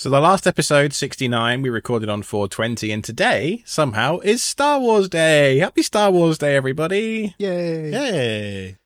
So 0.00 0.08
the 0.10 0.20
last 0.20 0.46
episode, 0.46 0.92
69, 0.92 1.60
we 1.60 1.70
recorded 1.70 2.08
on 2.08 2.22
420, 2.22 2.92
and 2.92 3.02
today, 3.02 3.64
somehow, 3.66 4.18
is 4.18 4.44
Star 4.44 4.78
Wars 4.78 5.08
Day. 5.08 5.58
Happy 5.58 5.82
Star 5.82 6.12
Wars 6.12 6.38
Day, 6.38 6.54
everybody. 6.54 7.34
Yay. 7.36 7.90
Yay. 7.90 8.76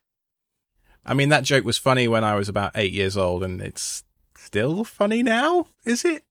I 1.05 1.13
mean, 1.13 1.29
that 1.29 1.43
joke 1.43 1.65
was 1.65 1.77
funny 1.77 2.07
when 2.07 2.23
I 2.23 2.33
was 2.33 2.49
about 2.49 2.71
eight 2.73 2.93
years 2.93 3.15
old, 3.15 3.43
and 3.43 3.61
it's 3.61 4.03
still 4.35 4.83
funny 4.83 5.21
now, 5.21 5.67
is 5.85 6.03
it? 6.03 6.23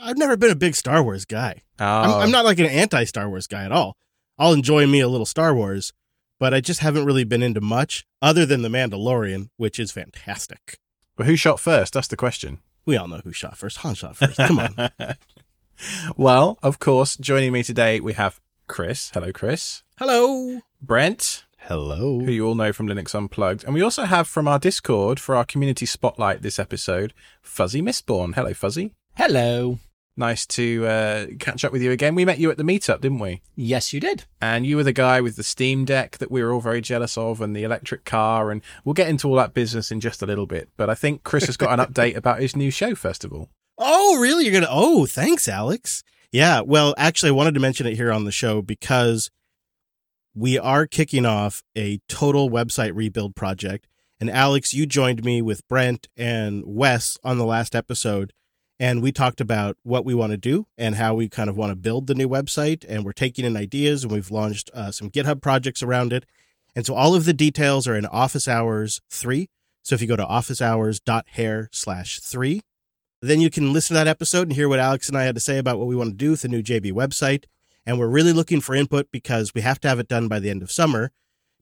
I've 0.00 0.16
never 0.16 0.38
been 0.38 0.50
a 0.50 0.56
big 0.56 0.76
Star 0.76 1.02
Wars 1.02 1.26
guy. 1.26 1.60
Oh, 1.78 1.84
I'm, 1.84 2.10
I'm 2.22 2.30
not 2.30 2.46
like 2.46 2.58
an 2.58 2.64
anti 2.64 3.04
Star 3.04 3.28
Wars 3.28 3.46
guy 3.46 3.64
at 3.66 3.72
all. 3.72 3.98
I'll 4.38 4.54
enjoy 4.54 4.86
me 4.86 5.00
a 5.00 5.08
little 5.08 5.26
Star 5.26 5.54
Wars, 5.54 5.92
but 6.40 6.54
I 6.54 6.62
just 6.62 6.80
haven't 6.80 7.04
really 7.04 7.24
been 7.24 7.42
into 7.42 7.60
much 7.60 8.06
other 8.22 8.46
than 8.46 8.62
The 8.62 8.70
Mandalorian, 8.70 9.50
which 9.58 9.78
is 9.78 9.92
fantastic. 9.92 10.78
But 11.16 11.26
who 11.26 11.36
shot 11.36 11.60
first? 11.60 11.92
That's 11.92 12.08
the 12.08 12.16
question. 12.16 12.60
We 12.86 12.96
all 12.96 13.08
know 13.08 13.20
who 13.24 13.32
shot 13.32 13.56
first. 13.56 13.78
Han 13.78 13.94
shot 13.94 14.16
first. 14.16 14.36
Come 14.36 14.58
on. 14.58 14.90
well, 16.16 16.58
of 16.62 16.78
course, 16.78 17.16
joining 17.16 17.52
me 17.52 17.62
today, 17.62 18.00
we 18.00 18.12
have 18.14 18.40
Chris. 18.66 19.10
Hello, 19.14 19.32
Chris. 19.32 19.82
Hello. 19.98 20.60
Brent, 20.82 21.44
Hello. 21.58 22.20
who 22.20 22.30
you 22.30 22.46
all 22.46 22.54
know 22.54 22.72
from 22.72 22.88
Linux 22.88 23.14
Unplugged. 23.14 23.64
And 23.64 23.74
we 23.74 23.82
also 23.82 24.04
have 24.04 24.28
from 24.28 24.46
our 24.46 24.58
Discord 24.58 25.18
for 25.18 25.34
our 25.34 25.44
community 25.44 25.86
spotlight 25.86 26.42
this 26.42 26.58
episode, 26.58 27.14
Fuzzy 27.40 27.80
Mistborn. 27.80 28.34
Hello, 28.34 28.52
Fuzzy. 28.52 28.92
Hello. 29.16 29.78
Nice 30.16 30.46
to 30.46 30.86
uh, 30.86 31.26
catch 31.40 31.64
up 31.64 31.72
with 31.72 31.82
you 31.82 31.90
again. 31.90 32.14
We 32.14 32.24
met 32.24 32.38
you 32.38 32.48
at 32.50 32.56
the 32.56 32.62
meetup, 32.62 33.00
didn't 33.00 33.18
we? 33.18 33.42
Yes, 33.56 33.92
you 33.92 33.98
did. 33.98 34.24
And 34.40 34.64
you 34.64 34.76
were 34.76 34.84
the 34.84 34.92
guy 34.92 35.20
with 35.20 35.34
the 35.34 35.42
Steam 35.42 35.84
Deck 35.84 36.18
that 36.18 36.30
we 36.30 36.40
were 36.42 36.52
all 36.52 36.60
very 36.60 36.80
jealous 36.80 37.18
of 37.18 37.40
and 37.40 37.54
the 37.54 37.64
electric 37.64 38.04
car. 38.04 38.52
And 38.52 38.62
we'll 38.84 38.92
get 38.92 39.08
into 39.08 39.28
all 39.28 39.34
that 39.36 39.54
business 39.54 39.90
in 39.90 39.98
just 40.00 40.22
a 40.22 40.26
little 40.26 40.46
bit. 40.46 40.68
But 40.76 40.88
I 40.88 40.94
think 40.94 41.24
Chris 41.24 41.46
has 41.46 41.56
got 41.56 41.76
an 41.76 41.84
update 41.92 42.14
about 42.14 42.40
his 42.40 42.54
new 42.54 42.70
show, 42.70 42.94
first 42.94 43.24
of 43.24 43.32
all. 43.32 43.50
Oh, 43.76 44.18
really? 44.20 44.44
You're 44.44 44.52
going 44.52 44.62
to. 44.62 44.70
Oh, 44.70 45.04
thanks, 45.04 45.48
Alex. 45.48 46.04
Yeah. 46.30 46.60
Well, 46.60 46.94
actually, 46.96 47.30
I 47.30 47.32
wanted 47.32 47.54
to 47.54 47.60
mention 47.60 47.88
it 47.88 47.96
here 47.96 48.12
on 48.12 48.24
the 48.24 48.30
show 48.30 48.62
because 48.62 49.32
we 50.32 50.58
are 50.60 50.86
kicking 50.86 51.26
off 51.26 51.64
a 51.76 51.98
total 52.08 52.50
website 52.50 52.92
rebuild 52.94 53.34
project. 53.34 53.88
And 54.20 54.30
Alex, 54.30 54.72
you 54.72 54.86
joined 54.86 55.24
me 55.24 55.42
with 55.42 55.66
Brent 55.66 56.06
and 56.16 56.62
Wes 56.64 57.18
on 57.24 57.38
the 57.38 57.44
last 57.44 57.74
episode. 57.74 58.32
And 58.80 59.02
we 59.02 59.12
talked 59.12 59.40
about 59.40 59.76
what 59.82 60.04
we 60.04 60.14
want 60.14 60.32
to 60.32 60.36
do 60.36 60.66
and 60.76 60.96
how 60.96 61.14
we 61.14 61.28
kind 61.28 61.48
of 61.48 61.56
want 61.56 61.70
to 61.70 61.76
build 61.76 62.06
the 62.06 62.14
new 62.14 62.28
website. 62.28 62.84
And 62.88 63.04
we're 63.04 63.12
taking 63.12 63.44
in 63.44 63.56
ideas 63.56 64.02
and 64.02 64.12
we've 64.12 64.30
launched 64.30 64.70
uh, 64.74 64.90
some 64.90 65.10
GitHub 65.10 65.40
projects 65.40 65.82
around 65.82 66.12
it. 66.12 66.24
And 66.74 66.84
so 66.84 66.94
all 66.94 67.14
of 67.14 67.24
the 67.24 67.32
details 67.32 67.86
are 67.86 67.96
in 67.96 68.06
Office 68.06 68.48
Hours 68.48 69.00
3. 69.10 69.48
So 69.82 69.94
if 69.94 70.00
you 70.00 70.08
go 70.08 70.16
to 70.16 70.24
officehours.hair 70.24 71.68
slash 71.72 72.18
3, 72.20 72.62
then 73.22 73.40
you 73.40 73.48
can 73.48 73.72
listen 73.72 73.94
to 73.94 73.98
that 73.98 74.08
episode 74.08 74.48
and 74.48 74.52
hear 74.52 74.68
what 74.68 74.80
Alex 74.80 75.08
and 75.08 75.16
I 75.16 75.24
had 75.24 75.34
to 75.36 75.40
say 75.40 75.58
about 75.58 75.78
what 75.78 75.86
we 75.86 75.94
want 75.94 76.10
to 76.10 76.16
do 76.16 76.30
with 76.32 76.42
the 76.42 76.48
new 76.48 76.62
JB 76.62 76.92
website. 76.92 77.44
And 77.86 77.98
we're 77.98 78.08
really 78.08 78.32
looking 78.32 78.60
for 78.60 78.74
input 78.74 79.10
because 79.12 79.54
we 79.54 79.60
have 79.60 79.78
to 79.80 79.88
have 79.88 79.98
it 79.98 80.08
done 80.08 80.26
by 80.26 80.40
the 80.40 80.50
end 80.50 80.62
of 80.62 80.72
summer. 80.72 81.12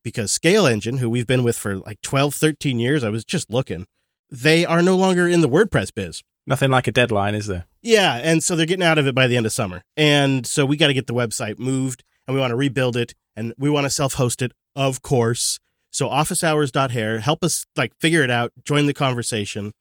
Because 0.03 0.37
ScaleEngine, 0.37 0.99
who 0.99 1.11
we've 1.11 1.27
been 1.27 1.45
with 1.45 1.57
for 1.57 1.77
like 1.77 2.01
12, 2.01 2.35
13 2.35 2.81
years, 2.81 3.05
I 3.05 3.09
was 3.09 3.25
just 3.25 3.51
looking, 3.51 3.87
they 4.31 4.65
are 4.65 4.83
no 4.83 4.97
longer 4.97 5.29
in 5.29 5.43
the 5.43 5.49
WordPress 5.49 5.95
biz. 5.95 6.23
Nothing 6.47 6.71
like 6.71 6.87
a 6.89 6.93
deadline, 6.93 7.35
is 7.35 7.47
there? 7.47 7.67
Yeah. 7.83 8.15
And 8.17 8.43
so 8.43 8.57
they're 8.57 8.67
getting 8.67 8.85
out 8.85 8.99
of 8.99 9.07
it 9.07 9.15
by 9.15 9.27
the 9.27 9.37
end 9.37 9.47
of 9.47 9.53
summer. 9.53 9.83
And 9.97 10.47
so 10.47 10.67
we 10.67 10.77
got 10.77 10.89
to 10.89 10.95
get 10.95 11.07
the 11.07 11.15
website 11.15 11.59
moved 11.59 12.03
and 12.27 12.35
we 12.35 12.41
want 12.41 12.51
to 12.51 12.57
rebuild 12.57 12.97
it 12.97 13.15
and 13.37 13.55
we 13.59 13.71
want 13.71 13.85
to 13.85 13.91
self 13.91 14.15
host 14.15 14.43
it, 14.43 14.53
of 14.75 15.03
course. 15.03 15.59
So 15.91 16.09
officehours.hair, 16.09 17.21
help 17.21 17.45
us 17.45 17.67
like 17.77 17.93
figure 18.01 18.23
it 18.23 18.31
out, 18.31 18.53
join 18.65 18.87
the 18.87 18.95
conversation. 18.95 19.73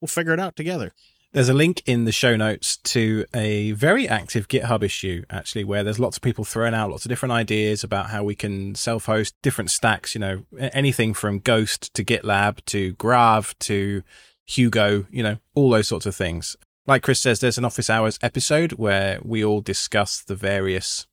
We'll 0.00 0.08
figure 0.08 0.32
it 0.32 0.40
out 0.40 0.56
together. 0.56 0.92
There's 1.32 1.48
a 1.48 1.54
link 1.54 1.82
in 1.86 2.04
the 2.04 2.12
show 2.12 2.36
notes 2.36 2.78
to 2.78 3.26
a 3.34 3.72
very 3.72 4.08
active 4.08 4.48
GitHub 4.48 4.82
issue, 4.82 5.24
actually, 5.28 5.64
where 5.64 5.84
there's 5.84 5.98
lots 5.98 6.16
of 6.16 6.22
people 6.22 6.44
throwing 6.44 6.72
out 6.72 6.90
lots 6.90 7.04
of 7.04 7.10
different 7.10 7.32
ideas 7.32 7.84
about 7.84 8.10
how 8.10 8.24
we 8.24 8.34
can 8.34 8.74
self 8.74 9.06
host 9.06 9.34
different 9.42 9.70
stacks, 9.70 10.14
you 10.14 10.20
know, 10.20 10.44
anything 10.58 11.12
from 11.12 11.40
Ghost 11.40 11.92
to 11.94 12.04
GitLab 12.04 12.64
to 12.66 12.92
Grav 12.92 13.54
to 13.60 14.02
Hugo, 14.46 15.06
you 15.10 15.22
know, 15.22 15.38
all 15.54 15.70
those 15.70 15.88
sorts 15.88 16.06
of 16.06 16.14
things. 16.14 16.56
Like 16.86 17.02
Chris 17.02 17.20
says, 17.20 17.40
there's 17.40 17.58
an 17.58 17.64
office 17.64 17.90
hours 17.90 18.18
episode 18.22 18.72
where 18.72 19.18
we 19.22 19.44
all 19.44 19.60
discuss 19.60 20.22
the 20.22 20.36
various 20.36 21.06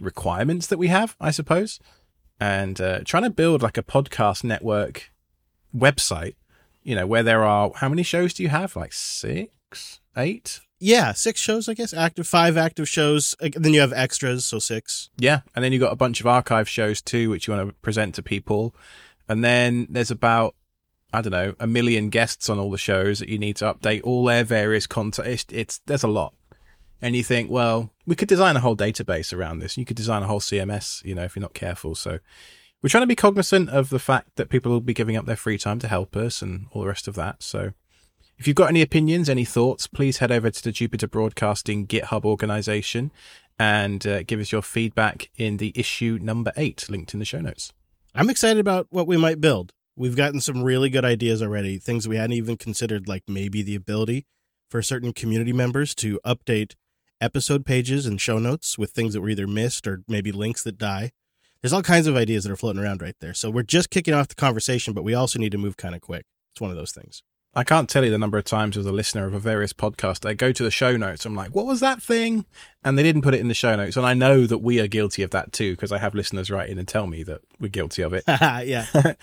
requirements 0.00 0.66
that 0.66 0.78
we 0.78 0.88
have, 0.88 1.16
I 1.18 1.30
suppose, 1.30 1.80
and 2.38 2.78
uh, 2.80 3.00
trying 3.04 3.22
to 3.22 3.30
build 3.30 3.62
like 3.62 3.78
a 3.78 3.82
podcast 3.82 4.44
network 4.44 5.10
website, 5.74 6.34
you 6.82 6.94
know, 6.94 7.06
where 7.06 7.22
there 7.22 7.44
are 7.44 7.72
how 7.76 7.88
many 7.88 8.02
shows 8.02 8.34
do 8.34 8.42
you 8.42 8.50
have? 8.50 8.76
Like 8.76 8.92
six, 8.92 10.00
eight? 10.16 10.60
Yeah, 10.78 11.12
six 11.12 11.40
shows, 11.40 11.70
I 11.70 11.74
guess. 11.74 11.94
Active, 11.94 12.26
five 12.26 12.58
active 12.58 12.86
shows. 12.86 13.34
Then 13.40 13.72
you 13.72 13.80
have 13.80 13.94
extras, 13.94 14.44
so 14.44 14.58
six. 14.58 15.08
Yeah, 15.16 15.40
and 15.54 15.64
then 15.64 15.72
you 15.72 15.78
got 15.78 15.92
a 15.92 15.96
bunch 15.96 16.20
of 16.20 16.26
archive 16.26 16.68
shows 16.68 17.00
too, 17.00 17.30
which 17.30 17.46
you 17.46 17.54
want 17.54 17.68
to 17.68 17.74
present 17.76 18.14
to 18.16 18.22
people, 18.22 18.74
and 19.28 19.42
then 19.42 19.86
there's 19.88 20.10
about 20.10 20.54
I 21.16 21.22
don't 21.22 21.32
know 21.32 21.54
a 21.58 21.66
million 21.66 22.10
guests 22.10 22.50
on 22.50 22.58
all 22.58 22.70
the 22.70 22.76
shows 22.76 23.20
that 23.20 23.30
you 23.30 23.38
need 23.38 23.56
to 23.56 23.72
update 23.72 24.02
all 24.04 24.24
their 24.24 24.44
various 24.44 24.86
content. 24.86 25.28
It's, 25.28 25.46
it's 25.50 25.80
there's 25.86 26.02
a 26.02 26.08
lot, 26.08 26.34
and 27.00 27.16
you 27.16 27.24
think, 27.24 27.50
well, 27.50 27.90
we 28.06 28.14
could 28.14 28.28
design 28.28 28.54
a 28.54 28.60
whole 28.60 28.76
database 28.76 29.36
around 29.36 29.60
this. 29.60 29.78
You 29.78 29.86
could 29.86 29.96
design 29.96 30.22
a 30.22 30.26
whole 30.26 30.40
CMS, 30.40 31.02
you 31.04 31.14
know, 31.14 31.24
if 31.24 31.34
you're 31.34 31.40
not 31.40 31.54
careful. 31.54 31.94
So 31.94 32.18
we're 32.82 32.90
trying 32.90 33.02
to 33.02 33.06
be 33.06 33.16
cognizant 33.16 33.70
of 33.70 33.88
the 33.88 33.98
fact 33.98 34.36
that 34.36 34.50
people 34.50 34.70
will 34.70 34.80
be 34.80 34.92
giving 34.92 35.16
up 35.16 35.24
their 35.24 35.36
free 35.36 35.56
time 35.56 35.78
to 35.78 35.88
help 35.88 36.16
us 36.16 36.42
and 36.42 36.66
all 36.72 36.82
the 36.82 36.88
rest 36.88 37.08
of 37.08 37.14
that. 37.14 37.42
So 37.42 37.72
if 38.38 38.46
you've 38.46 38.56
got 38.56 38.68
any 38.68 38.82
opinions, 38.82 39.30
any 39.30 39.46
thoughts, 39.46 39.86
please 39.86 40.18
head 40.18 40.30
over 40.30 40.50
to 40.50 40.62
the 40.62 40.72
Jupiter 40.72 41.08
Broadcasting 41.08 41.86
GitHub 41.86 42.26
organization 42.26 43.10
and 43.58 44.06
uh, 44.06 44.22
give 44.22 44.38
us 44.38 44.52
your 44.52 44.60
feedback 44.60 45.30
in 45.36 45.56
the 45.56 45.72
issue 45.74 46.18
number 46.20 46.52
eight, 46.56 46.86
linked 46.90 47.14
in 47.14 47.20
the 47.20 47.24
show 47.24 47.40
notes. 47.40 47.72
I'm 48.14 48.30
excited 48.30 48.60
about 48.60 48.86
what 48.90 49.06
we 49.06 49.16
might 49.16 49.40
build. 49.40 49.72
We've 49.96 50.16
gotten 50.16 50.40
some 50.42 50.62
really 50.62 50.90
good 50.90 51.04
ideas 51.06 51.42
already, 51.42 51.78
things 51.78 52.06
we 52.06 52.16
hadn't 52.16 52.36
even 52.36 52.58
considered, 52.58 53.08
like 53.08 53.22
maybe 53.26 53.62
the 53.62 53.74
ability 53.74 54.26
for 54.70 54.82
certain 54.82 55.12
community 55.12 55.54
members 55.54 55.94
to 55.96 56.20
update 56.24 56.74
episode 57.20 57.64
pages 57.64 58.04
and 58.04 58.20
show 58.20 58.38
notes 58.38 58.76
with 58.76 58.90
things 58.90 59.14
that 59.14 59.22
were 59.22 59.30
either 59.30 59.46
missed 59.46 59.86
or 59.86 60.02
maybe 60.06 60.32
links 60.32 60.62
that 60.64 60.76
die. 60.76 61.12
There's 61.62 61.72
all 61.72 61.82
kinds 61.82 62.06
of 62.06 62.14
ideas 62.14 62.44
that 62.44 62.52
are 62.52 62.56
floating 62.56 62.82
around 62.82 63.00
right 63.00 63.16
there. 63.20 63.32
So 63.32 63.48
we're 63.48 63.62
just 63.62 63.88
kicking 63.88 64.12
off 64.12 64.28
the 64.28 64.34
conversation, 64.34 64.92
but 64.92 65.02
we 65.02 65.14
also 65.14 65.38
need 65.38 65.52
to 65.52 65.58
move 65.58 65.78
kind 65.78 65.94
of 65.94 66.02
quick. 66.02 66.26
It's 66.52 66.60
one 66.60 66.70
of 66.70 66.76
those 66.76 66.92
things. 66.92 67.22
I 67.56 67.64
can't 67.64 67.88
tell 67.88 68.04
you 68.04 68.10
the 68.10 68.18
number 68.18 68.36
of 68.36 68.44
times 68.44 68.76
as 68.76 68.84
a 68.84 68.92
listener 68.92 69.24
of 69.24 69.32
a 69.32 69.38
various 69.38 69.72
podcast, 69.72 70.28
I 70.28 70.34
go 70.34 70.52
to 70.52 70.62
the 70.62 70.70
show 70.70 70.94
notes. 70.98 71.24
I'm 71.24 71.34
like, 71.34 71.54
what 71.54 71.64
was 71.64 71.80
that 71.80 72.02
thing? 72.02 72.44
And 72.84 72.98
they 72.98 73.02
didn't 73.02 73.22
put 73.22 73.32
it 73.32 73.40
in 73.40 73.48
the 73.48 73.54
show 73.54 73.74
notes. 73.74 73.96
And 73.96 74.04
I 74.04 74.12
know 74.12 74.44
that 74.44 74.58
we 74.58 74.78
are 74.78 74.86
guilty 74.86 75.22
of 75.22 75.30
that 75.30 75.54
too, 75.54 75.72
because 75.72 75.90
I 75.90 75.96
have 75.96 76.14
listeners 76.14 76.50
write 76.50 76.68
in 76.68 76.78
and 76.78 76.86
tell 76.86 77.06
me 77.06 77.22
that 77.22 77.40
we're 77.58 77.68
guilty 77.68 78.02
of 78.02 78.12
it. 78.12 78.24
yeah. 78.28 78.84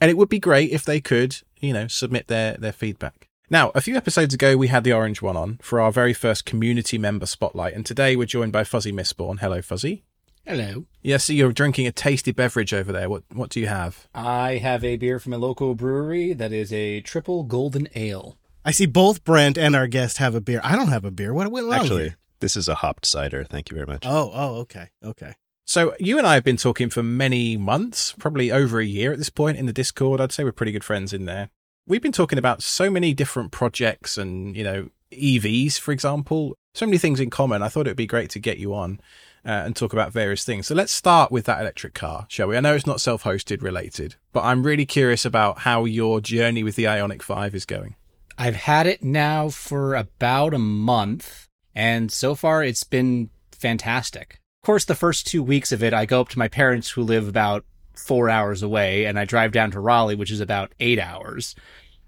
and 0.00 0.10
it 0.10 0.16
would 0.16 0.28
be 0.28 0.38
great 0.38 0.70
if 0.70 0.84
they 0.84 1.00
could, 1.00 1.38
you 1.58 1.72
know, 1.72 1.88
submit 1.88 2.28
their, 2.28 2.56
their 2.56 2.70
feedback. 2.70 3.26
Now, 3.50 3.72
a 3.74 3.80
few 3.80 3.96
episodes 3.96 4.32
ago, 4.32 4.56
we 4.56 4.68
had 4.68 4.84
the 4.84 4.92
orange 4.92 5.20
one 5.20 5.36
on 5.36 5.58
for 5.60 5.80
our 5.80 5.90
very 5.90 6.14
first 6.14 6.44
community 6.44 6.98
member 6.98 7.26
spotlight. 7.26 7.74
And 7.74 7.84
today 7.84 8.14
we're 8.14 8.26
joined 8.26 8.52
by 8.52 8.62
Fuzzy 8.62 8.92
Mistborn. 8.92 9.40
Hello, 9.40 9.60
Fuzzy. 9.60 10.04
Hello. 10.44 10.86
Yeah, 11.02 11.18
so 11.18 11.32
you're 11.32 11.52
drinking 11.52 11.86
a 11.86 11.92
tasty 11.92 12.32
beverage 12.32 12.74
over 12.74 12.90
there. 12.90 13.08
What 13.08 13.22
what 13.32 13.50
do 13.50 13.60
you 13.60 13.68
have? 13.68 14.08
I 14.12 14.56
have 14.56 14.82
a 14.82 14.96
beer 14.96 15.20
from 15.20 15.32
a 15.32 15.38
local 15.38 15.74
brewery 15.76 16.32
that 16.32 16.52
is 16.52 16.72
a 16.72 17.00
triple 17.00 17.44
golden 17.44 17.88
ale. 17.94 18.38
I 18.64 18.72
see 18.72 18.86
both 18.86 19.22
Brent 19.22 19.56
and 19.56 19.76
our 19.76 19.86
guest 19.86 20.18
have 20.18 20.34
a 20.34 20.40
beer. 20.40 20.60
I 20.64 20.74
don't 20.74 20.88
have 20.88 21.04
a 21.04 21.12
beer. 21.12 21.32
What 21.32 21.50
went 21.50 21.66
wrong? 21.66 21.74
Actually, 21.74 22.02
here? 22.02 22.16
this 22.40 22.56
is 22.56 22.68
a 22.68 22.76
hopped 22.76 23.06
cider. 23.06 23.44
Thank 23.44 23.70
you 23.70 23.76
very 23.76 23.86
much. 23.86 24.04
Oh, 24.04 24.30
oh, 24.34 24.54
okay. 24.60 24.88
Okay. 25.04 25.34
So 25.64 25.94
you 26.00 26.18
and 26.18 26.26
I 26.26 26.34
have 26.34 26.44
been 26.44 26.56
talking 26.56 26.90
for 26.90 27.04
many 27.04 27.56
months, 27.56 28.12
probably 28.18 28.50
over 28.50 28.80
a 28.80 28.84
year 28.84 29.12
at 29.12 29.18
this 29.18 29.30
point 29.30 29.58
in 29.58 29.66
the 29.66 29.72
Discord. 29.72 30.20
I'd 30.20 30.32
say 30.32 30.42
we're 30.42 30.52
pretty 30.52 30.72
good 30.72 30.84
friends 30.84 31.12
in 31.12 31.24
there. 31.24 31.50
We've 31.86 32.02
been 32.02 32.12
talking 32.12 32.38
about 32.38 32.62
so 32.62 32.90
many 32.90 33.14
different 33.14 33.52
projects 33.52 34.18
and, 34.18 34.56
you 34.56 34.64
know, 34.64 34.90
EVs, 35.12 35.78
for 35.78 35.92
example, 35.92 36.56
so 36.74 36.86
many 36.86 36.98
things 36.98 37.20
in 37.20 37.30
common. 37.30 37.62
I 37.62 37.68
thought 37.68 37.86
it 37.86 37.90
would 37.90 37.96
be 37.96 38.06
great 38.06 38.30
to 38.30 38.38
get 38.40 38.58
you 38.58 38.74
on 38.74 39.00
uh, 39.44 39.62
and 39.64 39.74
talk 39.74 39.92
about 39.92 40.12
various 40.12 40.44
things. 40.44 40.66
So 40.66 40.74
let's 40.74 40.92
start 40.92 41.32
with 41.32 41.46
that 41.46 41.60
electric 41.60 41.94
car, 41.94 42.26
shall 42.28 42.48
we? 42.48 42.56
I 42.56 42.60
know 42.60 42.74
it's 42.74 42.86
not 42.86 43.00
self 43.00 43.24
hosted 43.24 43.62
related, 43.62 44.16
but 44.32 44.44
I'm 44.44 44.62
really 44.62 44.86
curious 44.86 45.24
about 45.24 45.60
how 45.60 45.84
your 45.84 46.20
journey 46.20 46.62
with 46.62 46.76
the 46.76 46.84
Ioniq 46.84 47.22
5 47.22 47.54
is 47.54 47.64
going. 47.64 47.96
I've 48.38 48.56
had 48.56 48.86
it 48.86 49.02
now 49.02 49.50
for 49.50 49.94
about 49.94 50.54
a 50.54 50.58
month, 50.58 51.48
and 51.74 52.10
so 52.10 52.34
far 52.34 52.62
it's 52.62 52.84
been 52.84 53.30
fantastic. 53.50 54.40
Of 54.62 54.66
course, 54.66 54.84
the 54.84 54.94
first 54.94 55.26
two 55.26 55.42
weeks 55.42 55.72
of 55.72 55.82
it, 55.82 55.92
I 55.92 56.06
go 56.06 56.20
up 56.20 56.28
to 56.30 56.38
my 56.38 56.48
parents 56.48 56.90
who 56.90 57.02
live 57.02 57.28
about 57.28 57.64
four 57.94 58.30
hours 58.30 58.62
away, 58.62 59.04
and 59.04 59.18
I 59.18 59.24
drive 59.24 59.52
down 59.52 59.70
to 59.72 59.80
Raleigh, 59.80 60.14
which 60.14 60.30
is 60.30 60.40
about 60.40 60.72
eight 60.80 60.98
hours. 60.98 61.54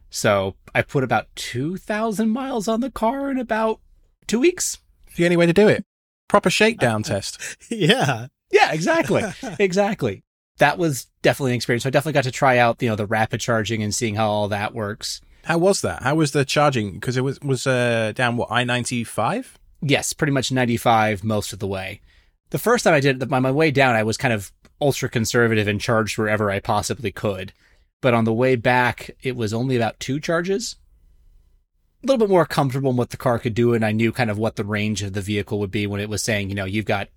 So 0.09 0.55
I 0.75 0.83
put 0.83 1.03
about 1.03 1.27
2,000 1.35 2.31
miles 2.31 2.69
on 2.69 2.81
the 2.81 2.91
car 2.91 3.31
in 3.31 3.39
about 3.39 3.81
two 4.29 4.39
weeks. 4.39 4.79
The 5.17 5.25
only 5.25 5.37
way 5.37 5.47
to 5.47 5.53
do 5.53 5.69
it. 5.69 5.85
Proper 6.29 6.51
shakedown 6.51 7.03
test. 7.05 7.41
Yeah. 7.71 8.29
Yeah, 8.51 8.73
exactly. 8.73 9.23
exactly. 9.59 10.23
That 10.59 10.79
was 10.79 11.07
definitely 11.23 11.53
an 11.53 11.57
experience. 11.57 11.83
So 11.83 11.89
I 11.89 11.91
definitely 11.91 12.13
got 12.13 12.25
to 12.25 12.31
try 12.31 12.59
out, 12.59 12.81
you 12.81 12.89
know, 12.89 12.97
the 12.97 13.07
rapid 13.07 13.41
charging 13.41 13.83
and 13.83 13.95
seeing 13.95 14.15
how 14.15 14.31
all 14.31 14.49
that 14.49 14.75
works. 14.75 15.21
How 15.45 15.59
was 15.59 15.81
that? 15.83 16.03
How 16.03 16.15
was 16.15 16.33
the 16.33 16.45
charging? 16.45 16.93
Because 16.93 17.17
it 17.17 17.23
was 17.23 17.41
was 17.41 17.67
uh, 17.67 18.13
down 18.15 18.37
what 18.37 18.51
I 18.51 18.65
ninety 18.65 19.05
five. 19.05 19.59
Yes, 19.87 20.15
pretty 20.15 20.33
much 20.33 20.51
95 20.51 21.23
most 21.23 21.53
of 21.53 21.59
the 21.59 21.67
way. 21.67 22.01
The 22.51 22.59
first 22.59 22.85
time 22.85 22.95
I 22.95 23.01
did 23.01 23.23
it, 23.23 23.31
on 23.31 23.43
my 23.43 23.51
way 23.51 23.71
down, 23.71 23.95
I 23.95 24.03
was 24.03 24.17
kind 24.17 24.33
of 24.33 24.51
ultra 24.81 25.11
conservative 25.11 25.69
and 25.69 25.79
charged 25.79 26.17
wherever 26.17 26.51
I 26.51 26.61
possibly 26.61 27.13
could. 27.13 27.53
But 28.01 28.15
on 28.15 28.25
the 28.25 28.33
way 28.33 28.57
back, 28.57 29.11
it 29.23 29.37
was 29.37 29.53
only 29.53 29.77
about 29.77 30.01
two 30.01 30.21
charges. 30.21 30.77
A 32.05 32.07
little 32.07 32.27
bit 32.27 32.31
more 32.31 32.45
comfortable 32.45 32.91
in 32.91 32.97
what 32.99 33.11
the 33.11 33.17
car 33.17 33.39
could 33.39 33.55
do, 33.55 33.73
and 33.73 33.83
I 33.83 33.93
knew 33.93 34.13
kind 34.13 34.31
of 34.31 34.37
what 34.37 34.57
the 34.57 34.65
range 34.65 35.03
of 35.03 35.15
the 35.15 35.23
vehicle 35.23 35.59
would 35.61 35.71
be 35.71 35.87
when 35.87 36.03
it 36.03 36.11
was 36.11 36.23
saying, 36.23 36.51
you 36.51 36.55
know, 36.55 36.67
you've 36.67 36.85
got 36.85 37.09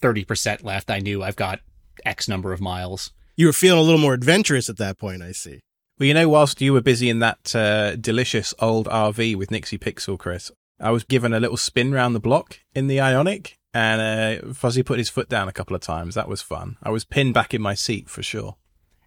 30% 0.00 0.64
left. 0.64 0.90
I 0.90 0.98
knew 0.98 1.22
I've 1.22 1.36
got 1.36 1.60
X 2.04 2.28
number 2.28 2.52
of 2.52 2.60
miles. 2.60 3.12
You 3.36 3.46
were 3.46 3.52
feeling 3.52 3.78
a 3.78 3.82
little 3.82 4.00
more 4.00 4.14
adventurous 4.14 4.68
at 4.68 4.76
that 4.78 4.98
point, 4.98 5.22
I 5.22 5.30
see. 5.30 5.60
Well, 6.00 6.08
you 6.08 6.14
know, 6.14 6.28
whilst 6.28 6.60
you 6.60 6.72
were 6.72 6.80
busy 6.80 7.10
in 7.10 7.20
that 7.20 7.54
uh, 7.54 7.94
delicious 7.94 8.52
old 8.58 8.88
RV 8.88 9.36
with 9.36 9.52
Nixie 9.52 9.78
Pixel, 9.78 10.18
Chris, 10.18 10.50
I 10.80 10.90
was 10.90 11.04
given 11.04 11.32
a 11.32 11.38
little 11.38 11.56
spin 11.56 11.92
round 11.92 12.16
the 12.16 12.20
block 12.20 12.58
in 12.74 12.88
the 12.88 12.96
Ioniq, 12.96 13.54
and 13.72 14.42
uh, 14.42 14.52
Fuzzy 14.52 14.82
put 14.82 14.98
his 14.98 15.10
foot 15.10 15.28
down 15.28 15.46
a 15.46 15.52
couple 15.52 15.76
of 15.76 15.82
times. 15.82 16.16
That 16.16 16.28
was 16.28 16.42
fun. 16.42 16.76
I 16.82 16.90
was 16.90 17.04
pinned 17.04 17.34
back 17.34 17.54
in 17.54 17.62
my 17.62 17.74
seat 17.74 18.10
for 18.10 18.22
sure. 18.22 18.56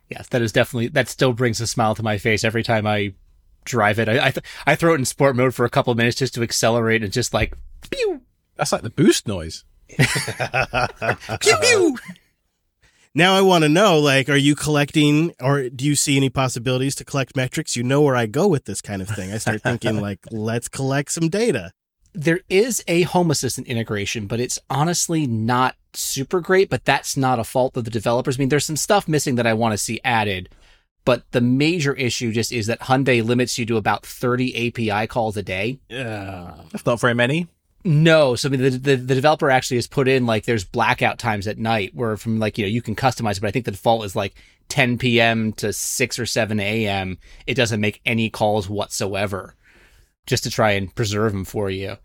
Yes, 0.09 0.29
that 0.29 0.41
is 0.41 0.53
definitely 0.53 0.87
that 0.89 1.09
still 1.09 1.33
brings 1.33 1.59
a 1.59 1.67
smile 1.67 1.95
to 1.95 2.03
my 2.03 2.17
face 2.17 2.43
every 2.43 2.63
time 2.63 2.87
I 2.87 3.13
drive 3.65 3.99
it. 3.99 4.07
I 4.07 4.27
I, 4.27 4.31
th- 4.31 4.45
I 4.65 4.75
throw 4.75 4.93
it 4.93 4.99
in 4.99 5.05
sport 5.05 5.35
mode 5.35 5.53
for 5.53 5.65
a 5.65 5.69
couple 5.69 5.91
of 5.91 5.97
minutes 5.97 6.17
just 6.17 6.33
to 6.35 6.43
accelerate 6.43 7.03
and 7.03 7.11
just 7.11 7.33
like 7.33 7.55
pew 7.89 8.21
That's 8.55 8.71
like 8.71 8.81
the 8.83 8.89
boost 8.89 9.27
noise. 9.27 9.65
pew 9.89 11.55
pew. 11.61 11.97
Now 13.17 13.33
I 13.33 13.41
want 13.41 13.63
to 13.63 13.69
know, 13.69 13.97
like, 13.97 14.27
are 14.27 14.35
you 14.35 14.55
collecting, 14.55 15.33
or 15.39 15.69
do 15.69 15.85
you 15.85 15.95
see 15.95 16.17
any 16.17 16.29
possibilities 16.29 16.95
to 16.95 17.05
collect 17.05 17.33
metrics? 17.33 17.77
You 17.77 17.83
know 17.83 18.01
where 18.01 18.17
I 18.17 18.25
go 18.25 18.45
with 18.45 18.65
this 18.65 18.81
kind 18.81 19.01
of 19.01 19.07
thing. 19.07 19.31
I 19.31 19.37
start 19.37 19.61
thinking, 19.61 20.01
like, 20.01 20.19
let's 20.31 20.67
collect 20.67 21.13
some 21.13 21.29
data. 21.29 21.71
There 22.13 22.41
is 22.49 22.83
a 22.89 23.03
Home 23.03 23.31
Assistant 23.31 23.67
integration, 23.67 24.27
but 24.27 24.41
it's 24.41 24.59
honestly 24.69 25.25
not 25.27 25.75
super 25.93 26.41
great. 26.41 26.69
But 26.69 26.83
that's 26.83 27.15
not 27.15 27.39
a 27.39 27.45
fault 27.45 27.77
of 27.77 27.85
the 27.85 27.89
developers. 27.89 28.37
I 28.37 28.39
mean, 28.39 28.49
there's 28.49 28.65
some 28.65 28.75
stuff 28.75 29.07
missing 29.07 29.35
that 29.35 29.47
I 29.47 29.53
want 29.53 29.71
to 29.71 29.77
see 29.77 30.01
added. 30.03 30.49
But 31.05 31.23
the 31.31 31.41
major 31.41 31.93
issue 31.93 32.31
just 32.31 32.51
is 32.51 32.67
that 32.67 32.81
Hyundai 32.81 33.23
limits 33.23 33.57
you 33.57 33.65
to 33.67 33.77
about 33.77 34.05
30 34.05 34.67
API 34.67 35.07
calls 35.07 35.37
a 35.37 35.43
day. 35.43 35.79
Yeah. 35.87 36.55
That's 36.71 36.85
not 36.85 36.99
very 36.99 37.13
many. 37.13 37.47
No, 37.87 38.35
so 38.35 38.49
I 38.49 38.51
mean, 38.51 38.61
the, 38.63 38.69
the 38.71 38.95
the 38.95 39.13
developer 39.13 39.51
actually 39.51 39.77
has 39.77 39.85
put 39.85 40.07
in 40.07 40.25
like 40.25 40.45
there's 40.45 40.63
blackout 40.63 41.19
times 41.19 41.47
at 41.47 41.59
night 41.59 41.91
where 41.93 42.17
from 42.17 42.39
like 42.39 42.57
you 42.57 42.65
know 42.65 42.69
you 42.69 42.81
can 42.81 42.95
customize 42.95 43.37
it, 43.37 43.41
but 43.41 43.47
I 43.47 43.51
think 43.51 43.65
the 43.65 43.71
default 43.71 44.05
is 44.05 44.15
like 44.15 44.33
10 44.69 44.97
p.m. 44.97 45.53
to 45.53 45.71
6 45.71 46.19
or 46.19 46.25
7 46.25 46.59
a.m. 46.59 47.19
It 47.45 47.53
doesn't 47.53 47.79
make 47.79 48.01
any 48.03 48.31
calls 48.31 48.67
whatsoever, 48.67 49.53
just 50.25 50.43
to 50.45 50.49
try 50.49 50.71
and 50.71 50.95
preserve 50.95 51.31
them 51.31 51.45
for 51.45 51.69
you. 51.69 51.97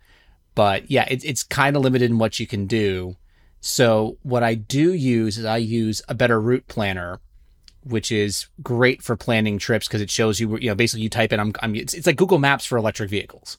But 0.53 0.91
yeah, 0.91 1.07
it's 1.09 1.23
it's 1.23 1.41
kind 1.41 1.75
of 1.75 1.81
limited 1.81 2.11
in 2.11 2.19
what 2.19 2.39
you 2.39 2.45
can 2.45 2.67
do. 2.67 3.15
So 3.59 4.19
what 4.21 4.43
I 4.43 4.53
do 4.53 4.93
use 4.93 5.39
is 5.39 5.45
I 5.45 5.57
use 5.57 6.03
a 6.07 6.13
better 6.13 6.39
route 6.39 6.67
planner, 6.67 7.19
which 7.83 8.11
is 8.11 8.47
great 8.61 9.01
for 9.01 9.15
planning 9.15 9.57
trips 9.57 9.87
because 9.87 10.01
it 10.01 10.09
shows 10.09 10.39
you 10.39 10.57
you 10.57 10.69
know 10.69 10.75
basically 10.75 11.03
you 11.03 11.09
type 11.09 11.33
in 11.33 11.39
I'm 11.39 11.53
I'm 11.61 11.75
it's, 11.75 11.93
it's 11.93 12.07
like 12.07 12.15
Google 12.15 12.39
Maps 12.39 12.65
for 12.65 12.77
electric 12.77 13.09
vehicles. 13.09 13.57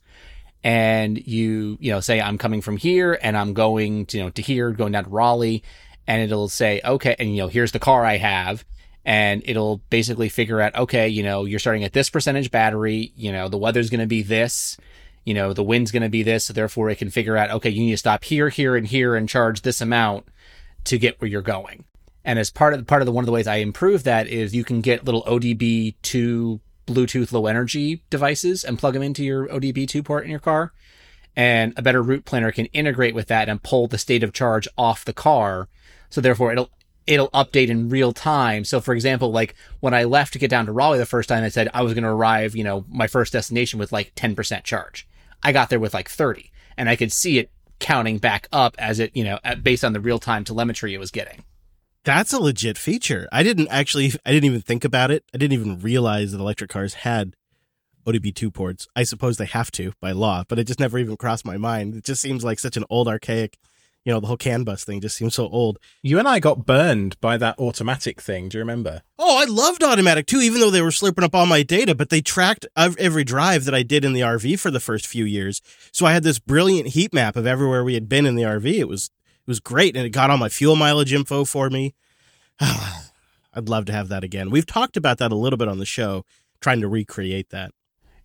And 0.64 1.24
you 1.26 1.76
you 1.80 1.90
know 1.90 2.00
say 2.00 2.20
I'm 2.20 2.38
coming 2.38 2.60
from 2.60 2.76
here 2.76 3.18
and 3.20 3.36
I'm 3.36 3.52
going 3.52 4.06
to 4.06 4.18
you 4.18 4.24
know 4.24 4.30
to 4.30 4.42
here 4.42 4.70
going 4.70 4.92
down 4.92 5.04
to 5.04 5.10
Raleigh 5.10 5.62
and 6.06 6.22
it'll 6.22 6.48
say 6.48 6.80
okay 6.84 7.16
and 7.18 7.30
you 7.30 7.42
know 7.42 7.48
here's 7.48 7.72
the 7.72 7.78
car 7.78 8.04
I 8.04 8.18
have 8.18 8.64
and 9.04 9.42
it'll 9.44 9.78
basically 9.90 10.28
figure 10.28 10.60
out 10.60 10.74
okay 10.76 11.08
you 11.08 11.22
know 11.22 11.44
you're 11.44 11.58
starting 11.58 11.84
at 11.84 11.92
this 11.92 12.10
percentage 12.10 12.50
battery 12.50 13.12
you 13.16 13.32
know 13.32 13.48
the 13.48 13.58
weather's 13.58 13.90
going 13.90 14.00
to 14.00 14.06
be 14.06 14.22
this 14.22 14.76
you 15.24 15.34
know 15.34 15.52
the 15.52 15.62
wind's 15.62 15.90
going 15.90 16.02
to 16.02 16.08
be 16.08 16.22
this 16.22 16.46
so 16.46 16.52
therefore 16.52 16.90
it 16.90 16.98
can 16.98 17.10
figure 17.10 17.36
out 17.36 17.50
okay 17.50 17.70
you 17.70 17.82
need 17.82 17.90
to 17.90 17.96
stop 17.96 18.24
here 18.24 18.48
here 18.48 18.76
and 18.76 18.86
here 18.86 19.16
and 19.16 19.28
charge 19.28 19.62
this 19.62 19.80
amount 19.80 20.26
to 20.84 20.98
get 20.98 21.20
where 21.20 21.28
you're 21.28 21.42
going 21.42 21.84
and 22.24 22.38
as 22.38 22.50
part 22.50 22.74
of 22.74 22.86
part 22.86 23.02
of 23.02 23.06
the 23.06 23.12
one 23.12 23.22
of 23.22 23.26
the 23.26 23.32
ways 23.32 23.46
I 23.46 23.56
improve 23.56 24.04
that 24.04 24.26
is 24.26 24.54
you 24.54 24.64
can 24.64 24.80
get 24.80 25.04
little 25.04 25.22
ODB 25.24 25.94
two 26.02 26.60
Bluetooth 26.86 27.32
low 27.32 27.46
energy 27.46 28.02
devices 28.10 28.64
and 28.64 28.78
plug 28.78 28.94
them 28.94 29.02
into 29.02 29.24
your 29.24 29.48
ODB2 29.48 30.04
port 30.04 30.24
in 30.24 30.30
your 30.30 30.40
car. 30.40 30.72
And 31.34 31.72
a 31.76 31.82
better 31.82 32.02
route 32.02 32.24
planner 32.24 32.52
can 32.52 32.66
integrate 32.66 33.14
with 33.14 33.28
that 33.28 33.48
and 33.48 33.62
pull 33.62 33.86
the 33.86 33.98
state 33.98 34.22
of 34.22 34.32
charge 34.32 34.68
off 34.76 35.04
the 35.04 35.14
car. 35.14 35.68
So 36.10 36.20
therefore 36.20 36.52
it'll 36.52 36.70
it'll 37.06 37.30
update 37.30 37.68
in 37.68 37.88
real 37.88 38.12
time. 38.12 38.64
So 38.64 38.80
for 38.80 38.94
example, 38.94 39.32
like 39.32 39.54
when 39.80 39.94
I 39.94 40.04
left 40.04 40.34
to 40.34 40.38
get 40.38 40.50
down 40.50 40.66
to 40.66 40.72
Raleigh 40.72 40.98
the 40.98 41.06
first 41.06 41.28
time, 41.28 41.42
I 41.42 41.48
said 41.48 41.68
I 41.72 41.82
was 41.82 41.94
going 41.94 42.04
to 42.04 42.10
arrive, 42.10 42.54
you 42.54 42.64
know, 42.64 42.84
my 42.88 43.06
first 43.06 43.32
destination 43.32 43.78
with 43.78 43.92
like 43.92 44.14
10% 44.14 44.62
charge. 44.62 45.08
I 45.42 45.52
got 45.52 45.70
there 45.70 45.80
with 45.80 45.94
like 45.94 46.08
30 46.08 46.52
and 46.76 46.88
I 46.88 46.96
could 46.96 47.10
see 47.10 47.38
it 47.38 47.50
counting 47.80 48.18
back 48.18 48.46
up 48.52 48.76
as 48.78 49.00
it, 49.00 49.10
you 49.14 49.24
know, 49.24 49.38
based 49.62 49.84
on 49.84 49.94
the 49.94 50.00
real 50.00 50.18
time 50.18 50.44
telemetry 50.44 50.94
it 50.94 50.98
was 50.98 51.10
getting. 51.10 51.44
That's 52.04 52.32
a 52.32 52.40
legit 52.40 52.78
feature. 52.78 53.28
I 53.30 53.42
didn't 53.42 53.68
actually, 53.68 54.12
I 54.26 54.32
didn't 54.32 54.46
even 54.46 54.60
think 54.60 54.84
about 54.84 55.10
it. 55.10 55.24
I 55.32 55.38
didn't 55.38 55.52
even 55.52 55.78
realize 55.78 56.32
that 56.32 56.40
electric 56.40 56.70
cars 56.70 56.94
had 56.94 57.36
ODB2 58.06 58.52
ports. 58.52 58.88
I 58.96 59.04
suppose 59.04 59.36
they 59.36 59.46
have 59.46 59.70
to 59.72 59.92
by 60.00 60.12
law, 60.12 60.42
but 60.48 60.58
it 60.58 60.66
just 60.66 60.80
never 60.80 60.98
even 60.98 61.16
crossed 61.16 61.44
my 61.44 61.56
mind. 61.56 61.94
It 61.94 62.04
just 62.04 62.20
seems 62.20 62.44
like 62.44 62.58
such 62.58 62.76
an 62.76 62.84
old, 62.90 63.06
archaic, 63.06 63.56
you 64.04 64.12
know, 64.12 64.18
the 64.18 64.26
whole 64.26 64.36
CAN 64.36 64.64
bus 64.64 64.84
thing 64.84 65.00
just 65.00 65.16
seems 65.16 65.34
so 65.34 65.48
old. 65.48 65.78
You 66.02 66.18
and 66.18 66.26
I 66.26 66.40
got 66.40 66.66
burned 66.66 67.20
by 67.20 67.36
that 67.36 67.58
automatic 67.58 68.20
thing. 68.20 68.48
Do 68.48 68.58
you 68.58 68.62
remember? 68.62 69.02
Oh, 69.18 69.40
I 69.40 69.44
loved 69.44 69.84
automatic 69.84 70.26
too, 70.26 70.40
even 70.40 70.60
though 70.60 70.70
they 70.70 70.82
were 70.82 70.90
slurping 70.90 71.22
up 71.22 71.36
all 71.36 71.46
my 71.46 71.62
data, 71.62 71.94
but 71.94 72.08
they 72.10 72.20
tracked 72.20 72.66
every 72.76 73.22
drive 73.22 73.64
that 73.66 73.74
I 73.74 73.84
did 73.84 74.04
in 74.04 74.12
the 74.12 74.22
RV 74.22 74.58
for 74.58 74.72
the 74.72 74.80
first 74.80 75.06
few 75.06 75.24
years. 75.24 75.62
So 75.92 76.04
I 76.04 76.14
had 76.14 76.24
this 76.24 76.40
brilliant 76.40 76.88
heat 76.88 77.14
map 77.14 77.36
of 77.36 77.46
everywhere 77.46 77.84
we 77.84 77.94
had 77.94 78.08
been 78.08 78.26
in 78.26 78.34
the 78.34 78.42
RV. 78.42 78.66
It 78.66 78.88
was 78.88 79.10
it 79.46 79.50
was 79.50 79.60
great, 79.60 79.96
and 79.96 80.06
it 80.06 80.10
got 80.10 80.30
all 80.30 80.38
my 80.38 80.48
fuel 80.48 80.76
mileage 80.76 81.12
info 81.12 81.44
for 81.44 81.68
me. 81.68 81.94
I'd 82.60 83.68
love 83.68 83.86
to 83.86 83.92
have 83.92 84.08
that 84.08 84.24
again. 84.24 84.50
We've 84.50 84.66
talked 84.66 84.96
about 84.96 85.18
that 85.18 85.32
a 85.32 85.36
little 85.36 85.56
bit 85.56 85.68
on 85.68 85.78
the 85.78 85.86
show, 85.86 86.24
trying 86.60 86.80
to 86.80 86.88
recreate 86.88 87.50
that. 87.50 87.72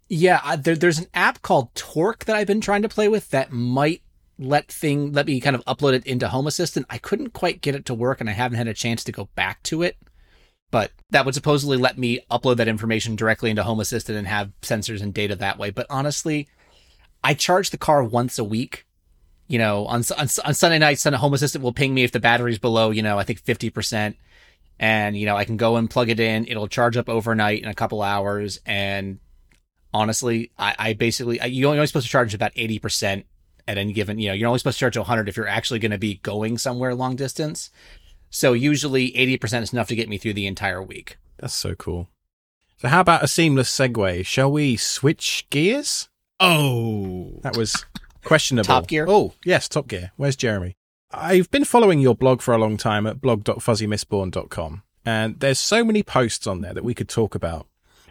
Yeah, 0.10 0.56
there, 0.56 0.76
there's 0.76 1.00
an 1.00 1.08
app 1.14 1.42
called 1.42 1.74
Torque 1.76 2.26
that 2.26 2.36
I've 2.36 2.48
been 2.48 2.62
trying 2.62 2.84
to 2.84 2.90
play 2.90 3.08
with 3.08 3.30
that 3.32 3.52
might 3.52 4.04
let 4.40 4.72
thing 4.72 5.12
let 5.14 5.26
me 5.26 5.42
kind 5.42 5.56
of 5.56 5.66
upload 5.66 5.94
it 5.94 6.06
into 6.06 6.30
Home 6.30 6.48
Assistant. 6.48 6.86
I 6.90 6.98
couldn't 6.98 7.32
quite 7.32 7.62
get 7.62 7.76
it 7.76 7.86
to 7.86 7.94
work, 7.94 8.22
and 8.22 8.30
I 8.30 8.34
haven't 8.34 8.58
had 8.58 8.68
a 8.68 8.74
chance 8.74 9.04
to 9.06 9.12
go 9.12 9.30
back 9.36 9.64
to 9.64 9.82
it. 9.82 9.98
But 10.70 10.92
that 11.10 11.26
would 11.26 11.36
supposedly 11.36 11.78
let 11.78 11.98
me 11.98 12.20
upload 12.30 12.58
that 12.58 12.68
information 12.68 13.16
directly 13.16 13.50
into 13.50 13.64
Home 13.64 13.80
Assistant 13.80 14.18
and 14.18 14.28
have 14.28 14.52
sensors 14.62 15.02
and 15.02 15.14
data 15.14 15.36
that 15.36 15.58
way. 15.58 15.72
But 15.72 15.88
honestly, 15.90 16.48
I 17.24 17.34
charge 17.34 17.70
the 17.70 17.78
car 17.78 18.04
once 18.04 18.38
a 18.38 18.44
week 18.44 18.86
you 19.48 19.58
know, 19.58 19.86
on, 19.86 20.04
on, 20.18 20.28
on 20.46 20.54
Sunday 20.54 20.78
nights, 20.78 21.02
Sunday 21.02 21.18
Home 21.18 21.34
Assistant 21.34 21.64
will 21.64 21.74
ping 21.74 21.94
me 21.94 22.04
if 22.04 22.12
the 22.12 22.20
battery's 22.20 22.60
below, 22.60 22.92
you 22.92 23.02
know, 23.02 23.18
I 23.18 23.24
think 23.24 23.42
50%. 23.42 24.16
And, 24.80 25.18
you 25.18 25.26
know, 25.26 25.36
I 25.36 25.46
can 25.46 25.58
go 25.58 25.78
and 25.78 25.90
plug 25.90 26.10
it 26.10 26.20
in. 26.20 26.46
It'll 26.46 26.68
charge 26.68 26.98
up 26.98 27.10
overnight 27.10 27.64
in 27.64 27.70
a 27.70 27.74
couple 27.74 28.02
hours. 28.02 28.60
And 28.66 29.20
honestly, 29.94 30.52
I, 30.58 30.76
I 30.78 30.94
basically, 30.94 31.42
I, 31.42 31.46
you're 31.46 31.72
only 31.72 31.88
supposed 31.88 32.06
to 32.06 32.12
charge 32.12 32.34
about 32.34 32.54
80% 32.54 33.24
at 33.68 33.78
any 33.78 33.94
given, 33.94 34.20
you 34.20 34.30
know, 34.30 34.34
you're 34.34 34.48
only 34.48 34.60
supposed 34.60 34.78
to 34.78 34.82
charge 34.82 34.94
to 34.94 35.00
100 35.00 35.28
if 35.28 35.36
you're 35.36 35.48
actually 35.48 35.80
going 35.80 35.92
to 35.92 35.98
be 35.98 36.16
going 36.16 36.58
somewhere 36.58 36.94
long 36.94 37.16
distance. 37.16 37.70
So 38.30 38.54
usually 38.54 39.12
80% 39.12 39.64
is 39.64 39.74
enough 39.74 39.88
to 39.88 39.96
get 39.96 40.10
me 40.10 40.18
through 40.18 40.34
the 40.34 40.48
entire 40.48 40.82
week. 40.82 41.18
That's 41.40 41.54
so 41.54 41.76
cool. 41.76 42.10
So 42.78 42.90
how 42.90 43.02
about 43.02 43.24
a 43.24 43.28
seamless 43.28 43.76
segue? 43.76 44.26
Shall 44.26 44.52
we 44.52 44.78
switch 44.78 45.48
gears? 45.50 46.10
Oh, 46.40 47.40
that 47.42 47.58
was 47.58 47.86
questionable. 48.28 48.68
Top 48.68 48.88
Gear? 48.88 49.06
Oh, 49.08 49.34
yes, 49.44 49.68
Top 49.68 49.88
Gear. 49.88 50.12
Where's 50.16 50.36
Jeremy? 50.36 50.76
I've 51.12 51.50
been 51.50 51.64
following 51.64 52.00
your 52.00 52.16
blog 52.16 52.42
for 52.42 52.54
a 52.54 52.58
long 52.58 52.76
time 52.78 53.08
at 53.08 53.22
blog.fuzzymistborn.com, 53.22 54.84
and 55.06 55.40
there's 55.40 55.60
so 55.60 55.84
many 55.84 56.04
posts 56.04 56.46
on 56.46 56.62
there 56.62 56.74
that 56.74 56.84
we 56.84 56.94
could 56.94 57.10
talk 57.10 57.34
about. 57.34 57.68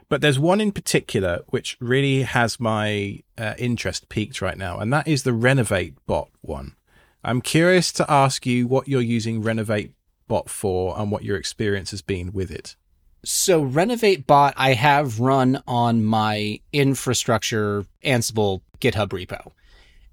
But 0.09 0.21
there's 0.21 0.39
one 0.39 0.61
in 0.61 0.73
particular 0.73 1.41
which 1.49 1.77
really 1.81 2.23
has 2.23 2.61
my 2.61 3.23
uh, 3.37 3.55
interest 3.59 4.09
peaked 4.09 4.41
right 4.41 4.57
now, 4.57 4.79
and 4.79 4.93
that 4.93 5.07
is 5.07 5.25
the 5.25 5.33
Renovate 5.33 5.95
bot 6.07 6.31
one. 6.41 6.77
I'm 7.25 7.41
curious 7.41 7.93
to 7.93 8.11
ask 8.11 8.47
you 8.47 8.67
what 8.69 8.87
you're 8.89 9.01
using 9.01 9.43
Renovate 9.43 9.93
bot 10.29 10.49
for 10.49 10.99
and 10.99 11.11
what 11.11 11.25
your 11.25 11.37
experience 11.37 11.91
has 11.91 12.03
been 12.03 12.33
with 12.33 12.51
it. 12.51 12.77
So 13.25 13.63
Renovate 13.63 14.27
bot 14.27 14.55
I 14.57 14.75
have 14.75 15.19
run 15.19 15.61
on 15.67 16.05
my 16.05 16.61
infrastructure 16.73 17.85
Ansible 18.05 18.61
GitHub 18.81 19.09
repo. 19.09 19.51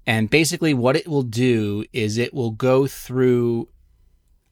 And 0.06 0.28
basically 0.28 0.74
what 0.74 0.96
it 0.96 1.08
will 1.08 1.22
do 1.22 1.84
is 1.92 2.18
it 2.18 2.34
will 2.34 2.50
go 2.50 2.86
through 2.86 3.68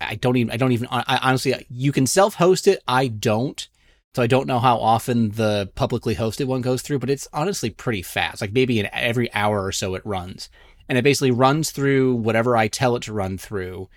I 0.00 0.16
don't 0.16 0.37
even 0.37 0.52
I 0.52 0.56
don't 0.56 0.73
even 0.73 0.88
I, 0.90 1.18
honestly 1.23 1.54
you 1.68 1.92
can 1.92 2.06
self-host 2.06 2.66
it. 2.66 2.82
I 2.88 3.09
don't. 3.09 3.68
So 4.14 4.23
I 4.23 4.26
don't 4.26 4.47
know 4.47 4.59
how 4.59 4.78
often 4.78 5.30
the 5.30 5.71
publicly 5.75 6.14
hosted 6.14 6.47
one 6.47 6.61
goes 6.61 6.82
through, 6.82 6.99
but 6.99 7.09
it's 7.11 7.28
honestly 7.32 7.71
pretty 7.71 8.02
fast. 8.02 8.40
Like 8.40 8.52
maybe 8.52 8.78
in 8.78 8.88
every 8.92 9.32
hour 9.32 9.64
or 9.64 9.73
so 9.73 9.94
it 9.94 10.04
runs. 10.04 10.50
And 10.88 10.99
it 10.99 11.02
basically 11.02 11.30
runs 11.30 11.71
through 11.71 12.16
whatever 12.16 12.56
I 12.56 12.68
tell 12.68 12.97
it 12.97 13.04
to 13.04 13.12
run 13.12 13.38
through 13.38 13.88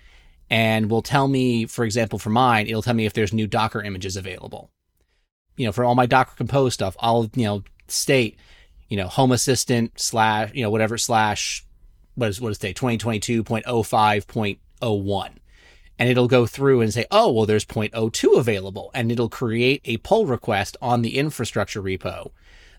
and 0.48 0.88
will 0.90 1.02
tell 1.02 1.28
me, 1.28 1.66
for 1.66 1.84
example, 1.84 2.18
for 2.18 2.30
mine, 2.30 2.66
it'll 2.66 2.80
tell 2.80 2.94
me 2.94 3.04
if 3.04 3.12
there's 3.12 3.32
new 3.32 3.46
Docker 3.46 3.82
images 3.82 4.16
available. 4.16 4.70
you 5.56 5.66
know, 5.66 5.72
for 5.72 5.84
all 5.84 5.94
my 5.94 6.06
Docker 6.06 6.34
Compose 6.36 6.74
stuff, 6.74 6.96
I'll, 7.00 7.30
you 7.34 7.44
know, 7.44 7.62
state, 7.88 8.38
you 8.88 8.96
know, 8.96 9.08
Home 9.08 9.32
Assistant 9.32 9.98
slash, 9.98 10.52
you 10.54 10.62
know, 10.62 10.70
whatever 10.70 10.96
slash, 10.96 11.66
what 12.14 12.28
is, 12.28 12.40
what 12.40 12.52
is 12.52 12.62
it, 12.62 12.76
2022.05.01. 12.76 15.30
And 15.98 16.10
it'll 16.10 16.28
go 16.28 16.46
through 16.46 16.82
and 16.82 16.92
say, 16.92 17.06
oh, 17.10 17.32
well, 17.32 17.46
there's 17.46 17.64
0.02 17.64 18.38
available. 18.38 18.90
And 18.94 19.10
it'll 19.10 19.30
create 19.30 19.80
a 19.84 19.96
pull 19.98 20.26
request 20.26 20.76
on 20.82 21.02
the 21.02 21.18
infrastructure 21.18 21.82
repo 21.82 22.30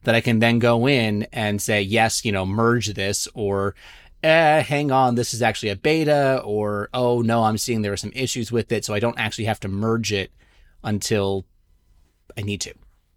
that 0.03 0.15
I 0.15 0.21
can 0.21 0.39
then 0.39 0.59
go 0.59 0.87
in 0.87 1.27
and 1.33 1.61
say, 1.61 1.81
yes, 1.81 2.23
you 2.23 2.31
know, 2.31 2.45
merge 2.45 2.93
this 2.93 3.27
or, 3.33 3.75
eh, 4.23 4.61
hang 4.61 4.91
on, 4.91 5.15
this 5.15 5.33
is 5.33 5.41
actually 5.41 5.69
a 5.69 5.75
beta 5.75 6.41
or, 6.45 6.87
oh, 6.93 7.21
no, 7.21 7.43
I'm 7.43 7.57
seeing 7.57 7.81
there 7.81 7.93
are 7.93 7.97
some 7.97 8.13
issues 8.13 8.51
with 8.51 8.71
it. 8.71 8.85
So 8.85 8.93
I 8.93 8.99
don't 8.99 9.19
actually 9.19 9.45
have 9.45 9.59
to 9.61 9.67
merge 9.67 10.13
it 10.13 10.31
until 10.83 11.45
I 12.37 12.41
need 12.41 12.61
to. 12.61 12.73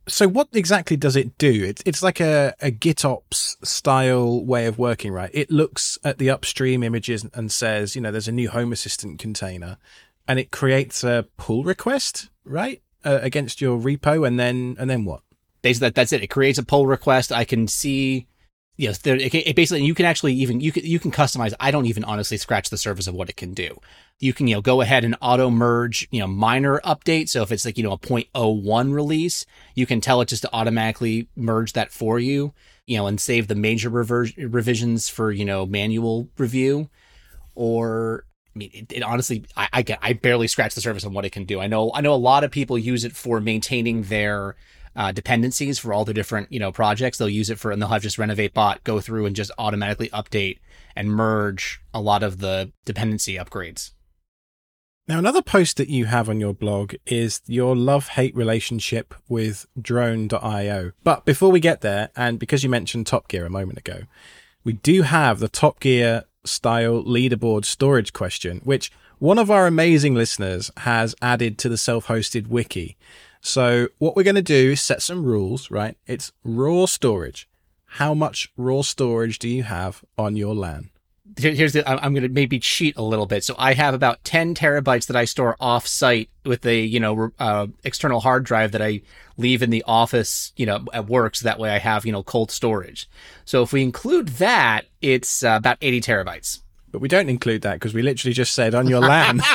So 0.09 0.27
what 0.27 0.49
exactly 0.53 0.97
does 0.97 1.15
it 1.15 1.39
do? 1.39 1.65
It's 1.65 1.83
it's 1.87 2.03
like 2.03 2.21
a, 2.21 2.55
a 2.61 2.71
GitOps 2.71 3.65
style 3.65 4.45
way 4.45 4.67
of 4.67 4.79
working, 4.79 5.13
right? 5.13 5.31
It 5.33 5.51
looks 5.51 5.99
at 6.03 6.19
the 6.19 6.31
upstream 6.31 6.83
images 6.83 7.25
and 7.35 7.53
says, 7.53 7.95
you 7.95 8.01
know, 8.01 8.11
there's 8.11 8.29
a 8.29 8.33
new 8.33 8.51
Home 8.51 8.73
Assistant 8.73 9.19
container, 9.19 9.79
and 10.27 10.39
it 10.39 10.51
creates 10.51 11.05
a 11.05 11.27
pull 11.37 11.65
request, 11.65 12.31
right, 12.45 12.83
uh, 13.05 13.19
against 13.23 13.61
your 13.61 13.79
repo, 13.79 14.27
and 14.27 14.39
then 14.39 14.77
and 14.79 14.91
then 14.91 15.05
what? 15.05 15.23
Basically, 15.63 15.89
that, 15.89 15.95
that's 15.95 16.13
it. 16.13 16.23
It 16.23 16.29
creates 16.29 16.59
a 16.59 16.65
pull 16.65 16.87
request. 16.87 17.31
I 17.31 17.45
can 17.45 17.69
see 17.69 18.27
yes, 18.81 18.99
there, 18.99 19.17
it, 19.17 19.35
it 19.35 19.55
basically 19.55 19.85
you 19.85 19.95
can 19.95 20.07
actually 20.07 20.33
even 20.35 20.61
you 20.61 20.73
can 20.73 20.85
you 20.85 20.99
can 20.99 21.11
customize. 21.11 21.53
I 21.61 21.71
don't 21.71 21.87
even 21.87 22.03
honestly 22.05 22.37
scratch 22.37 22.71
the 22.71 22.79
surface 22.79 23.07
of 23.07 23.15
what 23.15 23.29
it 23.29 23.37
can 23.37 23.53
do. 23.53 23.79
You 24.19 24.33
can 24.33 24.49
you 24.49 24.57
know 24.57 24.61
go 24.63 24.81
ahead 24.81 25.05
and 25.05 25.17
auto 25.21 25.51
merge 25.51 26.09
you 26.11 26.21
know 26.21 26.27
minor 26.27 26.81
updates. 26.81 27.31
So 27.31 27.43
if 27.43 27.53
it's 27.53 27.65
like 27.65 27.77
you 27.77 27.85
know 27.85 27.93
a 27.93 27.99
0.01 27.99 28.93
release, 28.93 29.47
you 29.75 29.87
can 29.87 30.01
tell 30.01 30.21
it 30.21 30.29
just 30.29 30.43
to 30.43 30.51
automatically 30.53 31.29
merge 31.37 31.75
that 31.75 31.93
for 31.93 32.19
you. 32.19 32.53
You 32.87 32.97
know, 32.97 33.07
and 33.07 33.21
save 33.21 33.47
the 33.47 33.55
major 33.55 33.89
rever- 33.89 34.27
revisions 34.37 35.09
for 35.09 35.31
you 35.31 35.45
know 35.45 35.67
manual 35.67 36.29
review. 36.39 36.89
Or 37.55 38.25
I 38.55 38.59
mean, 38.59 38.71
it, 38.73 38.93
it 38.93 39.03
honestly, 39.03 39.45
I, 39.57 39.69
I 39.73 39.83
get 39.83 39.99
I 40.03 40.15
barely 40.15 40.49
scratch 40.49 40.75
the 40.75 40.81
surface 40.81 41.05
on 41.05 41.13
what 41.13 41.25
it 41.25 41.31
can 41.31 41.45
do. 41.45 41.61
I 41.61 41.67
know 41.67 41.93
I 41.95 42.01
know 42.01 42.15
a 42.15 42.17
lot 42.17 42.45
of 42.45 42.51
people 42.51 42.79
use 42.79 43.05
it 43.05 43.13
for 43.13 43.41
maintaining 43.41 44.05
their 44.05 44.57
uh, 44.97 45.13
dependencies 45.13 45.79
for 45.79 45.93
all 45.93 46.05
the 46.05 46.15
different 46.15 46.51
you 46.53 46.59
know 46.59 46.73
projects. 46.73 47.19
They'll 47.19 47.29
use 47.29 47.51
it 47.51 47.59
for, 47.59 47.71
and 47.71 47.81
they'll 47.81 47.89
have 47.89 48.03
just 48.03 48.19
renovate 48.19 48.55
bot 48.55 48.85
go 48.85 49.01
through 49.01 49.27
and 49.27 49.37
just 49.37 49.51
automatically 49.59 50.09
update 50.11 50.59
and 50.97 51.11
merge 51.11 51.81
a 51.95 52.01
lot 52.01 52.23
of 52.23 52.39
the 52.39 52.73
dependency 52.85 53.35
upgrades. 53.35 53.93
Now, 55.09 55.19
another 55.19 55.43
post 55.43 55.77
that 55.79 55.89
you 55.89 56.05
have 56.05 56.29
on 56.29 56.39
your 56.39 56.55
blog 56.55 56.95
is 57.05 57.41
your 57.47 57.75
love 57.75 58.09
hate 58.09 58.35
relationship 58.37 59.13
with 59.29 59.67
drone.io. 59.81 60.93
But 61.03 61.25
before 61.25 61.51
we 61.51 61.59
get 61.59 61.81
there, 61.81 62.11
and 62.15 62.39
because 62.39 62.63
you 62.63 62.71
mentioned 62.71 63.09
Top 63.09 63.27
Gear 63.27 63.45
a 63.45 63.51
moment 63.51 63.79
ago, 63.79 64.03
we 64.63 64.75
do 64.75 65.03
have 65.03 65.41
the 65.41 65.49
Top 65.49 65.81
Gear 65.81 66.25
style 66.45 67.03
leaderboard 67.03 67.65
storage 67.65 68.13
question, 68.13 68.61
which 68.63 68.93
one 69.19 69.39
of 69.39 69.51
our 69.51 69.67
amazing 69.67 70.15
listeners 70.15 70.71
has 70.79 71.15
added 71.21 71.59
to 71.59 71.69
the 71.69 71.77
self 71.77 72.07
hosted 72.07 72.47
wiki. 72.47 72.97
So 73.41 73.89
what 73.99 74.17
we're 74.17 74.23
going 74.23 74.35
to 74.37 74.43
do 74.43 74.73
is 74.73 74.81
set 74.81 75.03
some 75.03 75.25
rules, 75.25 75.71
right? 75.71 75.97
It's 76.07 76.33
raw 76.45 76.87
storage. 76.87 77.49
How 77.95 78.15
much 78.15 78.53
raw 78.57 78.83
storage 78.83 79.39
do 79.39 79.49
you 79.49 79.65
have 79.65 80.05
on 80.17 80.37
your 80.37 80.55
LAN? 80.55 80.91
Here's 81.39 81.73
the, 81.73 81.89
I'm 81.89 82.13
going 82.13 82.25
to 82.25 82.29
maybe 82.29 82.59
cheat 82.59 82.97
a 82.97 83.03
little 83.03 83.27
bit. 83.27 83.45
So 83.45 83.55
I 83.57 83.75
have 83.75 83.95
about 83.95 84.23
10 84.25 84.55
terabytes 84.55 85.07
that 85.07 85.17
I 85.17 85.25
store 85.25 85.57
off 85.61 85.87
site 85.87 86.29
with 86.45 86.67
a, 86.67 86.81
you 86.81 87.01
know, 87.01 87.31
uh, 87.39 87.69
external 87.85 88.21
hard 88.21 88.45
drive 88.45 88.73
that 88.73 88.83
I 88.83 89.03
leave 89.37 89.63
in 89.63 89.71
the 89.71 89.85
office, 89.87 90.53
you 90.57 90.67
know, 90.67 90.85
at 90.93 91.07
work. 91.07 91.37
So 91.37 91.45
that 91.45 91.59
way 91.59 91.71
I 91.71 91.79
have, 91.79 92.05
you 92.05 92.13
know, 92.13 92.23
cold 92.23 92.51
storage. 92.51 93.09
So 93.45 93.63
if 93.63 93.73
we 93.73 93.83
include 93.83 94.29
that, 94.29 94.87
it's 95.01 95.43
uh, 95.45 95.55
about 95.57 95.79
80 95.81 96.01
terabytes. 96.01 96.61
But 96.93 97.01
we 97.01 97.09
don't 97.09 97.29
include 97.29 97.63
that 97.63 97.75
because 97.75 97.95
we 97.95 98.03
literally 98.03 98.35
just 98.35 98.55
said 98.55 98.75
on 98.75 98.89
your 98.89 99.01
land. 99.01 99.43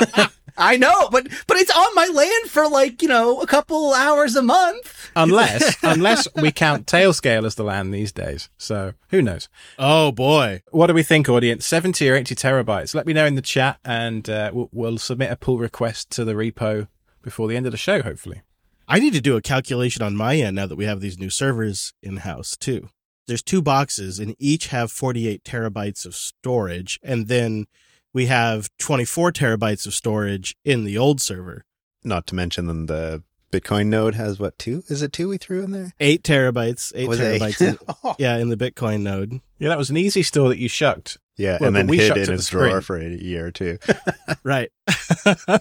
I 0.57 0.77
know, 0.77 1.09
but 1.09 1.27
but 1.47 1.57
it's 1.57 1.75
on 1.75 1.95
my 1.95 2.07
land 2.07 2.49
for 2.49 2.69
like 2.69 3.01
you 3.01 3.07
know 3.07 3.41
a 3.41 3.47
couple 3.47 3.93
hours 3.93 4.35
a 4.35 4.41
month. 4.41 5.11
Unless 5.15 5.77
unless 5.83 6.27
we 6.35 6.51
count 6.51 6.85
Tailscale 6.85 7.45
as 7.45 7.55
the 7.55 7.63
land 7.63 7.93
these 7.93 8.11
days. 8.11 8.49
So 8.57 8.93
who 9.09 9.21
knows? 9.21 9.49
Oh 9.77 10.11
boy, 10.11 10.61
what 10.71 10.87
do 10.87 10.93
we 10.93 11.03
think, 11.03 11.27
audience? 11.27 11.65
Seventy 11.65 12.09
or 12.09 12.15
eighty 12.15 12.35
terabytes? 12.35 12.95
Let 12.95 13.05
me 13.05 13.13
know 13.13 13.25
in 13.25 13.35
the 13.35 13.41
chat, 13.41 13.79
and 13.83 14.29
uh, 14.29 14.51
we'll, 14.53 14.69
we'll 14.71 14.97
submit 14.97 15.31
a 15.31 15.35
pull 15.35 15.57
request 15.57 16.09
to 16.11 16.23
the 16.23 16.33
repo 16.33 16.87
before 17.21 17.47
the 17.47 17.57
end 17.57 17.65
of 17.65 17.73
the 17.73 17.77
show. 17.77 18.01
Hopefully, 18.01 18.41
I 18.87 18.99
need 18.99 19.13
to 19.13 19.21
do 19.21 19.35
a 19.35 19.41
calculation 19.41 20.03
on 20.03 20.15
my 20.15 20.37
end 20.37 20.55
now 20.55 20.67
that 20.67 20.77
we 20.77 20.85
have 20.85 21.01
these 21.01 21.19
new 21.19 21.29
servers 21.29 21.93
in 22.01 22.17
house 22.17 22.55
too. 22.55 22.89
There's 23.27 23.43
two 23.43 23.61
boxes, 23.61 24.19
and 24.19 24.35
each 24.39 24.67
have 24.67 24.91
48 24.91 25.43
terabytes 25.43 26.05
of 26.05 26.15
storage, 26.15 26.99
and 27.01 27.27
then 27.27 27.65
we 28.13 28.27
have 28.27 28.69
24 28.77 29.31
terabytes 29.31 29.85
of 29.85 29.93
storage 29.93 30.55
in 30.63 30.83
the 30.85 30.97
old 30.97 31.19
server. 31.19 31.65
Not 32.03 32.27
to 32.27 32.35
mention 32.35 32.67
then 32.67 32.85
the 32.85 33.23
Bitcoin 33.51 33.87
node 33.87 34.15
has 34.15 34.39
what 34.39 34.57
two? 34.59 34.83
Is 34.87 35.01
it 35.01 35.13
two 35.13 35.29
we 35.29 35.37
threw 35.37 35.63
in 35.63 35.71
there? 35.71 35.93
Eight 35.99 36.23
terabytes. 36.23 36.91
Eight 36.95 37.07
was 37.07 37.19
terabytes. 37.19 37.61
In, 37.61 37.77
oh. 38.03 38.15
Yeah, 38.19 38.37
in 38.37 38.49
the 38.49 38.57
Bitcoin 38.57 39.01
node. 39.01 39.39
Yeah, 39.59 39.69
that 39.69 39.77
was 39.77 39.89
an 39.89 39.97
easy 39.97 40.23
store 40.23 40.49
that 40.49 40.57
you 40.57 40.67
shucked. 40.67 41.17
Yeah, 41.37 41.57
well, 41.59 41.67
and 41.67 41.75
then 41.75 41.87
we 41.87 41.97
hid 41.97 42.17
in 42.17 42.33
a 42.33 42.37
drawer 42.37 42.81
for 42.81 42.97
a 42.97 43.09
year 43.09 43.47
or 43.47 43.51
two. 43.51 43.77
right. 44.43 44.71
so 44.87 45.59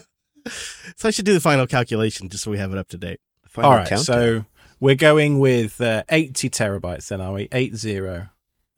I 1.03 1.09
should 1.09 1.25
do 1.25 1.33
the 1.33 1.41
final 1.41 1.67
calculation 1.67 2.29
just 2.29 2.43
so 2.43 2.51
we 2.51 2.57
have 2.57 2.71
it 2.71 2.77
up 2.77 2.87
to 2.89 2.97
date. 2.97 3.19
All 3.57 3.71
right. 3.71 3.87
Countdown. 3.87 4.03
So 4.03 4.45
we're 4.79 4.95
going 4.95 5.39
with 5.39 5.79
uh, 5.81 6.03
80 6.09 6.49
terabytes 6.49 7.07
then, 7.07 7.21
are 7.21 7.33
we? 7.33 7.47
Eight 7.51 7.75
zero. 7.75 8.29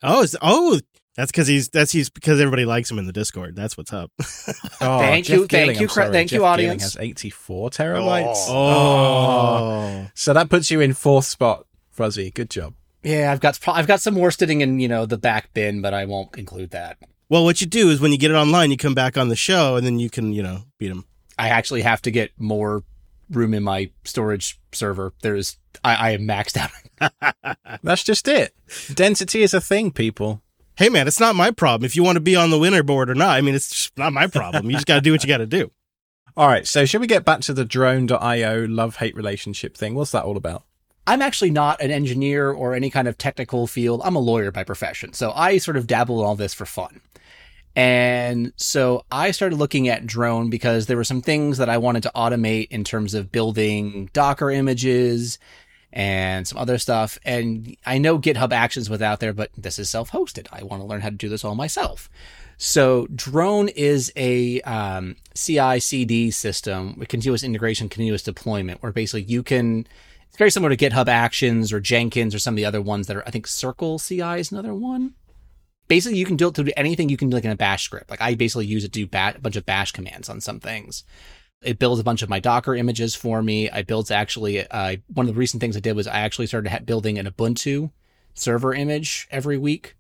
Oh, 0.04 0.26
oh, 0.42 0.80
that's 1.18 1.32
because 1.32 1.48
he's 1.48 1.70
that's 1.70 1.92
he's 1.92 2.10
because 2.10 2.40
everybody 2.40 2.66
likes 2.66 2.92
him 2.92 3.00
in 3.00 3.08
the 3.08 3.12
Discord. 3.12 3.56
That's 3.56 3.76
what's 3.76 3.92
up. 3.92 4.12
oh, 4.20 5.00
thank 5.00 5.26
Jeff 5.26 5.40
you, 5.40 5.48
Gilling, 5.48 5.76
thank 5.76 5.80
you, 5.80 5.88
thank 5.88 6.30
Jeff 6.30 6.38
you, 6.38 6.46
audience. 6.46 6.84
has 6.84 6.98
eighty 6.98 7.32
four 7.32 7.72
terabytes. 7.72 8.46
Oh. 8.48 8.54
oh. 8.54 10.08
so 10.14 10.34
that 10.34 10.50
puts 10.50 10.70
you 10.70 10.80
in 10.80 10.94
fourth 10.94 11.26
spot, 11.26 11.66
Fuzzy. 11.90 12.30
Good 12.30 12.52
job. 12.52 12.76
Yeah, 13.02 13.32
I've 13.32 13.40
got 13.40 13.60
I've 13.68 13.88
got 13.88 14.02
some 14.02 14.14
more 14.14 14.30
sitting 14.30 14.62
in 14.62 14.80
you 14.80 14.88
know 14.88 15.08
the 15.08 15.18
back 15.18 15.52
bin, 15.56 15.82
but 15.82 15.96
I 15.96 16.06
won't 16.06 16.38
include 16.38 16.70
that. 16.72 17.00
Well, 17.30 17.44
what 17.44 17.62
you 17.62 17.68
do 17.68 17.90
is 17.90 18.00
when 18.00 18.12
you 18.12 18.20
get 18.20 18.30
it 18.30 18.36
online, 18.36 18.70
you 18.70 18.78
come 18.78 18.94
back 18.94 19.18
on 19.18 19.30
the 19.30 19.36
show, 19.36 19.76
and 19.76 19.86
then 19.86 19.98
you 19.98 20.12
can 20.12 20.34
you 20.34 20.44
know 20.44 20.66
beat 20.78 20.90
them. 20.90 21.06
I 21.40 21.50
actually 21.50 21.82
have 21.82 22.02
to 22.04 22.12
get 22.12 22.32
more 22.38 22.84
room 23.30 23.54
in 23.54 23.64
my 23.64 23.92
storage 24.04 24.60
server. 24.72 25.14
There's 25.22 25.58
I, 25.84 25.96
I 25.96 26.10
am 26.12 26.22
maxed 26.22 26.58
out. 26.58 27.58
That's 27.84 28.04
just 28.04 28.28
it. 28.28 28.54
Density 28.94 29.44
is 29.44 29.54
a 29.54 29.62
thing, 29.62 29.92
people 29.92 30.42
hey 30.78 30.90
man, 30.90 31.08
it's 31.08 31.20
not 31.20 31.36
my 31.36 31.52
problem 31.52 31.86
if 31.86 31.96
you 31.96 32.04
want 32.04 32.16
to 32.16 32.22
be 32.22 32.36
on 32.36 32.52
the 32.52 32.58
winner 32.58 32.84
board 32.84 33.10
or 33.10 33.16
not. 33.16 33.32
I 33.32 33.42
mean, 33.42 33.56
it's 33.56 33.92
not 33.98 34.14
my 34.14 34.28
problem. 34.28 34.68
You 34.68 34.74
just 34.74 34.88
got 34.88 34.96
to 34.96 35.02
do 35.02 35.12
what 35.12 35.24
you 35.24 35.28
got 35.28 35.38
to 35.38 35.46
do. 35.46 35.72
All 36.38 36.48
right. 36.48 36.66
So, 36.66 36.86
should 36.86 37.02
we 37.02 37.08
get 37.08 37.26
back 37.26 37.42
to 37.42 37.54
the 37.54 37.66
drone.io 37.66 38.66
love 38.66 38.98
hate 38.98 39.16
relationship 39.16 39.76
thing? 39.76 39.96
What's 39.96 40.12
that 40.12 40.24
all 40.24 40.38
about? 40.38 40.64
I'm 41.08 41.22
actually 41.22 41.52
not 41.52 41.82
an 41.82 41.90
engineer 41.90 42.52
or 42.52 42.76
any 42.76 42.90
kind 42.90 43.08
of 43.08 43.18
technical 43.18 43.66
field. 43.66 44.02
I'm 44.04 44.16
a 44.16 44.20
lawyer 44.20 44.52
by 44.52 44.64
profession. 44.64 45.14
So, 45.14 45.32
I 45.32 45.58
sort 45.58 45.78
of 45.78 45.88
dabble 45.88 46.20
in 46.20 46.26
all 46.26 46.36
this 46.36 46.54
for 46.54 46.66
fun. 46.66 47.02
And 47.78 48.54
so 48.56 49.06
I 49.12 49.30
started 49.30 49.58
looking 49.58 49.88
at 49.88 50.08
drone 50.08 50.50
because 50.50 50.88
there 50.88 50.98
were 50.98 51.04
some 51.04 51.22
things 51.22 51.60
that 51.60 51.70
I 51.70 51.78
wanted 51.78 52.02
to 52.04 52.12
automate 52.16 52.70
in 52.72 52.84
terms 52.84 53.14
of 53.14 53.32
building 53.32 54.10
Docker 54.14 54.50
images 54.50 55.38
and 55.94 56.48
some 56.48 56.58
other 56.58 56.80
stuff. 56.80 57.20
And 57.24 57.78
I 57.86 58.00
know 58.00 58.18
GitHub 58.18 58.52
Actions 58.52 58.90
was 58.90 59.04
out 59.04 59.20
there, 59.20 59.32
but 59.32 59.52
this 59.56 59.78
is 59.78 59.92
self 59.92 60.10
hosted. 60.10 60.48
I 60.52 60.64
want 60.64 60.82
to 60.82 60.88
learn 60.88 61.02
how 61.02 61.10
to 61.10 61.16
do 61.16 61.30
this 61.30 61.46
all 61.46 61.54
myself. 61.54 62.10
So 62.58 63.06
Drone 63.14 63.70
is 63.70 64.12
a 64.16 64.60
um, 64.62 65.16
CI 65.36 65.80
CD 65.80 66.32
system 66.32 66.96
continuous 67.08 67.44
integration, 67.44 67.90
continuous 67.90 68.24
deployment, 68.24 68.82
where 68.82 68.92
basically 68.92 69.22
you 69.22 69.44
can. 69.44 69.86
It's 70.30 70.38
very 70.38 70.50
similar 70.50 70.76
to 70.76 70.90
GitHub 70.90 71.08
Actions 71.08 71.72
or 71.72 71.80
Jenkins 71.80 72.34
or 72.34 72.40
some 72.40 72.56
of 72.56 72.58
the 72.58 72.66
other 72.66 72.82
ones 72.82 73.06
that 73.06 73.18
are. 73.18 73.28
I 73.28 73.30
think 73.30 73.46
Circle 73.46 74.00
CI 74.00 74.40
is 74.40 74.52
another 74.52 74.74
one. 74.74 75.14
Basically, 75.88 76.18
you 76.18 76.26
can 76.26 76.36
do 76.36 76.50
it 76.50 76.56
to 76.56 76.64
do 76.64 76.72
anything 76.76 77.10
you 77.10 77.18
can 77.18 77.30
do 77.30 77.36
like 77.36 77.46
in 77.46 77.52
a 77.52 77.56
Bash 77.56 77.84
script. 77.84 78.10
Like 78.10 78.22
I 78.22 78.36
basically 78.36 78.66
use 78.66 78.84
it 78.84 78.94
to 78.94 79.00
do 79.00 79.08
bat- 79.08 79.38
a 79.38 79.42
bunch 79.42 79.56
of 79.56 79.66
Bash 79.66 79.92
commands 79.92 80.30
on 80.30 80.42
some 80.42 80.60
things. 80.60 81.04
It 81.62 81.80
builds 81.80 82.00
a 82.00 82.04
bunch 82.04 82.22
of 82.22 82.30
my 82.30 82.40
Docker 82.40 82.76
images 82.76 83.16
for 83.16 83.42
me. 83.42 83.70
I 83.70 83.82
built 83.82 84.12
actually, 84.12 84.68
uh, 84.68 84.98
one 85.14 85.28
of 85.28 85.34
the 85.34 85.40
recent 85.40 85.62
things 85.62 85.76
I 85.76 85.80
did 85.80 85.96
was 85.96 86.08
I 86.08 86.20
actually 86.20 86.48
started 86.48 86.86
building 86.86 87.18
an 87.18 87.26
Ubuntu 87.26 87.92
server 88.34 88.74
image 88.74 89.28
every 89.32 89.58
week 89.58 89.96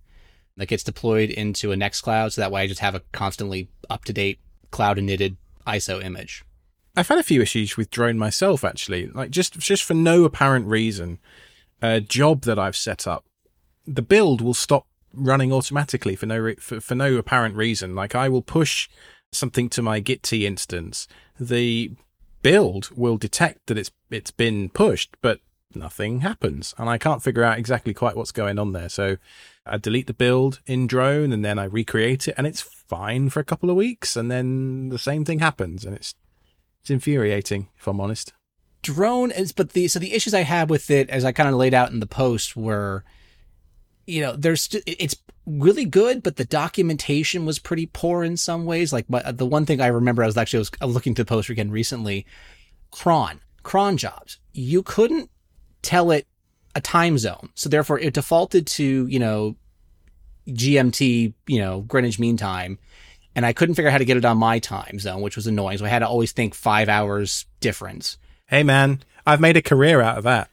that 0.57 0.67
gets 0.67 0.83
deployed 0.83 1.29
into 1.29 1.71
a 1.71 1.75
Nextcloud. 1.75 2.33
So 2.33 2.41
that 2.41 2.51
way 2.51 2.61
I 2.61 2.67
just 2.67 2.81
have 2.81 2.95
a 2.95 3.01
constantly 3.11 3.69
up 3.89 4.05
to 4.05 4.13
date 4.13 4.39
cloud 4.71 5.01
knitted 5.01 5.37
ISO 5.65 6.03
image. 6.03 6.43
I've 6.95 7.07
had 7.07 7.19
a 7.19 7.23
few 7.23 7.41
issues 7.41 7.77
with 7.77 7.91
drone 7.91 8.17
myself, 8.17 8.63
actually. 8.63 9.07
Like 9.07 9.29
just, 9.29 9.57
just 9.57 9.83
for 9.83 9.93
no 9.93 10.25
apparent 10.25 10.65
reason, 10.67 11.19
a 11.81 12.01
job 12.01 12.41
that 12.41 12.57
I've 12.59 12.75
set 12.75 13.07
up, 13.07 13.25
the 13.85 14.01
build 14.01 14.41
will 14.41 14.55
stop 14.55 14.87
running 15.17 15.51
automatically 15.51 16.15
for 16.15 16.25
no, 16.25 16.53
for, 16.59 16.79
for 16.79 16.95
no 16.95 17.15
apparent 17.15 17.55
reason. 17.55 17.95
Like 17.95 18.15
I 18.15 18.29
will 18.29 18.41
push 18.41 18.87
something 19.31 19.69
to 19.69 19.81
my 19.81 19.99
Git 19.99 20.31
instance, 20.31 21.07
the 21.39 21.91
build 22.41 22.89
will 22.95 23.17
detect 23.17 23.67
that 23.67 23.77
it's 23.77 23.91
it's 24.09 24.31
been 24.31 24.69
pushed, 24.69 25.15
but 25.21 25.39
nothing 25.73 26.21
happens. 26.21 26.73
And 26.77 26.89
I 26.89 26.97
can't 26.97 27.23
figure 27.23 27.43
out 27.43 27.57
exactly 27.57 27.93
quite 27.93 28.15
what's 28.15 28.31
going 28.31 28.57
on 28.59 28.71
there. 28.71 28.89
So 28.89 29.17
I 29.65 29.77
delete 29.77 30.07
the 30.07 30.13
build 30.13 30.61
in 30.65 30.87
drone 30.87 31.33
and 31.33 31.43
then 31.43 31.59
I 31.59 31.65
recreate 31.65 32.27
it 32.27 32.35
and 32.37 32.47
it's 32.47 32.61
fine 32.61 33.29
for 33.29 33.39
a 33.39 33.45
couple 33.45 33.69
of 33.69 33.75
weeks. 33.75 34.15
And 34.15 34.31
then 34.31 34.89
the 34.89 34.97
same 34.97 35.25
thing 35.25 35.39
happens. 35.39 35.85
And 35.85 35.95
it's, 35.95 36.15
it's 36.81 36.89
infuriating, 36.89 37.67
if 37.77 37.87
I'm 37.87 37.99
honest. 37.99 38.33
drone 38.81 39.31
is 39.31 39.51
but 39.51 39.71
the 39.71 39.87
so 39.87 39.99
the 39.99 40.13
issues 40.13 40.33
i 40.33 40.43
had 40.43 40.69
with 40.69 40.89
it 40.89 41.09
as 41.09 41.25
i 41.25 41.31
kind 41.31 41.49
of 41.49 41.55
laid 41.55 41.73
out 41.73 41.91
in 41.91 41.99
the 41.99 42.07
post 42.07 42.55
were 42.55 43.03
you 44.07 44.21
know 44.21 44.35
there's 44.35 44.63
st- 44.63 44.83
it's 44.87 45.15
really 45.45 45.85
good 45.85 46.23
but 46.23 46.37
the 46.37 46.45
documentation 46.45 47.45
was 47.45 47.59
pretty 47.59 47.85
poor 47.85 48.23
in 48.23 48.35
some 48.35 48.65
ways. 48.65 48.91
Like 48.91 49.09
my, 49.09 49.21
the 49.31 49.45
one 49.45 49.65
thing 49.65 49.79
i 49.79 49.87
remember 49.87 50.23
i 50.23 50.25
was 50.25 50.37
actually 50.37 50.65
I 50.81 50.85
was, 50.85 50.95
looking 50.95 51.13
to 51.15 51.23
the 51.23 51.27
post 51.27 51.49
again 51.49 51.69
recently 51.69 52.25
cron 52.91 53.41
cron 53.63 53.97
jobs. 53.97 54.39
You 54.53 54.81
couldn't 54.81 55.29
tell 55.81 56.09
it 56.11 56.25
a 56.73 56.81
time 56.81 57.17
zone. 57.17 57.49
So 57.53 57.69
therefore 57.69 57.99
it 57.99 58.13
defaulted 58.13 58.65
to 58.67 59.07
you 59.07 59.19
know 59.19 59.55
gmt 60.47 61.33
you 61.45 61.59
know 61.59 61.81
greenwich 61.81 62.19
mean 62.19 62.37
time 62.37 62.79
and 63.35 63.45
i 63.45 63.51
couldn't 63.51 63.75
figure 63.75 63.89
out 63.89 63.91
how 63.91 63.97
to 63.97 64.05
get 64.05 64.15
it 64.15 64.23
on 64.23 64.37
my 64.37 64.59
time 64.59 64.97
zone 64.97 65.21
which 65.21 65.35
was 65.35 65.47
annoying. 65.47 65.77
So 65.77 65.85
i 65.85 65.89
had 65.89 65.99
to 65.99 66.07
always 66.07 66.31
think 66.31 66.55
five 66.55 66.87
hours 66.87 67.45
difference. 67.59 68.17
Hey 68.45 68.63
man, 68.63 69.03
I've 69.25 69.41
made 69.41 69.57
a 69.57 69.61
career 69.61 70.01
out 70.01 70.17
of 70.17 70.23
that. 70.23 70.49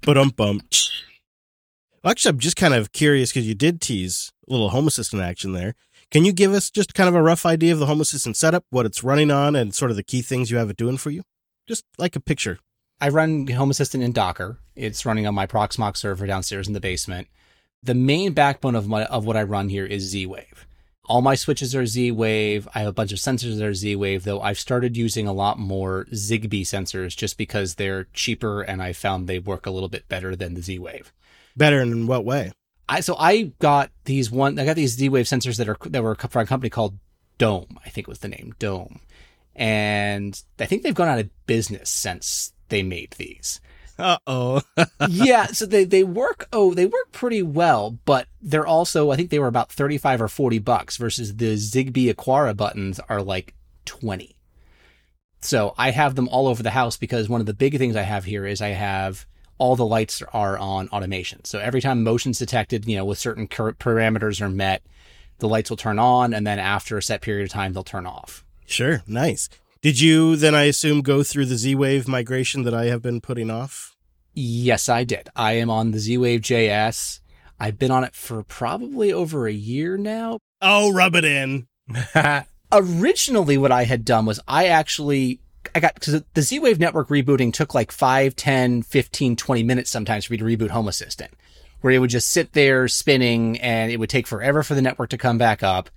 But 0.00 0.16
um 0.16 0.30
bum. 0.30 0.62
Actually, 2.06 2.30
I'm 2.30 2.38
just 2.38 2.56
kind 2.56 2.72
of 2.72 2.92
curious 2.92 3.32
because 3.32 3.48
you 3.48 3.54
did 3.54 3.80
tease 3.80 4.32
a 4.48 4.52
little 4.52 4.68
Home 4.68 4.86
Assistant 4.86 5.22
action 5.22 5.52
there. 5.52 5.74
Can 6.12 6.24
you 6.24 6.32
give 6.32 6.52
us 6.52 6.70
just 6.70 6.94
kind 6.94 7.08
of 7.08 7.16
a 7.16 7.22
rough 7.22 7.44
idea 7.44 7.72
of 7.72 7.80
the 7.80 7.86
Home 7.86 8.00
Assistant 8.00 8.36
setup, 8.36 8.64
what 8.70 8.86
it's 8.86 9.02
running 9.02 9.32
on, 9.32 9.56
and 9.56 9.74
sort 9.74 9.90
of 9.90 9.96
the 9.96 10.04
key 10.04 10.22
things 10.22 10.48
you 10.48 10.56
have 10.56 10.70
it 10.70 10.76
doing 10.76 10.98
for 10.98 11.10
you? 11.10 11.22
Just 11.66 11.84
like 11.98 12.14
a 12.14 12.20
picture. 12.20 12.60
I 13.00 13.08
run 13.08 13.48
Home 13.48 13.70
Assistant 13.70 14.04
in 14.04 14.12
Docker. 14.12 14.58
It's 14.76 15.04
running 15.04 15.26
on 15.26 15.34
my 15.34 15.48
Proxmox 15.48 15.96
server 15.96 16.28
downstairs 16.28 16.68
in 16.68 16.74
the 16.74 16.80
basement. 16.80 17.26
The 17.82 17.94
main 17.94 18.34
backbone 18.34 18.76
of 18.76 18.86
my 18.86 19.04
of 19.06 19.26
what 19.26 19.36
I 19.36 19.42
run 19.42 19.68
here 19.68 19.84
is 19.84 20.04
Z-Wave. 20.04 20.66
All 21.06 21.22
my 21.22 21.34
switches 21.34 21.74
are 21.74 21.86
Z-Wave. 21.86 22.68
I 22.72 22.80
have 22.80 22.88
a 22.88 22.92
bunch 22.92 23.10
of 23.10 23.18
sensors 23.18 23.58
that 23.58 23.66
are 23.66 23.74
Z-Wave, 23.74 24.22
though 24.22 24.40
I've 24.40 24.60
started 24.60 24.96
using 24.96 25.26
a 25.26 25.32
lot 25.32 25.58
more 25.58 26.06
Zigbee 26.12 26.62
sensors 26.62 27.16
just 27.16 27.36
because 27.36 27.74
they're 27.74 28.04
cheaper 28.12 28.62
and 28.62 28.80
I 28.80 28.92
found 28.92 29.26
they 29.26 29.40
work 29.40 29.66
a 29.66 29.70
little 29.70 29.88
bit 29.88 30.08
better 30.08 30.36
than 30.36 30.54
the 30.54 30.62
Z-Wave. 30.62 31.12
Better 31.56 31.80
in 31.80 32.06
what 32.06 32.24
way? 32.24 32.52
I 32.88 33.00
so 33.00 33.16
I 33.18 33.52
got 33.58 33.90
these 34.04 34.30
one 34.30 34.58
I 34.58 34.64
got 34.64 34.76
these 34.76 34.94
Z-Wave 34.94 35.26
sensors 35.26 35.56
that 35.56 35.68
are 35.68 35.76
that 35.86 36.02
were 36.02 36.14
from 36.14 36.42
a 36.42 36.46
company 36.46 36.70
called 36.70 36.98
Dome. 37.38 37.78
I 37.84 37.88
think 37.88 38.06
was 38.06 38.20
the 38.20 38.28
name 38.28 38.54
Dome, 38.58 39.00
and 39.54 40.40
I 40.60 40.66
think 40.66 40.82
they've 40.82 40.94
gone 40.94 41.08
out 41.08 41.18
of 41.18 41.46
business 41.46 41.90
since 41.90 42.52
they 42.68 42.82
made 42.82 43.12
these. 43.12 43.60
Uh 43.98 44.18
oh. 44.26 44.60
yeah, 45.08 45.46
so 45.46 45.66
they 45.66 45.84
they 45.84 46.04
work 46.04 46.48
oh 46.52 46.74
they 46.74 46.86
work 46.86 47.12
pretty 47.12 47.42
well, 47.42 47.98
but 48.04 48.28
they're 48.40 48.66
also 48.66 49.10
I 49.10 49.16
think 49.16 49.30
they 49.30 49.38
were 49.38 49.46
about 49.46 49.72
35 49.72 50.22
or 50.22 50.28
40 50.28 50.58
bucks 50.60 50.96
versus 50.96 51.36
the 51.36 51.54
Zigbee 51.54 52.14
Aqara 52.14 52.56
buttons 52.56 53.00
are 53.08 53.22
like 53.22 53.54
20. 53.86 54.36
So 55.40 55.74
I 55.78 55.90
have 55.90 56.14
them 56.14 56.28
all 56.28 56.48
over 56.48 56.62
the 56.62 56.70
house 56.70 56.96
because 56.96 57.28
one 57.28 57.40
of 57.40 57.46
the 57.46 57.54
big 57.54 57.78
things 57.78 57.96
I 57.96 58.02
have 58.02 58.24
here 58.24 58.46
is 58.46 58.60
I 58.60 58.68
have 58.68 59.26
all 59.58 59.76
the 59.76 59.86
lights 59.86 60.22
are 60.32 60.58
on 60.58 60.88
automation. 60.88 61.44
So 61.44 61.58
every 61.58 61.80
time 61.80 62.02
motion's 62.02 62.38
detected, 62.38 62.86
you 62.86 62.96
know, 62.96 63.04
with 63.04 63.18
certain 63.18 63.48
cur- 63.48 63.72
parameters 63.72 64.40
are 64.40 64.50
met, 64.50 64.82
the 65.38 65.48
lights 65.48 65.70
will 65.70 65.76
turn 65.76 65.98
on 65.98 66.32
and 66.34 66.46
then 66.46 66.58
after 66.58 66.96
a 66.98 67.02
set 67.02 67.20
period 67.20 67.44
of 67.44 67.50
time 67.50 67.72
they'll 67.72 67.84
turn 67.84 68.06
off. 68.06 68.44
Sure. 68.66 69.02
Nice. 69.06 69.48
Did 69.80 70.00
you 70.00 70.36
then, 70.36 70.54
I 70.54 70.64
assume, 70.64 71.02
go 71.02 71.22
through 71.22 71.46
the 71.46 71.56
Z 71.56 71.74
Wave 71.74 72.08
migration 72.08 72.62
that 72.64 72.74
I 72.74 72.86
have 72.86 73.02
been 73.02 73.20
putting 73.20 73.50
off? 73.50 73.96
Yes, 74.38 74.90
I 74.90 75.04
did. 75.04 75.30
I 75.34 75.54
am 75.54 75.70
on 75.70 75.92
the 75.92 75.98
Z-Wave 75.98 76.42
JS. 76.42 77.20
I've 77.58 77.78
been 77.78 77.90
on 77.90 78.04
it 78.04 78.14
for 78.14 78.42
probably 78.42 79.10
over 79.10 79.46
a 79.46 79.52
year 79.52 79.96
now. 79.96 80.40
Oh, 80.60 80.92
rub 80.92 81.16
it 81.16 81.24
in. 81.24 81.68
Originally, 82.72 83.56
what 83.56 83.72
I 83.72 83.84
had 83.84 84.04
done 84.04 84.26
was 84.26 84.38
I 84.46 84.66
actually, 84.66 85.40
I 85.76 85.80
got, 85.80 85.94
because 85.94 86.22
the 86.32 86.42
Z-Wave 86.42 86.80
network 86.80 87.08
rebooting 87.08 87.52
took 87.52 87.74
like 87.74 87.92
5, 87.92 88.34
10, 88.34 88.80
15, 88.80 89.36
20 89.36 89.62
minutes 89.62 89.90
sometimes 89.90 90.24
for 90.24 90.32
me 90.32 90.38
to 90.38 90.44
reboot 90.44 90.70
Home 90.70 90.88
Assistant, 90.88 91.32
where 91.82 91.92
it 91.92 91.98
would 91.98 92.08
just 92.08 92.30
sit 92.30 92.54
there 92.54 92.88
spinning 92.88 93.60
and 93.60 93.92
it 93.92 93.98
would 93.98 94.08
take 94.08 94.26
forever 94.26 94.62
for 94.62 94.74
the 94.74 94.80
network 94.80 95.10
to 95.10 95.18
come 95.18 95.36
back 95.36 95.62
up. 95.62 95.90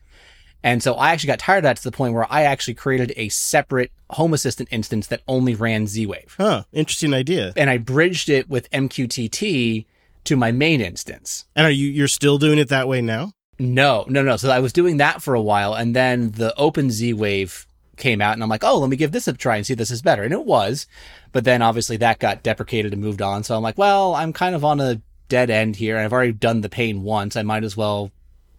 And 0.64 0.84
so 0.84 0.96
I 0.96 1.12
actually 1.12 1.28
got 1.28 1.40
tired 1.40 1.60
of 1.60 1.64
that 1.64 1.78
to 1.78 1.84
the 1.86 1.94
point 1.94 2.14
where 2.14 2.28
I 2.30 2.44
actually 2.44 2.74
created 2.74 3.14
a 3.16 3.30
separate 3.30 3.94
Home 4.10 4.34
Assistant 4.34 4.68
instance 4.70 5.08
that 5.08 5.22
only 5.30 5.56
ran 5.56 5.88
Z-Wave. 5.88 6.36
Huh. 6.38 6.64
Interesting 6.74 7.14
idea. 7.14 7.54
And 7.56 7.70
I 7.70 7.78
bridged 7.78 8.28
it 8.28 8.50
with 8.50 8.70
MQTT 8.72 9.86
to 10.26 10.36
my 10.36 10.52
main 10.52 10.82
instance. 10.82 11.46
And 11.56 11.66
are 11.66 11.72
you 11.72 11.88
you're 11.88 12.10
still 12.10 12.38
doing 12.38 12.60
it 12.60 12.68
that 12.68 12.90
way 12.90 13.00
now? 13.00 13.32
No, 13.58 14.04
no, 14.10 14.24
no. 14.24 14.36
So 14.36 14.50
I 14.50 14.60
was 14.60 14.74
doing 14.74 14.98
that 14.98 15.22
for 15.22 15.36
a 15.36 15.42
while, 15.42 15.74
and 15.74 15.96
then 15.96 16.32
the 16.32 16.54
Open 16.58 16.92
Z 16.92 17.14
Wave 17.14 17.66
came 18.00 18.22
out, 18.22 18.34
and 18.34 18.42
I'm 18.42 18.50
like, 18.50 18.64
oh, 18.64 18.80
let 18.80 18.90
me 18.90 18.98
give 18.98 19.12
this 19.12 19.28
a 19.28 19.34
try 19.34 19.58
and 19.58 19.66
see 19.66 19.74
if 19.74 19.80
this 19.80 19.92
is 19.92 20.02
better. 20.02 20.24
And 20.24 20.34
it 20.34 20.46
was, 20.46 20.88
but 21.32 21.44
then 21.44 21.62
obviously 21.62 21.98
that 21.98 22.20
got 22.20 22.42
deprecated 22.42 22.94
and 22.94 23.02
moved 23.02 23.22
on. 23.22 23.44
So 23.44 23.56
I'm 23.56 23.62
like, 23.62 23.78
well, 23.78 24.16
I'm 24.16 24.34
kind 24.34 24.56
of 24.56 24.66
on 24.66 24.80
a 24.80 25.02
dead 25.28 25.50
end 25.50 25.76
here. 25.76 25.98
I've 25.98 26.14
already 26.14 26.32
done 26.32 26.62
the 26.62 26.70
pain 26.70 27.04
once. 27.04 27.36
I 27.36 27.44
might 27.44 27.64
as 27.64 27.78
well 27.78 28.12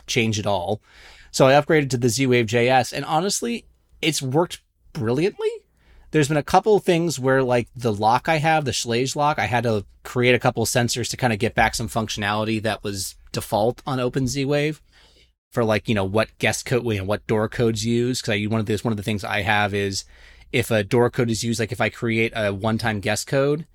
change 0.07 0.39
it 0.39 0.47
all. 0.47 0.81
So 1.33 1.47
I 1.47 1.53
upgraded 1.53 1.91
to 1.91 1.97
the 1.97 2.09
Z 2.09 2.27
Wave 2.27 2.47
JS, 2.47 2.93
and 2.93 3.05
honestly, 3.05 3.65
it's 4.01 4.23
worked 4.23 4.61
brilliantly. 4.93 5.51
There's 6.13 6.29
been 6.29 6.37
a 6.37 6.43
couple 6.43 6.79
things 6.81 7.21
where, 7.21 7.43
like 7.43 7.69
the 7.77 7.93
lock 7.93 8.29
I 8.29 8.39
have, 8.39 8.65
the 8.65 8.73
Schlage 8.73 9.15
lock, 9.15 9.39
I 9.39 9.47
had 9.47 9.63
to 9.63 9.85
create 10.03 10.35
a 10.35 10.41
couple 10.41 10.63
of 10.63 10.69
sensors 10.69 11.09
to 11.11 11.17
kind 11.17 11.33
of 11.33 11.39
get 11.39 11.55
back 11.55 11.75
some 11.75 11.89
functionality 11.89 12.61
that 12.63 12.83
was 12.83 13.15
default 13.33 13.81
on 13.87 14.01
Open 14.01 14.27
Z 14.27 14.45
Wave 14.45 14.81
for 15.51 15.65
like 15.65 15.89
you 15.89 15.95
know 15.95 16.05
what 16.05 16.37
guest 16.39 16.65
code, 16.65 16.85
you 16.85 16.99
know, 16.99 17.05
what 17.05 17.27
door 17.27 17.49
codes 17.49 17.85
use. 17.85 18.21
Because 18.21 18.35
I 18.35 18.45
one 18.47 18.61
of 18.61 18.67
this 18.67 18.85
one 18.85 18.93
of 18.93 18.97
the 18.97 19.03
things 19.03 19.25
I 19.25 19.43
have 19.43 19.75
is 19.75 20.05
if 20.53 20.71
a 20.71 20.83
door 20.83 21.11
code 21.11 21.31
is 21.31 21.45
used, 21.45 21.61
like 21.61 21.73
if 21.73 21.81
I 21.81 21.89
create 21.89 22.33
a 22.35 22.53
one-time 22.53 23.01
guest 23.01 23.27
code, 23.27 23.67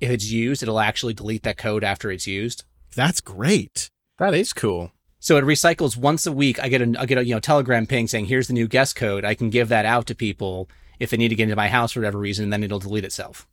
if 0.00 0.10
it's 0.10 0.30
used, 0.30 0.62
it'll 0.62 0.80
actually 0.80 1.14
delete 1.14 1.42
that 1.42 1.58
code 1.58 1.84
after 1.84 2.10
it's 2.10 2.26
used. 2.26 2.64
That's 2.94 3.20
great. 3.20 3.88
that 4.18 4.34
is 4.34 4.52
cool. 4.52 4.92
So 5.18 5.36
it 5.36 5.44
recycles 5.44 5.96
once 5.96 6.26
a 6.26 6.32
week. 6.32 6.58
I 6.60 6.68
get 6.68 6.82
a 6.82 6.94
I 6.98 7.06
get 7.06 7.18
a 7.18 7.24
you 7.24 7.34
know 7.34 7.40
telegram 7.40 7.86
ping 7.86 8.08
saying 8.08 8.26
here's 8.26 8.48
the 8.48 8.54
new 8.54 8.68
guest 8.68 8.96
code. 8.96 9.24
I 9.24 9.34
can 9.34 9.50
give 9.50 9.68
that 9.68 9.86
out 9.86 10.06
to 10.06 10.14
people 10.14 10.68
if 10.98 11.10
they 11.10 11.16
need 11.16 11.28
to 11.28 11.34
get 11.34 11.44
into 11.44 11.56
my 11.56 11.68
house 11.68 11.92
for 11.92 12.00
whatever 12.00 12.18
reason, 12.18 12.44
and 12.44 12.52
then 12.52 12.62
it'll 12.62 12.78
delete 12.78 13.04
itself. 13.04 13.46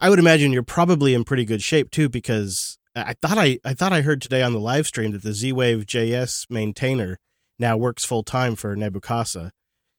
I 0.00 0.10
would 0.10 0.18
imagine 0.18 0.52
you're 0.52 0.62
probably 0.62 1.14
in 1.14 1.24
pretty 1.24 1.44
good 1.44 1.62
shape 1.62 1.90
too, 1.90 2.08
because 2.08 2.78
I 2.96 3.14
thought 3.14 3.38
I, 3.38 3.58
I 3.64 3.74
thought 3.74 3.92
I 3.92 4.02
heard 4.02 4.22
today 4.22 4.42
on 4.42 4.52
the 4.52 4.60
live 4.60 4.86
stream 4.86 5.12
that 5.12 5.22
the 5.22 5.32
Z 5.32 5.52
Wave 5.52 5.86
JS 5.86 6.48
maintainer 6.48 7.18
now 7.58 7.76
works 7.76 8.04
full 8.04 8.22
time 8.22 8.54
for 8.54 8.76
Nabu 8.76 9.00
Casa. 9.00 9.52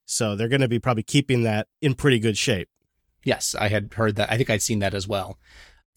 So 0.05 0.35
they're 0.35 0.47
going 0.47 0.61
to 0.61 0.67
be 0.67 0.79
probably 0.79 1.03
keeping 1.03 1.43
that 1.43 1.67
in 1.81 1.95
pretty 1.95 2.19
good 2.19 2.37
shape. 2.37 2.69
Yes, 3.23 3.55
I 3.55 3.69
had 3.69 3.93
heard 3.95 4.15
that. 4.15 4.31
I 4.31 4.37
think 4.37 4.49
I'd 4.49 4.61
seen 4.61 4.79
that 4.79 4.93
as 4.93 5.07
well. 5.07 5.37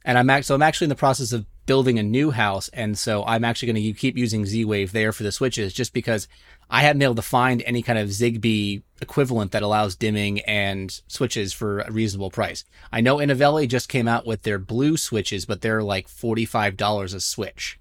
And 0.04 0.16
I'm 0.16 0.30
act- 0.30 0.46
so 0.46 0.54
I'm 0.54 0.62
actually 0.62 0.86
in 0.86 0.90
the 0.90 0.94
process 0.96 1.32
of 1.32 1.46
building 1.66 1.98
a 1.98 2.02
new 2.02 2.30
house, 2.30 2.68
and 2.68 2.96
so 2.96 3.24
I'm 3.24 3.44
actually 3.44 3.72
going 3.72 3.84
to 3.84 3.92
keep 3.92 4.16
using 4.16 4.46
Z-Wave 4.46 4.92
there 4.92 5.12
for 5.12 5.22
the 5.22 5.32
switches, 5.32 5.74
just 5.74 5.92
because 5.92 6.26
I 6.70 6.80
haven't 6.80 7.00
been 7.00 7.06
able 7.06 7.14
to 7.16 7.22
find 7.22 7.62
any 7.66 7.82
kind 7.82 7.98
of 7.98 8.08
Zigbee 8.08 8.82
equivalent 9.02 9.52
that 9.52 9.62
allows 9.62 9.94
dimming 9.94 10.40
and 10.40 10.98
switches 11.08 11.52
for 11.52 11.80
a 11.80 11.90
reasonable 11.90 12.30
price. 12.30 12.64
I 12.90 13.02
know 13.02 13.18
Inovelli 13.18 13.68
just 13.68 13.90
came 13.90 14.08
out 14.08 14.26
with 14.26 14.44
their 14.44 14.58
blue 14.58 14.96
switches, 14.96 15.44
but 15.44 15.60
they're 15.60 15.82
like 15.82 16.08
forty-five 16.08 16.76
dollars 16.76 17.12
a 17.12 17.20
switch. 17.20 17.78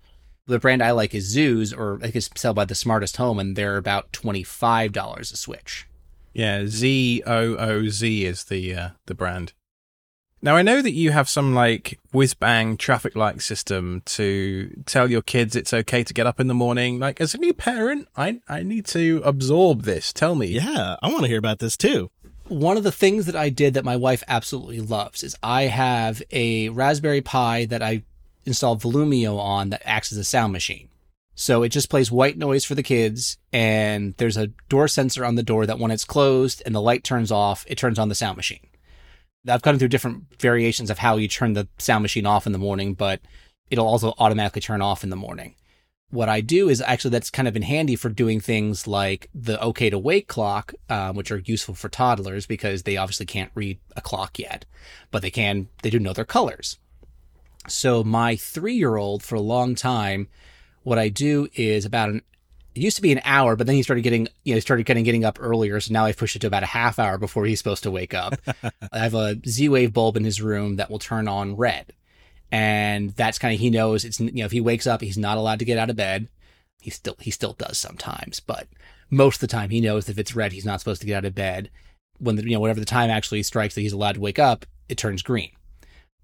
The 0.47 0.59
brand 0.59 0.81
I 0.83 0.91
like 0.91 1.13
is 1.15 1.35
Zooz, 1.35 1.77
or 1.77 1.99
I 2.03 2.07
guess 2.07 2.29
sell 2.35 2.53
by 2.53 2.65
the 2.65 2.75
Smartest 2.75 3.17
Home, 3.17 3.39
and 3.39 3.55
they're 3.55 3.77
about 3.77 4.11
twenty-five 4.11 4.91
dollars 4.91 5.31
a 5.31 5.37
switch. 5.37 5.87
Yeah, 6.33 6.65
Z 6.65 7.23
O 7.25 7.55
O 7.55 7.87
Z 7.87 8.25
is 8.25 8.43
the 8.45 8.75
uh, 8.75 8.89
the 9.05 9.15
brand. 9.15 9.53
Now 10.47 10.55
I 10.55 10.61
know 10.61 10.81
that 10.81 10.93
you 10.93 11.11
have 11.11 11.27
some 11.27 11.53
like 11.53 11.99
whiz 12.13 12.33
bang 12.33 12.77
traffic 12.77 13.17
light 13.17 13.41
system 13.41 14.01
to 14.05 14.81
tell 14.85 15.11
your 15.11 15.21
kids 15.21 15.57
it's 15.57 15.73
okay 15.73 16.05
to 16.05 16.13
get 16.13 16.25
up 16.25 16.39
in 16.39 16.47
the 16.47 16.53
morning. 16.53 16.99
Like 16.99 17.19
as 17.19 17.33
a 17.33 17.37
new 17.37 17.53
parent, 17.53 18.07
I 18.15 18.39
I 18.47 18.63
need 18.63 18.85
to 18.85 19.21
absorb 19.25 19.81
this. 19.81 20.13
Tell 20.13 20.35
me. 20.35 20.47
Yeah, 20.47 20.95
I 21.01 21.09
want 21.09 21.23
to 21.23 21.27
hear 21.27 21.37
about 21.37 21.59
this 21.59 21.75
too. 21.75 22.11
one 22.47 22.77
of 22.77 22.85
the 22.85 22.93
things 22.93 23.25
that 23.25 23.35
I 23.35 23.49
did 23.49 23.73
that 23.73 23.83
my 23.83 23.97
wife 23.97 24.23
absolutely 24.25 24.79
loves 24.79 25.21
is 25.21 25.35
I 25.43 25.63
have 25.63 26.23
a 26.31 26.69
Raspberry 26.69 27.19
Pi 27.19 27.65
that 27.65 27.83
I 27.83 28.03
installed 28.45 28.81
Volumio 28.81 29.37
on 29.37 29.71
that 29.71 29.81
acts 29.83 30.13
as 30.13 30.17
a 30.17 30.23
sound 30.23 30.53
machine. 30.53 30.87
So 31.35 31.61
it 31.61 31.73
just 31.73 31.89
plays 31.89 32.09
white 32.09 32.37
noise 32.37 32.63
for 32.63 32.73
the 32.73 32.83
kids, 32.83 33.37
and 33.51 34.13
there's 34.15 34.37
a 34.37 34.47
door 34.69 34.87
sensor 34.87 35.25
on 35.25 35.35
the 35.35 35.43
door 35.43 35.65
that 35.65 35.77
when 35.77 35.91
it's 35.91 36.05
closed 36.05 36.63
and 36.65 36.73
the 36.73 36.81
light 36.81 37.03
turns 37.03 37.33
off, 37.33 37.65
it 37.67 37.77
turns 37.77 37.99
on 37.99 38.07
the 38.07 38.15
sound 38.15 38.37
machine. 38.37 38.65
I've 39.47 39.61
gone 39.61 39.79
through 39.79 39.89
different 39.89 40.39
variations 40.39 40.89
of 40.89 40.99
how 40.99 41.17
you 41.17 41.27
turn 41.27 41.53
the 41.53 41.67
sound 41.77 42.01
machine 42.01 42.25
off 42.25 42.45
in 42.45 42.51
the 42.51 42.57
morning, 42.57 42.93
but 42.93 43.21
it'll 43.69 43.87
also 43.87 44.13
automatically 44.17 44.61
turn 44.61 44.81
off 44.81 45.03
in 45.03 45.09
the 45.09 45.15
morning. 45.15 45.55
What 46.09 46.29
I 46.29 46.39
do 46.39 46.69
is 46.69 46.81
actually 46.81 47.11
that's 47.11 47.29
kind 47.29 47.49
of 47.49 47.53
been 47.53 47.63
handy 47.63 47.97
for 47.97 48.09
doing 48.09 48.39
things 48.39 48.87
like 48.87 49.29
the 49.35 49.59
OK 49.59 49.89
to 49.89 49.99
wake 49.99 50.27
clock, 50.27 50.73
um, 50.89 51.15
which 51.17 51.31
are 51.31 51.39
useful 51.39 51.75
for 51.75 51.89
toddlers 51.89 52.45
because 52.45 52.83
they 52.83 52.95
obviously 52.95 53.25
can't 53.25 53.51
read 53.55 53.79
a 53.95 54.01
clock 54.01 54.39
yet, 54.39 54.65
but 55.11 55.21
they 55.21 55.31
can, 55.31 55.67
they 55.81 55.89
do 55.89 55.99
know 55.99 56.13
their 56.13 56.23
colors. 56.23 56.77
So 57.67 58.03
my 58.05 58.37
three 58.37 58.75
year 58.75 58.95
old 58.95 59.21
for 59.21 59.35
a 59.35 59.41
long 59.41 59.75
time, 59.75 60.29
what 60.83 60.97
I 60.97 61.09
do 61.09 61.49
is 61.55 61.83
about 61.83 62.09
an 62.09 62.21
it 62.77 62.83
used 62.83 62.95
to 62.97 63.01
be 63.01 63.11
an 63.11 63.21
hour, 63.25 63.55
but 63.55 63.65
then 63.65 63.75
he 63.75 63.83
started 63.83 64.03
getting, 64.03 64.27
you 64.43 64.53
know, 64.53 64.57
he 64.57 64.61
started 64.61 64.85
getting 64.85 65.03
getting 65.03 65.25
up 65.25 65.39
earlier. 65.41 65.79
So 65.79 65.93
now 65.93 66.05
I've 66.05 66.17
pushed 66.17 66.35
it 66.35 66.39
to 66.39 66.47
about 66.47 66.63
a 66.63 66.67
half 66.67 66.99
hour 66.99 67.17
before 67.17 67.45
he's 67.45 67.57
supposed 67.57 67.83
to 67.83 67.91
wake 67.91 68.13
up. 68.13 68.35
I 68.91 68.99
have 68.99 69.15
a 69.15 69.37
Z 69.47 69.69
Wave 69.69 69.93
bulb 69.93 70.15
in 70.15 70.23
his 70.23 70.41
room 70.41 70.75
that 70.75 70.89
will 70.89 70.99
turn 70.99 71.27
on 71.27 71.55
red. 71.55 71.93
And 72.51 73.09
that's 73.11 73.39
kind 73.39 73.53
of, 73.53 73.59
he 73.59 73.69
knows 73.69 74.05
it's, 74.05 74.19
you 74.19 74.31
know, 74.31 74.45
if 74.45 74.51
he 74.51 74.61
wakes 74.61 74.85
up, 74.85 75.01
he's 75.01 75.17
not 75.17 75.37
allowed 75.37 75.59
to 75.59 75.65
get 75.65 75.77
out 75.77 75.89
of 75.89 75.95
bed. 75.95 76.29
He 76.79 76.91
still, 76.91 77.15
he 77.19 77.31
still 77.31 77.53
does 77.53 77.77
sometimes, 77.77 78.39
but 78.39 78.67
most 79.09 79.37
of 79.37 79.41
the 79.41 79.47
time 79.47 79.71
he 79.71 79.81
knows 79.81 80.07
if 80.07 80.19
it's 80.19 80.35
red, 80.35 80.51
he's 80.51 80.65
not 80.65 80.79
supposed 80.79 81.01
to 81.01 81.07
get 81.07 81.17
out 81.17 81.25
of 81.25 81.35
bed. 81.35 81.71
When 82.19 82.35
the, 82.35 82.43
you 82.43 82.51
know, 82.51 82.59
whatever 82.59 82.79
the 82.79 82.85
time 82.85 83.09
actually 83.09 83.43
strikes 83.43 83.75
that 83.75 83.81
he's 83.81 83.93
allowed 83.93 84.15
to 84.15 84.21
wake 84.21 84.39
up, 84.39 84.65
it 84.87 84.97
turns 84.97 85.23
green. 85.23 85.51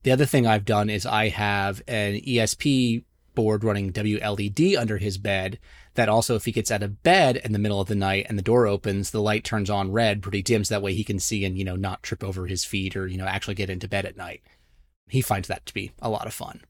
The 0.03 0.11
other 0.11 0.25
thing 0.25 0.45
I've 0.45 0.65
done 0.65 0.89
is 0.89 1.05
I 1.05 1.29
have 1.29 1.81
an 1.87 2.15
ESP 2.15 3.03
board 3.35 3.63
running 3.63 3.91
WLED 3.91 4.77
under 4.77 4.97
his 4.97 5.17
bed 5.17 5.59
that 5.95 6.09
also 6.09 6.35
if 6.35 6.45
he 6.45 6.51
gets 6.51 6.71
out 6.71 6.83
of 6.83 7.03
bed 7.03 7.37
in 7.37 7.51
the 7.51 7.59
middle 7.59 7.79
of 7.79 7.87
the 7.87 7.95
night 7.95 8.25
and 8.29 8.37
the 8.37 8.43
door 8.43 8.67
opens, 8.67 9.11
the 9.11 9.21
light 9.21 9.43
turns 9.43 9.69
on 9.69 9.91
red 9.91 10.21
pretty 10.21 10.41
dim 10.41 10.63
so 10.63 10.73
that 10.73 10.81
way 10.81 10.93
he 10.93 11.03
can 11.03 11.19
see 11.19 11.45
and, 11.45 11.57
you 11.57 11.63
know, 11.63 11.75
not 11.75 12.03
trip 12.03 12.23
over 12.23 12.47
his 12.47 12.65
feet 12.65 12.95
or, 12.95 13.07
you 13.07 13.17
know, 13.17 13.25
actually 13.25 13.55
get 13.55 13.69
into 13.69 13.87
bed 13.87 14.05
at 14.05 14.17
night. 14.17 14.41
He 15.07 15.21
finds 15.21 15.47
that 15.47 15.65
to 15.67 15.73
be 15.73 15.91
a 16.01 16.09
lot 16.09 16.27
of 16.27 16.33
fun. 16.33 16.61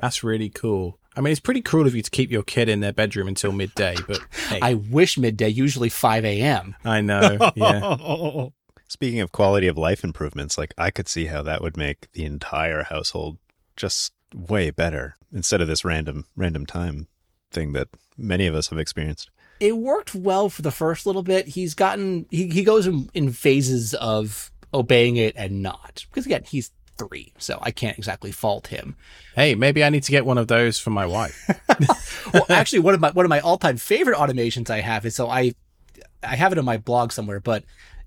That's 0.00 0.22
really 0.22 0.50
cool. 0.50 0.98
I 1.16 1.22
mean, 1.22 1.30
it's 1.30 1.40
pretty 1.40 1.62
cruel 1.62 1.86
of 1.86 1.94
you 1.94 2.02
to 2.02 2.10
keep 2.10 2.30
your 2.30 2.42
kid 2.42 2.68
in 2.68 2.80
their 2.80 2.92
bedroom 2.92 3.28
until 3.28 3.52
midday, 3.52 3.96
but 4.06 4.20
hey, 4.48 4.58
I 4.60 4.74
wish 4.74 5.16
midday, 5.16 5.48
usually 5.48 5.88
5 5.88 6.24
a.m. 6.26 6.76
I 6.84 7.00
know. 7.00 7.52
Yeah. 7.56 8.48
Speaking 8.88 9.20
of 9.20 9.32
quality 9.32 9.66
of 9.66 9.76
life 9.76 10.04
improvements, 10.04 10.56
like 10.56 10.72
I 10.78 10.92
could 10.92 11.08
see 11.08 11.26
how 11.26 11.42
that 11.42 11.60
would 11.60 11.76
make 11.76 12.12
the 12.12 12.24
entire 12.24 12.84
household 12.84 13.38
just 13.74 14.12
way 14.32 14.70
better 14.70 15.16
instead 15.32 15.60
of 15.60 15.66
this 15.66 15.84
random 15.84 16.26
random 16.36 16.66
time 16.66 17.08
thing 17.50 17.72
that 17.72 17.88
many 18.16 18.46
of 18.46 18.54
us 18.54 18.68
have 18.68 18.78
experienced. 18.78 19.30
It 19.58 19.76
worked 19.76 20.14
well 20.14 20.48
for 20.48 20.62
the 20.62 20.70
first 20.70 21.06
little 21.06 21.22
bit. 21.22 21.48
He's 21.48 21.74
gotten, 21.74 22.26
he, 22.30 22.48
he 22.48 22.62
goes 22.62 22.86
in, 22.86 23.08
in 23.14 23.32
phases 23.32 23.94
of 23.94 24.50
obeying 24.74 25.16
it 25.16 25.34
and 25.36 25.62
not. 25.62 26.04
Because 26.10 26.26
again, 26.26 26.44
he's 26.46 26.70
three, 26.98 27.32
so 27.38 27.58
I 27.62 27.70
can't 27.70 27.98
exactly 27.98 28.32
fault 28.32 28.68
him. 28.68 28.96
Hey, 29.34 29.54
maybe 29.54 29.84
I 29.84 29.90
need 29.90 30.02
to 30.04 30.12
get 30.12 30.26
one 30.26 30.38
of 30.38 30.48
those 30.48 30.78
for 30.78 30.90
my 30.90 31.06
wife. 31.06 31.48
well, 32.32 32.46
actually, 32.48 32.80
one 32.80 32.94
of 32.94 33.00
my 33.00 33.10
one 33.10 33.24
of 33.24 33.30
my 33.30 33.40
all 33.40 33.58
time 33.58 33.76
favorite 33.76 34.16
automations 34.16 34.70
I 34.70 34.80
have 34.80 35.06
is 35.06 35.14
so 35.14 35.28
I 35.28 35.54
I 36.22 36.36
have 36.36 36.52
it 36.52 36.58
on 36.58 36.64
my 36.64 36.78
blog 36.78 37.12
somewhere, 37.12 37.40
but 37.40 37.64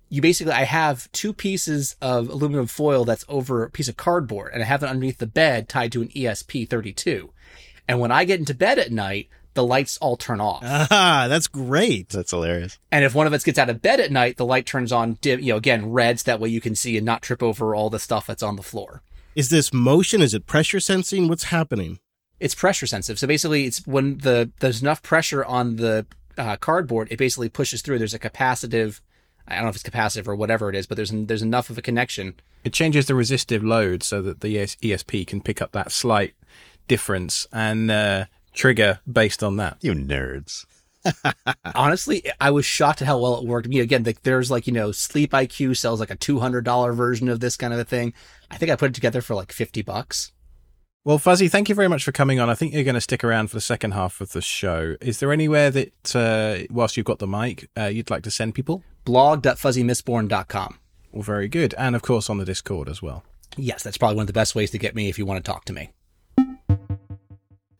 you 0.10 0.21
basically 0.21 0.54
I 0.54 0.63
have 0.63 1.12
two 1.12 1.34
pieces 1.34 1.95
of 2.02 2.30
aluminum 2.30 2.67
foil 2.67 3.06
that's 3.06 3.25
over 3.30 3.63
a 3.63 3.69
piece 3.69 3.88
of 3.88 3.97
cardboard, 3.97 4.52
and 4.54 4.62
I 4.62 4.65
have 4.65 4.84
it 4.84 4.89
underneath 4.89 5.19
the 5.19 5.28
bed 5.28 5.69
tied 5.69 5.91
to 5.93 6.02
an 6.02 6.10
ESP32. 6.10 7.30
And 7.89 7.99
when 7.99 8.12
I 8.12 8.23
get 8.23 8.39
into 8.39 8.54
bed 8.54 8.78
at 8.78 8.91
night, 8.91 9.30
the 9.56 9.63
lights 9.63 9.97
all 9.97 10.15
turn 10.15 10.39
off. 10.39 10.62
Ah, 10.63 11.25
that's 11.28 11.47
great. 11.47 12.10
That's 12.10 12.32
hilarious. 12.32 12.78
And 12.91 13.04
if 13.04 13.15
one 13.15 13.25
of 13.25 13.34
us 13.34 13.43
gets 13.43 13.58
out 13.58 13.69
of 13.69 13.82
bed 13.82 13.99
at 13.99 14.12
night, 14.12 14.38
the 14.38 14.45
light 14.45 14.67
turns 14.67 14.91
on 14.91 15.17
dim, 15.21 15.39
you 15.39 15.54
know, 15.54 15.58
again, 15.58 15.91
reds. 15.91 16.23
that 16.23 16.39
way 16.39 16.49
you 16.49 16.62
can 16.62 16.75
see 16.75 16.97
and 16.97 17.06
not 17.06 17.23
trip 17.23 17.41
over 17.41 17.73
all 17.73 17.89
the 17.89 17.99
stuff 17.99 18.28
that's 18.28 18.43
on 18.43 18.56
the 18.56 18.63
floor. 18.63 19.02
Is 19.36 19.49
this 19.49 19.73
motion? 19.73 20.21
Is 20.21 20.36
it 20.36 20.45
pressure 20.45 20.80
sensing? 20.80 21.28
What's 21.28 21.45
happening? 21.45 21.99
It's 22.39 22.56
pressure 22.56 22.86
sensitive. 22.86 23.17
So 23.19 23.25
basically, 23.28 23.65
it's 23.65 23.86
when 23.88 24.19
the 24.19 24.52
there's 24.60 24.82
enough 24.82 25.02
pressure 25.02 25.43
on 25.43 25.78
the 25.78 26.06
uh, 26.38 26.56
cardboard, 26.58 27.08
it 27.12 27.17
basically 27.17 27.49
pushes 27.49 27.82
through. 27.82 27.97
There's 27.97 28.13
a 28.13 28.19
capacitive, 28.19 29.02
I 29.47 29.56
don't 29.56 29.63
know 29.63 29.69
if 29.69 29.75
it's 29.75 29.84
capacitive 29.84 30.28
or 30.28 30.36
whatever 30.36 30.69
it 30.69 30.75
is, 30.75 30.86
but 30.88 30.95
there's 30.95 31.12
there's 31.12 31.41
enough 31.41 31.69
of 31.69 31.78
a 31.78 31.82
connection. 31.82 32.36
It 32.63 32.71
changes 32.73 33.08
the 33.08 33.15
resistive 33.15 33.63
load 33.63 34.04
so 34.04 34.21
that 34.21 34.41
the 34.41 34.60
ES- 34.60 34.75
ESP 34.78 35.25
can 35.28 35.41
pick 35.41 35.62
up 35.62 35.71
that 35.71 35.91
slight 35.91 36.34
difference 36.89 37.47
and 37.54 37.89
uh, 37.89 38.25
trigger 38.54 38.99
based 39.10 39.41
on 39.41 39.56
that. 39.56 39.78
You 39.80 39.93
nerds. 39.93 40.65
Honestly, 41.75 42.30
I 42.41 42.52
was 42.52 42.65
shocked 42.65 43.02
at 43.02 43.08
how 43.08 43.19
well 43.19 43.38
it 43.38 43.45
worked. 43.45 43.67
I 43.67 43.69
mean, 43.69 43.80
again, 43.80 44.04
like, 44.04 44.23
there's 44.23 44.52
like 44.52 44.67
you 44.67 44.73
know, 44.73 44.89
SleepIQ 44.89 45.78
sells 45.78 46.02
like 46.02 46.10
a 46.10 46.17
two 46.17 46.39
hundred 46.39 46.65
dollar 46.65 46.91
version 46.91 47.30
of 47.30 47.39
this 47.39 47.56
kind 47.56 47.73
of 47.73 47.80
a 47.80 47.86
thing. 47.86 48.13
I 48.52 48.58
think 48.58 48.69
I 48.69 48.75
put 48.75 48.89
it 48.89 48.95
together 48.95 49.21
for 49.21 49.36
like 49.36 49.54
fifty 49.54 49.82
bucks. 49.82 50.34
Well, 51.06 51.17
Fuzzy, 51.17 51.47
thank 51.47 51.69
you 51.69 51.75
very 51.75 51.88
much 51.88 52.04
for 52.04 52.12
coming 52.12 52.41
on. 52.41 52.49
I 52.49 52.56
think 52.56 52.73
you're 52.73 52.84
going 52.84 52.95
to 52.95 53.02
stick 53.02 53.23
around 53.23 53.47
for 53.47 53.56
the 53.56 53.62
second 53.62 53.91
half 53.91 54.19
of 54.19 54.34
the 54.34 54.41
show. 54.41 54.97
Is 54.99 55.19
there 55.19 55.32
anywhere 55.32 55.71
that, 55.71 56.15
uh, 56.15 56.67
whilst 56.69 56.97
you've 56.97 57.06
got 57.06 57.19
the 57.19 57.25
mic, 57.25 57.69
uh, 57.78 57.86
you'd 57.86 58.10
like 58.10 58.23
to 58.23 58.32
send 58.32 58.54
people? 58.54 58.84
Blog.fuzzymistborn.com. 59.06 60.78
Well, 61.13 61.23
very 61.23 61.47
good. 61.47 61.73
And 61.78 61.95
of 61.95 62.02
course 62.02 62.30
on 62.30 62.38
the 62.38 62.45
Discord 62.45 62.89
as 62.89 63.02
well. 63.02 63.23
Yes, 63.58 63.82
that's 63.82 63.97
probably 63.97 64.17
one 64.17 64.23
of 64.23 64.28
the 64.28 64.34
best 64.34 64.56
ways 64.56 64.71
to 64.71 64.78
get 64.78 64.93
me 64.93 65.10
if 65.10 65.17
you 65.17 65.25
want 65.25 65.43
to 65.43 65.52
talk 65.52 65.65
to 65.65 65.73
me. 65.73 65.89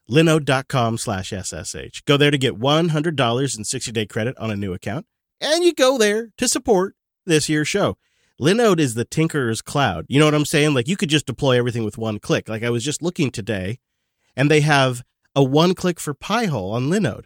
linode.com 0.10 0.98
slash 0.98 1.32
SSH. 1.32 2.02
Go 2.06 2.18
there 2.18 2.32
to 2.32 2.38
get 2.38 2.60
$100 2.60 3.58
in 3.58 3.64
60 3.64 3.92
day 3.92 4.06
credit 4.06 4.38
on 4.38 4.52
a 4.52 4.56
new 4.56 4.74
account. 4.74 5.06
And 5.40 5.64
you 5.64 5.74
go 5.74 5.98
there 5.98 6.32
to 6.38 6.48
support 6.48 6.96
this 7.26 7.48
year's 7.48 7.68
show. 7.68 7.98
Linode 8.40 8.80
is 8.80 8.94
the 8.94 9.06
tinkerer's 9.06 9.62
cloud. 9.62 10.06
You 10.08 10.20
know 10.20 10.26
what 10.26 10.36
I'm 10.36 10.46
saying? 10.46 10.74
Like 10.74 10.88
you 10.88 10.98
could 10.98 11.10
just 11.10 11.26
deploy 11.26 11.58
everything 11.58 11.84
with 11.84 11.98
one 11.98 12.20
click. 12.20 12.48
Like 12.48 12.64
I 12.64 12.70
was 12.70 12.84
just 12.84 13.02
looking 13.02 13.32
today 13.32 13.80
and 14.36 14.50
they 14.50 14.62
have 14.62 15.04
a 15.36 15.44
one 15.44 15.76
click 15.76 16.00
for 16.00 16.14
Pi-hole 16.14 16.72
on 16.72 16.90
Linode. 16.90 17.26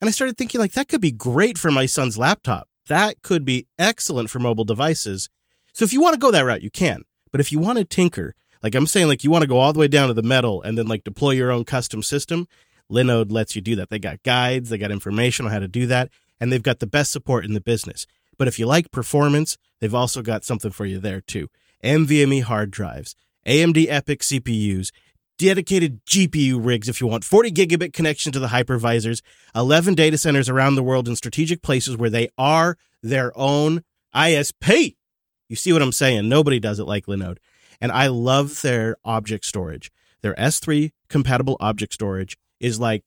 And 0.00 0.08
I 0.08 0.10
started 0.10 0.36
thinking 0.36 0.60
like 0.60 0.72
that 0.72 0.88
could 0.88 1.00
be 1.00 1.12
great 1.12 1.58
for 1.58 1.70
my 1.70 1.86
son's 1.86 2.18
laptop. 2.18 2.68
That 2.88 3.22
could 3.22 3.44
be 3.44 3.66
excellent 3.78 4.30
for 4.30 4.38
mobile 4.38 4.64
devices. 4.64 5.28
So 5.72 5.84
if 5.84 5.92
you 5.92 6.00
want 6.00 6.14
to 6.14 6.20
go 6.20 6.30
that 6.30 6.44
route, 6.44 6.62
you 6.62 6.70
can. 6.70 7.02
But 7.32 7.40
if 7.40 7.52
you 7.52 7.58
want 7.58 7.78
to 7.78 7.84
tinker, 7.84 8.34
like 8.66 8.74
I'm 8.74 8.88
saying, 8.88 9.06
like 9.06 9.22
you 9.22 9.30
want 9.30 9.42
to 9.42 9.48
go 9.48 9.58
all 9.58 9.72
the 9.72 9.78
way 9.78 9.86
down 9.86 10.08
to 10.08 10.14
the 10.14 10.24
metal 10.24 10.60
and 10.60 10.76
then 10.76 10.88
like 10.88 11.04
deploy 11.04 11.30
your 11.30 11.52
own 11.52 11.64
custom 11.64 12.02
system, 12.02 12.48
Linode 12.90 13.30
lets 13.30 13.54
you 13.54 13.62
do 13.62 13.76
that. 13.76 13.90
They 13.90 14.00
got 14.00 14.24
guides, 14.24 14.70
they 14.70 14.76
got 14.76 14.90
information 14.90 15.46
on 15.46 15.52
how 15.52 15.60
to 15.60 15.68
do 15.68 15.86
that, 15.86 16.10
and 16.40 16.50
they've 16.50 16.60
got 16.60 16.80
the 16.80 16.86
best 16.88 17.12
support 17.12 17.44
in 17.44 17.54
the 17.54 17.60
business. 17.60 18.08
But 18.36 18.48
if 18.48 18.58
you 18.58 18.66
like 18.66 18.90
performance, 18.90 19.56
they've 19.80 19.94
also 19.94 20.20
got 20.20 20.44
something 20.44 20.72
for 20.72 20.84
you 20.84 20.98
there 20.98 21.20
too. 21.20 21.46
NVMe 21.84 22.42
hard 22.42 22.72
drives, 22.72 23.14
AMD 23.46 23.86
EPYC 23.86 24.40
CPUs, 24.40 24.90
dedicated 25.38 26.04
GPU 26.04 26.58
rigs 26.60 26.88
if 26.88 27.00
you 27.00 27.06
want, 27.06 27.22
40 27.22 27.52
gigabit 27.52 27.92
connection 27.92 28.32
to 28.32 28.40
the 28.40 28.48
hypervisors, 28.48 29.22
11 29.54 29.94
data 29.94 30.18
centers 30.18 30.48
around 30.48 30.74
the 30.74 30.82
world 30.82 31.06
in 31.06 31.14
strategic 31.14 31.62
places 31.62 31.96
where 31.96 32.10
they 32.10 32.30
are 32.36 32.76
their 33.00 33.30
own 33.38 33.84
ISP. 34.12 34.96
You 35.48 35.54
see 35.54 35.72
what 35.72 35.82
I'm 35.82 35.92
saying? 35.92 36.28
Nobody 36.28 36.58
does 36.58 36.80
it 36.80 36.86
like 36.86 37.06
Linode. 37.06 37.38
And 37.80 37.92
I 37.92 38.06
love 38.08 38.62
their 38.62 38.96
object 39.04 39.44
storage. 39.44 39.90
Their 40.22 40.34
S3 40.34 40.92
compatible 41.08 41.56
object 41.60 41.92
storage 41.92 42.38
is 42.60 42.80
like 42.80 43.04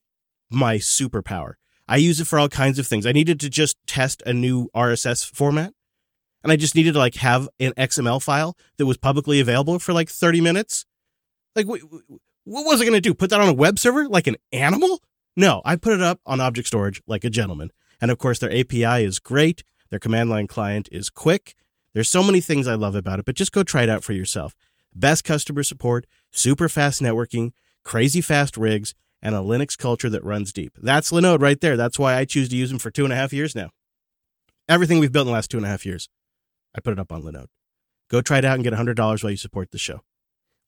my 0.50 0.78
superpower. 0.78 1.54
I 1.88 1.98
use 1.98 2.20
it 2.20 2.28
for 2.28 2.38
all 2.38 2.50
kinds 2.50 2.78
of 2.78 2.86
things. 2.86 3.06
I 3.06 3.12
needed 3.12 3.40
to 3.40 3.50
just 3.50 3.76
test 3.88 4.22
a 4.26 4.34
new 4.34 4.70
RSS 4.76 5.26
format 5.26 5.74
and 6.44 6.52
I 6.52 6.56
just 6.56 6.76
needed 6.76 6.94
to 6.94 7.00
like 7.00 7.16
have 7.16 7.50
an 7.60 7.74
XML 7.74 8.22
file 8.22 8.56
that 8.78 8.86
was 8.86 8.98
publicly 8.98 9.40
available 9.40 9.80
for 9.80 9.94
like 9.94 10.10
30 10.10 10.42
minutes. 10.42 10.86
Like, 11.56 11.68
what, 11.68 11.82
what 12.44 12.66
was 12.66 12.82
I 12.82 12.86
going 12.86 12.94
to 12.94 13.02
do? 13.02 13.14
Put 13.14 13.30
that 13.32 13.42
on 13.42 13.50
a 13.50 13.54
web 13.54 13.80
server 13.80 14.08
like 14.08 14.28
an 14.28 14.38
animal? 14.52 15.02
No, 15.36 15.62
I 15.66 15.76
put 15.76 15.94
it 15.94 16.02
up 16.02 16.20
on 16.26 16.40
object 16.40 16.68
storage 16.68 17.02
like 17.08 17.24
a 17.24 17.30
gentleman. 17.30 17.72
And 18.02 18.12
of 18.12 18.18
course, 18.18 18.40
their 18.40 18.52
API 18.52 19.04
is 19.04 19.20
great. 19.20 19.64
Their 19.90 20.00
command 20.00 20.30
line 20.30 20.48
client 20.48 20.88
is 20.92 21.10
quick. 21.10 21.56
There's 21.94 22.10
so 22.10 22.24
many 22.24 22.42
things 22.42 22.68
I 22.68 22.76
love 22.76 22.96
about 22.96 23.20
it, 23.20 23.26
but 23.26 23.36
just 23.36 23.52
go 23.52 23.64
try 23.64 23.84
it 23.84 23.90
out 23.90 24.04
for 24.04 24.14
yourself. 24.14 24.56
Best 24.94 25.24
customer 25.24 25.64
support, 25.64 26.06
super 26.32 26.70
fast 26.70 27.02
networking, 27.02 27.52
crazy 27.84 28.22
fast 28.22 28.58
rigs, 28.58 28.94
and 29.22 29.36
a 29.36 29.40
Linux 29.40 29.78
culture 29.78 30.10
that 30.10 30.24
runs 30.24 30.54
deep. 30.54 30.78
That's 30.82 31.12
Linode 31.12 31.42
right 31.42 31.60
there. 31.60 31.76
That's 31.76 32.00
why 32.00 32.16
I 32.16 32.26
choose 32.26 32.50
to 32.50 32.56
use 32.56 32.70
them 32.70 32.80
for 32.80 32.92
two 32.92 33.04
and 33.04 33.14
a 33.14 33.16
half 33.16 33.34
years 33.34 33.56
now. 33.56 33.72
Everything 34.68 35.00
we've 35.00 35.12
built 35.12 35.26
in 35.26 35.32
the 35.32 35.34
last 35.34 35.50
two 35.52 35.58
and 35.58 35.66
a 35.66 35.70
half 35.70 35.86
years, 35.86 36.10
I 36.76 36.80
put 36.80 36.94
it 36.94 37.00
up 37.00 37.12
on 37.12 37.24
Linode. 37.24 37.48
Go 38.10 38.22
try 38.22 38.38
it 38.40 38.46
out 38.46 38.56
and 38.56 38.64
get 38.64 38.74
$100 38.74 39.24
while 39.24 39.32
you 39.32 39.38
support 39.38 39.72
the 39.72 39.78
show. 39.78 40.02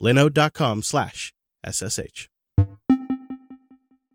Linode.com 0.01 0.81
slash 0.81 1.34
SSH. 1.67 2.27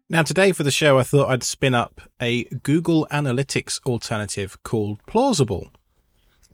Now, 0.08 0.22
today 0.22 0.52
for 0.52 0.62
the 0.62 0.70
show, 0.70 0.98
I 0.98 1.02
thought 1.02 1.30
I'd 1.30 1.42
spin 1.42 1.74
up 1.74 2.00
a 2.20 2.44
Google 2.44 3.08
Analytics 3.10 3.80
alternative 3.84 4.56
called 4.62 5.00
Plausible. 5.06 5.72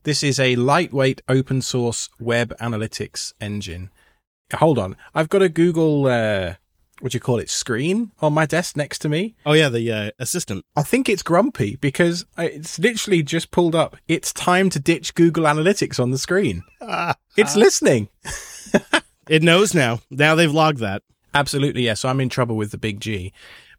This 0.05 0.23
is 0.23 0.41
a 0.41 0.57
lightweight 0.57 1.23
open 1.29 1.63
source 1.63 2.09
web 2.19 2.53
analytics 2.61 3.33
engine. 3.41 3.91
Hold 4.55 4.79
on. 4.79 4.97
I've 5.15 5.29
got 5.29 5.43
a 5.43 5.49
Google, 5.49 6.07
uh, 6.07 6.55
what 7.01 7.13
do 7.13 7.17
you 7.17 7.21
call 7.21 7.39
it, 7.39 7.49
screen 7.49 8.11
on 8.21 8.33
my 8.33 8.45
desk 8.45 8.77
next 8.77 8.99
to 9.01 9.09
me. 9.09 9.35
Oh, 9.47 9.53
yeah, 9.53 9.69
the 9.69 9.91
uh, 9.93 10.11
assistant. 10.19 10.65
I 10.77 10.83
think 10.83 11.09
it's 11.09 11.23
grumpy 11.23 11.77
because 11.77 12.27
it's 12.37 12.79
literally 12.79 13.23
just 13.23 13.51
pulled 13.51 13.75
up. 13.75 13.97
It's 14.09 14.33
time 14.33 14.71
to 14.71 14.81
ditch 14.81 15.15
Google 15.15 15.45
Analytics 15.45 16.01
on 16.01 16.11
the 16.11 16.19
screen. 16.19 16.63
It's 17.35 17.57
listening. 17.57 18.09
It 19.29 19.43
knows 19.43 19.75
now. 19.75 20.01
Now 20.11 20.35
they've 20.35 20.53
logged 20.53 20.81
that. 20.81 21.03
Absolutely, 21.33 21.83
yes. 21.85 22.01
So 22.01 22.09
I'm 22.09 22.21
in 22.21 22.29
trouble 22.29 22.57
with 22.57 22.71
the 22.73 22.79
big 22.79 23.01
G. 23.01 23.33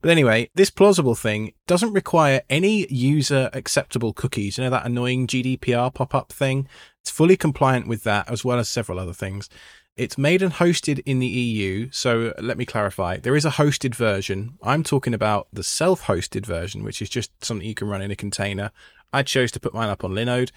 But 0.03 0.11
anyway, 0.11 0.49
this 0.53 0.69
plausible 0.69 1.15
thing 1.15 1.53
doesn't 1.65 1.93
require 1.93 2.41
any 2.49 2.85
user 2.91 3.49
acceptable 3.53 4.11
cookies. 4.11 4.57
You 4.57 4.65
know, 4.65 4.69
that 4.69 4.85
annoying 4.85 5.27
GDPR 5.27 5.93
pop 5.93 6.13
up 6.13 6.33
thing? 6.33 6.67
It's 6.99 7.09
fully 7.09 7.37
compliant 7.37 7.87
with 7.87 8.03
that, 8.03 8.29
as 8.29 8.43
well 8.43 8.59
as 8.59 8.67
several 8.67 8.99
other 8.99 9.13
things. 9.13 9.47
It's 9.95 10.17
made 10.17 10.41
and 10.41 10.51
hosted 10.51 11.01
in 11.05 11.19
the 11.19 11.27
EU. 11.27 11.89
So 11.91 12.33
let 12.37 12.57
me 12.57 12.65
clarify. 12.65 13.15
There 13.15 13.37
is 13.37 13.45
a 13.45 13.51
hosted 13.51 13.95
version. 13.95 14.57
I'm 14.61 14.83
talking 14.83 15.13
about 15.13 15.47
the 15.53 15.63
self 15.63 16.03
hosted 16.03 16.45
version, 16.45 16.83
which 16.83 17.01
is 17.01 17.07
just 17.07 17.31
something 17.41 17.65
you 17.65 17.73
can 17.73 17.87
run 17.87 18.01
in 18.01 18.11
a 18.11 18.15
container. 18.17 18.71
I 19.13 19.23
chose 19.23 19.53
to 19.53 19.59
put 19.61 19.73
mine 19.73 19.87
up 19.87 20.03
on 20.03 20.11
Linode, 20.11 20.51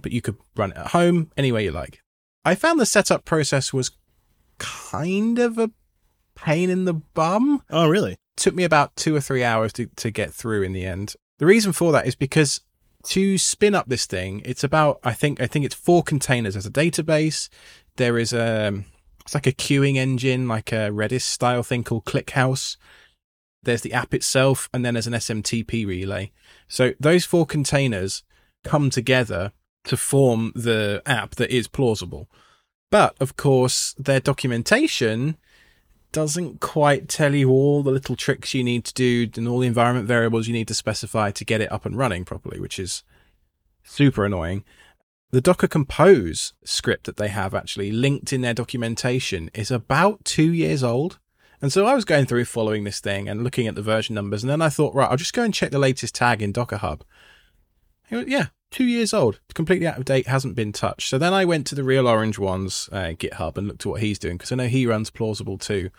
but 0.00 0.12
you 0.12 0.22
could 0.22 0.36
run 0.54 0.70
it 0.70 0.76
at 0.76 0.88
home 0.88 1.32
any 1.36 1.50
way 1.50 1.64
you 1.64 1.72
like. 1.72 2.00
I 2.44 2.54
found 2.54 2.78
the 2.78 2.86
setup 2.86 3.24
process 3.24 3.72
was 3.72 3.90
kind 4.58 5.40
of 5.40 5.58
a 5.58 5.72
pain 6.36 6.70
in 6.70 6.84
the 6.84 6.94
bum. 6.94 7.64
Oh, 7.68 7.88
really? 7.88 8.16
Took 8.36 8.54
me 8.54 8.64
about 8.64 8.94
two 8.96 9.14
or 9.14 9.20
three 9.20 9.44
hours 9.44 9.72
to, 9.74 9.86
to 9.96 10.10
get 10.10 10.32
through 10.32 10.62
in 10.62 10.72
the 10.72 10.84
end. 10.84 11.14
The 11.38 11.46
reason 11.46 11.72
for 11.72 11.92
that 11.92 12.06
is 12.06 12.14
because 12.14 12.60
to 13.04 13.36
spin 13.38 13.74
up 13.74 13.88
this 13.88 14.06
thing, 14.06 14.42
it's 14.44 14.64
about 14.64 15.00
I 15.02 15.12
think 15.12 15.40
I 15.40 15.46
think 15.46 15.64
it's 15.64 15.74
four 15.74 16.02
containers 16.02 16.56
as 16.56 16.66
a 16.66 16.70
database. 16.70 17.48
There 17.96 18.18
is 18.18 18.32
a 18.32 18.84
it's 19.22 19.34
like 19.34 19.46
a 19.46 19.52
queuing 19.52 19.96
engine, 19.96 20.48
like 20.48 20.72
a 20.72 20.90
Redis 20.90 21.22
style 21.22 21.62
thing 21.62 21.84
called 21.84 22.04
ClickHouse. 22.04 22.76
There's 23.62 23.82
the 23.82 23.92
app 23.92 24.12
itself, 24.12 24.68
and 24.74 24.84
then 24.84 24.94
there's 24.94 25.06
an 25.06 25.12
SMTP 25.12 25.86
relay. 25.86 26.32
So 26.66 26.92
those 26.98 27.24
four 27.24 27.46
containers 27.46 28.24
come 28.64 28.90
together 28.90 29.52
to 29.84 29.96
form 29.96 30.52
the 30.54 31.02
app 31.06 31.36
that 31.36 31.54
is 31.54 31.68
plausible. 31.68 32.28
But 32.90 33.16
of 33.20 33.36
course, 33.36 33.94
their 33.98 34.20
documentation 34.20 35.36
doesn't 36.12 36.60
quite 36.60 37.08
tell 37.08 37.34
you 37.34 37.50
all 37.50 37.82
the 37.82 37.90
little 37.90 38.16
tricks 38.16 38.54
you 38.54 38.62
need 38.62 38.84
to 38.84 38.94
do 38.94 39.28
and 39.36 39.48
all 39.48 39.58
the 39.58 39.66
environment 39.66 40.06
variables 40.06 40.46
you 40.46 40.52
need 40.52 40.68
to 40.68 40.74
specify 40.74 41.30
to 41.30 41.44
get 41.44 41.60
it 41.60 41.72
up 41.72 41.86
and 41.86 41.96
running 41.96 42.24
properly, 42.24 42.60
which 42.60 42.78
is 42.78 43.02
super 43.82 44.24
annoying. 44.24 44.64
The 45.30 45.40
Docker 45.40 45.66
Compose 45.66 46.52
script 46.62 47.04
that 47.04 47.16
they 47.16 47.28
have 47.28 47.54
actually 47.54 47.90
linked 47.90 48.32
in 48.32 48.42
their 48.42 48.52
documentation 48.52 49.50
is 49.54 49.70
about 49.70 50.24
two 50.24 50.52
years 50.52 50.84
old. 50.84 51.18
And 51.62 51.72
so 51.72 51.86
I 51.86 51.94
was 51.94 52.04
going 52.04 52.26
through 52.26 52.44
following 52.44 52.84
this 52.84 53.00
thing 53.00 53.28
and 53.28 53.42
looking 53.42 53.66
at 53.66 53.74
the 53.74 53.82
version 53.82 54.14
numbers, 54.14 54.42
and 54.42 54.50
then 54.50 54.60
I 54.60 54.68
thought, 54.68 54.94
right, 54.94 55.10
I'll 55.10 55.16
just 55.16 55.32
go 55.32 55.42
and 55.42 55.54
check 55.54 55.70
the 55.70 55.78
latest 55.78 56.14
tag 56.14 56.42
in 56.42 56.52
Docker 56.52 56.76
Hub. 56.76 57.04
Yeah, 58.10 58.48
two 58.72 58.84
years 58.84 59.14
old, 59.14 59.38
completely 59.54 59.86
out 59.86 59.98
of 59.98 60.04
date, 60.04 60.26
hasn't 60.26 60.56
been 60.56 60.72
touched. 60.72 61.08
So 61.08 61.18
then 61.18 61.32
I 61.32 61.44
went 61.44 61.66
to 61.68 61.74
the 61.74 61.84
Real 61.84 62.08
Orange 62.08 62.38
One's 62.38 62.88
uh, 62.90 63.12
GitHub 63.16 63.56
and 63.56 63.68
looked 63.68 63.86
at 63.86 63.88
what 63.88 64.00
he's 64.00 64.18
doing 64.18 64.36
because 64.36 64.50
I 64.50 64.56
know 64.56 64.66
he 64.66 64.86
runs 64.86 65.10
Plausible 65.10 65.58
too. 65.58 65.90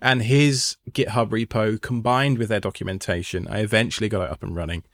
And 0.00 0.22
his 0.22 0.76
GitHub 0.90 1.28
repo 1.30 1.80
combined 1.80 2.38
with 2.38 2.48
their 2.48 2.60
documentation, 2.60 3.48
I 3.48 3.60
eventually 3.60 4.08
got 4.08 4.22
it 4.22 4.30
up 4.30 4.42
and 4.42 4.54
running. 4.54 4.84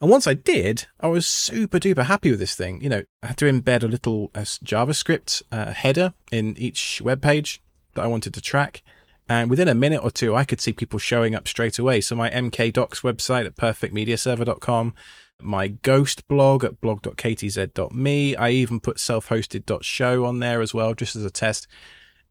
And 0.00 0.10
once 0.10 0.26
I 0.26 0.34
did, 0.34 0.86
I 0.98 1.08
was 1.08 1.26
super 1.26 1.78
duper 1.78 2.04
happy 2.04 2.30
with 2.30 2.40
this 2.40 2.54
thing. 2.54 2.82
You 2.82 2.88
know, 2.88 3.02
I 3.22 3.28
had 3.28 3.36
to 3.38 3.44
embed 3.44 3.82
a 3.82 3.88
little 3.88 4.30
uh, 4.34 4.40
JavaScript 4.40 5.42
uh, 5.52 5.72
header 5.72 6.14
in 6.32 6.56
each 6.56 7.02
web 7.02 7.20
page 7.20 7.62
that 7.94 8.04
I 8.04 8.08
wanted 8.08 8.32
to 8.34 8.40
track. 8.40 8.82
And 9.28 9.50
within 9.50 9.68
a 9.68 9.74
minute 9.74 10.02
or 10.02 10.10
two, 10.10 10.34
I 10.34 10.44
could 10.44 10.60
see 10.60 10.72
people 10.72 10.98
showing 10.98 11.34
up 11.34 11.46
straight 11.46 11.78
away. 11.78 12.00
So 12.00 12.16
my 12.16 12.30
MkDocs 12.30 13.02
website 13.02 13.46
at 13.46 13.56
perfectmediaserver.com, 13.56 14.94
my 15.42 15.68
ghost 15.68 16.26
blog 16.28 16.64
at 16.64 16.80
blog.ktz.me. 16.80 18.36
I 18.36 18.50
even 18.50 18.80
put 18.80 19.00
self-hosted.show 19.00 20.24
on 20.24 20.38
there 20.38 20.60
as 20.60 20.74
well, 20.74 20.94
just 20.94 21.16
as 21.16 21.24
a 21.24 21.30
test. 21.30 21.66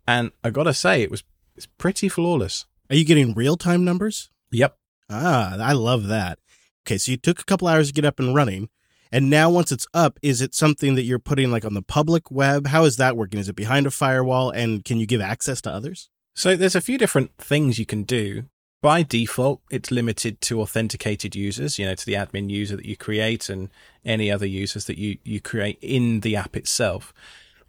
And 0.07 0.31
I 0.43 0.49
gotta 0.49 0.73
say, 0.73 1.01
it 1.01 1.11
was 1.11 1.23
it's 1.55 1.65
pretty 1.65 2.09
flawless. 2.09 2.65
Are 2.89 2.95
you 2.95 3.05
getting 3.05 3.33
real 3.33 3.57
time 3.57 3.83
numbers? 3.83 4.29
Yep. 4.51 4.77
Ah, 5.09 5.57
I 5.59 5.73
love 5.73 6.07
that. 6.07 6.39
Okay, 6.85 6.97
so 6.97 7.11
you 7.11 7.17
took 7.17 7.39
a 7.39 7.45
couple 7.45 7.67
hours 7.67 7.87
to 7.87 7.93
get 7.93 8.05
up 8.05 8.19
and 8.19 8.33
running. 8.33 8.69
And 9.11 9.29
now 9.29 9.49
once 9.49 9.71
it's 9.71 9.87
up, 9.93 10.19
is 10.21 10.41
it 10.41 10.53
something 10.53 10.95
that 10.95 11.03
you're 11.03 11.19
putting 11.19 11.51
like 11.51 11.65
on 11.65 11.73
the 11.73 11.81
public 11.81 12.31
web? 12.31 12.67
How 12.67 12.85
is 12.85 12.97
that 12.97 13.17
working? 13.17 13.39
Is 13.39 13.49
it 13.49 13.55
behind 13.55 13.87
a 13.87 13.91
firewall 13.91 14.51
and 14.51 14.85
can 14.85 14.99
you 14.99 15.05
give 15.05 15.21
access 15.21 15.61
to 15.61 15.71
others? 15.71 16.09
So 16.35 16.55
there's 16.55 16.75
a 16.75 16.81
few 16.81 16.97
different 16.97 17.35
things 17.37 17.79
you 17.79 17.85
can 17.85 18.03
do 18.03 18.45
by 18.81 19.03
default, 19.03 19.61
it's 19.69 19.91
limited 19.91 20.39
to 20.41 20.61
authenticated 20.61 21.35
users, 21.35 21.77
you 21.77 21.85
know, 21.85 21.95
to 21.95 22.05
the 22.05 22.13
admin 22.13 22.49
user 22.49 22.77
that 22.77 22.85
you 22.85 22.95
create 22.95 23.49
and 23.49 23.69
any 24.05 24.31
other 24.31 24.45
users 24.45 24.85
that 24.85 24.97
you, 24.97 25.17
you 25.23 25.41
create 25.41 25.77
in 25.81 26.21
the 26.21 26.35
app 26.35 26.55
itself. 26.55 27.13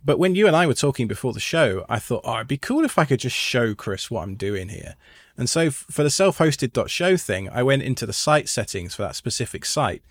But 0.05 0.19
when 0.19 0.35
you 0.35 0.47
and 0.47 0.57
I 0.57 0.67
were 0.67 0.75
talking 0.75 1.09
before 1.09 1.33
the 1.33 1.41
show, 1.41 1.85
I 1.89 1.99
thought, 1.99 2.23
oh, 2.25 2.37
it'd 2.37 2.49
be 2.49 2.57
cool 2.57 2.85
if 2.85 2.99
I 2.99 3.05
could 3.05 3.21
just 3.21 3.37
show 3.37 3.75
Chris 3.75 4.11
what 4.11 4.23
I'm 4.23 4.37
doing 4.37 4.69
here. 4.69 4.95
And 5.37 5.49
so 5.49 5.71
for 5.71 6.03
the 6.03 6.11
self-hosted.show 6.11 7.17
thing, 7.17 7.49
I 7.51 7.63
went 7.63 7.83
into 7.83 8.07
the 8.07 8.13
site 8.13 8.49
settings 8.49 8.95
for 8.95 9.03
that 9.03 9.17
specific 9.17 9.65
site. 9.65 10.03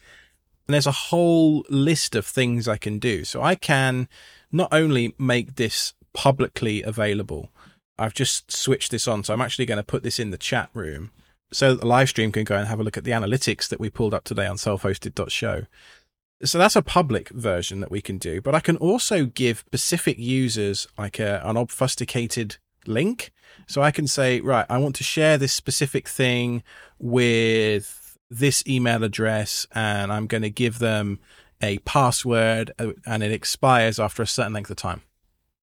And 0.67 0.73
there's 0.73 0.85
a 0.85 0.91
whole 0.91 1.65
list 1.69 2.13
of 2.13 2.25
things 2.25 2.67
I 2.67 2.77
can 2.77 2.99
do. 2.99 3.23
So 3.23 3.41
I 3.41 3.55
can 3.55 4.07
not 4.51 4.69
only 4.71 5.15
make 5.17 5.55
this 5.55 5.93
publicly 6.13 6.83
available, 6.83 7.49
I've 7.99 8.13
just 8.13 8.51
switched 8.51 8.91
this 8.91 9.07
on. 9.07 9.23
So 9.23 9.33
I'm 9.33 9.41
actually 9.41 9.65
going 9.65 9.77
to 9.77 9.83
put 9.83 10.03
this 10.03 10.19
in 10.19 10.31
the 10.31 10.37
chat 10.37 10.69
room 10.73 11.11
so 11.51 11.73
the 11.73 11.85
live 11.85 12.09
stream 12.09 12.31
can 12.31 12.43
go 12.43 12.55
and 12.55 12.67
have 12.67 12.79
a 12.79 12.83
look 12.83 12.97
at 12.97 13.03
the 13.03 13.11
analytics 13.11 13.67
that 13.69 13.79
we 13.79 13.89
pulled 13.89 14.13
up 14.13 14.23
today 14.23 14.45
on 14.45 14.57
self-hosted.show. 14.57 15.65
So 16.43 16.57
that's 16.57 16.75
a 16.75 16.81
public 16.81 17.29
version 17.29 17.79
that 17.81 17.91
we 17.91 18.01
can 18.01 18.17
do, 18.17 18.39
but 18.39 18.55
I 18.55 18.59
can 18.59 18.77
also 18.77 19.25
give 19.25 19.59
specific 19.59 20.17
users 20.17 20.87
like 20.97 21.19
a, 21.19 21.41
an 21.43 21.57
obfuscated 21.57 22.57
link. 22.85 23.31
So 23.67 23.81
I 23.81 23.91
can 23.91 24.07
say, 24.07 24.39
right, 24.39 24.65
I 24.69 24.77
want 24.77 24.95
to 24.97 25.03
share 25.03 25.37
this 25.37 25.51
specific 25.51 26.07
thing 26.07 26.63
with 26.97 28.17
this 28.29 28.63
email 28.67 29.03
address 29.03 29.67
and 29.73 30.13
I'm 30.13 30.27
going 30.27 30.43
to 30.43 30.49
give 30.49 30.79
them 30.79 31.19
a 31.61 31.79
password 31.79 32.71
uh, 32.79 32.91
and 33.05 33.21
it 33.21 33.31
expires 33.31 33.99
after 33.99 34.23
a 34.23 34.27
certain 34.27 34.53
length 34.53 34.69
of 34.69 34.77
time. 34.77 35.01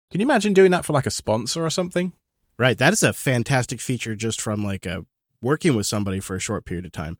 Can 0.09 0.21
you 0.21 0.25
imagine 0.25 0.53
doing 0.53 0.71
that 0.71 0.85
for 0.85 0.93
like 0.93 1.05
a 1.05 1.11
sponsor 1.11 1.63
or 1.63 1.69
something? 1.69 2.13
Right. 2.57 2.77
That 2.77 2.93
is 2.93 3.03
a 3.03 3.13
fantastic 3.13 3.81
feature 3.81 4.15
just 4.15 4.39
from 4.39 4.63
like 4.63 4.85
a 4.85 5.05
working 5.41 5.75
with 5.75 5.85
somebody 5.85 6.19
for 6.19 6.35
a 6.35 6.39
short 6.39 6.65
period 6.65 6.85
of 6.85 6.91
time. 6.91 7.17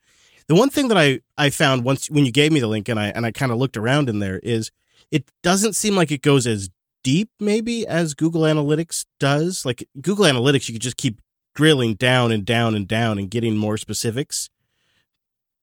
The 0.47 0.55
one 0.55 0.69
thing 0.69 0.89
that 0.89 0.97
I, 0.97 1.21
I 1.37 1.49
found 1.49 1.83
once 1.83 2.09
when 2.09 2.25
you 2.25 2.31
gave 2.31 2.51
me 2.51 2.59
the 2.59 2.67
link 2.67 2.89
and 2.89 2.99
I 2.99 3.07
and 3.07 3.25
I 3.25 3.31
kind 3.31 3.51
of 3.51 3.57
looked 3.57 3.77
around 3.77 4.09
in 4.09 4.19
there 4.19 4.39
is 4.39 4.71
it 5.11 5.29
doesn't 5.41 5.73
seem 5.73 5.95
like 5.95 6.11
it 6.11 6.21
goes 6.21 6.45
as 6.45 6.69
deep 7.03 7.29
maybe 7.39 7.85
as 7.87 8.13
Google 8.13 8.41
Analytics 8.41 9.05
does. 9.19 9.65
Like 9.65 9.87
Google 10.01 10.25
Analytics, 10.25 10.67
you 10.67 10.73
could 10.75 10.81
just 10.81 10.97
keep 10.97 11.21
drilling 11.55 11.93
down 11.95 12.31
and 12.31 12.45
down 12.45 12.75
and 12.75 12.87
down 12.87 13.17
and 13.17 13.29
getting 13.29 13.57
more 13.57 13.77
specifics. 13.77 14.49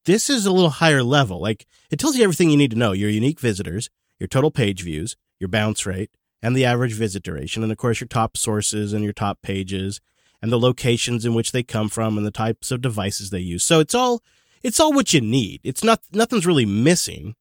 This 0.05 0.31
is 0.31 0.47
a 0.47 0.53
little 0.53 0.71
higher 0.71 1.03
level. 1.03 1.41
Like 1.41 1.67
it 1.91 1.99
tells 1.99 2.17
you 2.17 2.25
everything 2.25 2.51
you 2.51 2.57
need 2.57 2.71
to 2.71 2.79
know: 2.79 2.93
your 2.93 3.11
unique 3.11 3.41
visitors, 3.41 3.91
your 4.19 4.29
total 4.29 4.51
page 4.51 4.83
views, 4.83 5.17
your 5.39 5.49
bounce 5.49 5.85
rate, 5.85 6.11
and 6.43 6.57
the 6.57 6.65
average 6.65 6.95
visit 6.95 7.23
duration, 7.23 7.63
and 7.63 7.71
of 7.73 7.79
course 7.79 8.01
your 8.01 8.09
top 8.09 8.37
sources 8.37 8.93
and 8.93 9.05
your 9.05 9.13
top 9.13 9.43
pages, 9.43 10.01
and 10.43 10.51
the 10.51 10.59
locations 10.59 11.25
in 11.25 11.35
which 11.35 11.53
they 11.53 11.63
come 11.63 11.89
from, 11.89 12.17
and 12.17 12.27
the 12.27 12.31
types 12.31 12.71
of 12.71 12.81
devices 12.81 13.31
they 13.31 13.41
use. 13.41 13.65
So 13.65 13.81
it's 13.81 13.95
all 13.95 14.23
it's 14.63 14.81
all 14.81 14.93
what 14.93 15.13
you 15.15 15.21
need. 15.21 15.61
It's 15.65 15.85
not 15.85 16.01
nothing's 16.13 16.47
really 16.47 16.67
missing, 16.67 17.35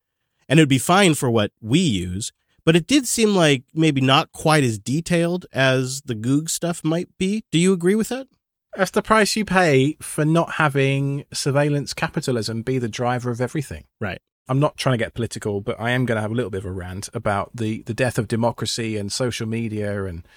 and 0.47 0.59
it'd 0.59 0.69
be 0.69 0.77
fine 0.77 1.15
for 1.15 1.29
what 1.29 1.51
we 1.61 1.79
use. 1.79 2.31
But 2.65 2.75
it 2.75 2.87
did 2.87 3.07
seem 3.07 3.35
like 3.35 3.63
maybe 3.73 4.01
not 4.01 4.31
quite 4.31 4.63
as 4.63 4.77
detailed 4.77 5.45
as 5.51 6.01
the 6.01 6.13
Goog 6.13 6.49
stuff 6.49 6.83
might 6.83 7.09
be. 7.17 7.43
Do 7.51 7.57
you 7.57 7.73
agree 7.73 7.95
with 7.95 8.09
that? 8.09 8.27
That's 8.75 8.91
the 8.91 9.01
price 9.01 9.35
you 9.35 9.45
pay 9.45 9.97
for 10.01 10.25
not 10.25 10.53
having 10.53 11.25
surveillance 11.33 11.93
capitalism 11.93 12.61
be 12.61 12.77
the 12.77 12.87
driver 12.87 13.31
of 13.31 13.41
everything. 13.41 13.85
Right. 13.99 14.21
I'm 14.49 14.59
not 14.59 14.77
trying 14.77 14.93
to 14.93 15.03
get 15.03 15.13
political, 15.13 15.61
but 15.61 15.79
I 15.79 15.91
am 15.91 16.05
going 16.05 16.15
to 16.15 16.21
have 16.21 16.31
a 16.31 16.35
little 16.35 16.49
bit 16.49 16.59
of 16.59 16.65
a 16.65 16.71
rant 16.71 17.07
about 17.13 17.51
the, 17.55 17.83
the 17.83 17.93
death 17.93 18.17
of 18.17 18.27
democracy 18.27 18.97
and 18.97 19.11
social 19.11 19.47
media 19.47 20.05
and 20.05 20.27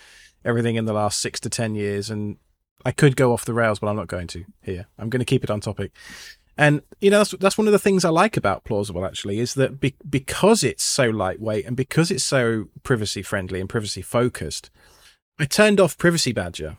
everything 0.45 0.77
in 0.77 0.85
the 0.85 0.93
last 0.93 1.19
six 1.19 1.41
to 1.41 1.49
10 1.49 1.75
years. 1.75 2.11
And 2.11 2.37
I 2.85 2.93
could 2.93 3.17
go 3.17 3.33
off 3.33 3.47
the 3.47 3.55
rails, 3.55 3.79
but 3.79 3.89
I'm 3.89 3.97
not 3.97 4.09
going 4.09 4.27
to 4.29 4.45
here. 4.61 4.87
I'm 4.99 5.09
going 5.09 5.21
to 5.21 5.27
keep 5.27 5.43
it 5.43 5.51
on 5.51 5.61
topic. 5.61 5.93
And 6.59 6.83
you 7.01 7.11
know 7.11 7.17
that's 7.17 7.31
that's 7.41 7.57
one 7.57 7.67
of 7.67 7.73
the 7.73 7.79
things 7.79 8.05
I 8.05 8.11
like 8.11 8.37
about 8.37 8.65
plausible 8.65 9.07
actually 9.07 9.39
is 9.39 9.55
that 9.55 9.81
be, 9.81 9.95
because 10.09 10.63
it's 10.63 10.83
so 10.83 11.09
lightweight 11.09 11.65
and 11.65 11.75
because 11.75 12.11
it's 12.11 12.25
so 12.25 12.69
privacy 12.83 13.23
friendly 13.23 13.59
and 13.59 13.71
privacy 13.71 14.03
focused, 14.03 14.71
I 15.39 15.47
turned 15.47 15.81
off 15.81 15.97
Privacy 15.97 16.31
Badger 16.31 16.77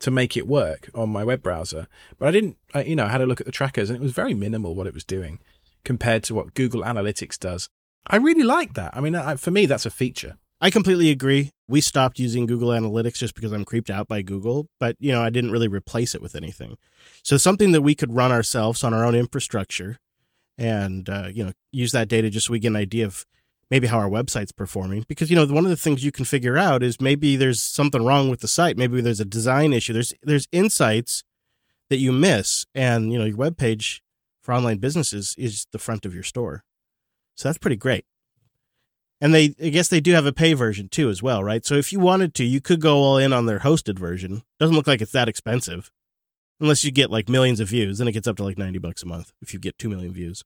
to 0.00 0.10
make 0.10 0.38
it 0.38 0.48
work 0.48 0.88
on 0.94 1.10
my 1.10 1.22
web 1.22 1.42
browser. 1.42 1.86
But 2.18 2.28
I 2.28 2.30
didn't, 2.30 2.56
I, 2.72 2.84
you 2.84 2.96
know, 2.96 3.04
I 3.04 3.08
had 3.10 3.20
a 3.20 3.26
look 3.26 3.40
at 3.40 3.46
the 3.46 3.52
trackers 3.52 3.90
and 3.90 3.98
it 3.98 4.02
was 4.02 4.12
very 4.12 4.32
minimal 4.32 4.74
what 4.74 4.86
it 4.86 4.94
was 4.94 5.04
doing 5.04 5.38
compared 5.84 6.22
to 6.24 6.34
what 6.34 6.54
Google 6.54 6.82
Analytics 6.82 7.38
does. 7.38 7.68
I 8.06 8.16
really 8.16 8.42
like 8.42 8.74
that. 8.74 8.96
I 8.96 9.00
mean, 9.00 9.14
I, 9.14 9.36
for 9.36 9.50
me, 9.50 9.66
that's 9.66 9.86
a 9.86 9.90
feature. 9.90 10.36
I 10.60 10.70
completely 10.70 11.10
agree. 11.10 11.50
We 11.68 11.80
stopped 11.80 12.18
using 12.18 12.46
Google 12.46 12.68
Analytics 12.68 13.14
just 13.14 13.34
because 13.34 13.52
I'm 13.52 13.64
creeped 13.64 13.88
out 13.88 14.08
by 14.08 14.20
Google, 14.22 14.68
but 14.78 14.96
you 14.98 15.10
know, 15.12 15.22
I 15.22 15.30
didn't 15.30 15.52
really 15.52 15.68
replace 15.68 16.14
it 16.14 16.20
with 16.20 16.34
anything. 16.34 16.76
So 17.22 17.36
something 17.36 17.72
that 17.72 17.82
we 17.82 17.94
could 17.94 18.14
run 18.14 18.32
ourselves 18.32 18.84
on 18.84 18.92
our 18.92 19.04
own 19.04 19.14
infrastructure 19.14 19.98
and 20.58 21.08
uh, 21.08 21.28
you 21.32 21.44
know, 21.44 21.52
use 21.72 21.92
that 21.92 22.08
data 22.08 22.28
just 22.28 22.46
so 22.46 22.52
we 22.52 22.58
get 22.58 22.68
an 22.68 22.76
idea 22.76 23.06
of 23.06 23.24
maybe 23.70 23.86
how 23.86 23.98
our 23.98 24.10
website's 24.10 24.52
performing 24.52 25.06
because 25.08 25.30
you 25.30 25.36
know, 25.36 25.46
one 25.46 25.64
of 25.64 25.70
the 25.70 25.76
things 25.76 26.04
you 26.04 26.12
can 26.12 26.26
figure 26.26 26.58
out 26.58 26.82
is 26.82 27.00
maybe 27.00 27.36
there's 27.36 27.62
something 27.62 28.04
wrong 28.04 28.28
with 28.28 28.40
the 28.40 28.48
site, 28.48 28.76
maybe 28.76 29.00
there's 29.00 29.20
a 29.20 29.24
design 29.24 29.72
issue. 29.72 29.94
There's 29.94 30.12
there's 30.22 30.48
insights 30.52 31.22
that 31.88 31.98
you 31.98 32.12
miss 32.12 32.66
and 32.74 33.12
you 33.12 33.18
know, 33.18 33.24
your 33.24 33.36
web 33.36 33.56
page 33.56 34.02
for 34.42 34.54
online 34.54 34.78
businesses 34.78 35.34
is 35.38 35.66
the 35.72 35.78
front 35.78 36.06
of 36.06 36.14
your 36.14 36.22
store. 36.22 36.64
So 37.36 37.48
that's 37.48 37.58
pretty 37.58 37.76
great. 37.76 38.04
And 39.20 39.34
they, 39.34 39.54
I 39.62 39.68
guess 39.68 39.88
they 39.88 40.00
do 40.00 40.12
have 40.12 40.24
a 40.24 40.32
pay 40.32 40.54
version 40.54 40.88
too, 40.88 41.10
as 41.10 41.22
well, 41.22 41.44
right? 41.44 41.64
So 41.64 41.74
if 41.74 41.92
you 41.92 42.00
wanted 42.00 42.34
to, 42.34 42.44
you 42.44 42.60
could 42.60 42.80
go 42.80 42.98
all 42.98 43.18
in 43.18 43.32
on 43.32 43.46
their 43.46 43.58
hosted 43.58 43.98
version. 43.98 44.42
Doesn't 44.58 44.74
look 44.74 44.86
like 44.86 45.02
it's 45.02 45.12
that 45.12 45.28
expensive, 45.28 45.90
unless 46.58 46.84
you 46.84 46.90
get 46.90 47.10
like 47.10 47.28
millions 47.28 47.60
of 47.60 47.68
views. 47.68 47.98
Then 47.98 48.08
it 48.08 48.12
gets 48.12 48.26
up 48.26 48.36
to 48.36 48.44
like 48.44 48.56
ninety 48.56 48.78
bucks 48.78 49.02
a 49.02 49.06
month 49.06 49.32
if 49.42 49.52
you 49.52 49.60
get 49.60 49.78
two 49.78 49.90
million 49.90 50.12
views. 50.12 50.42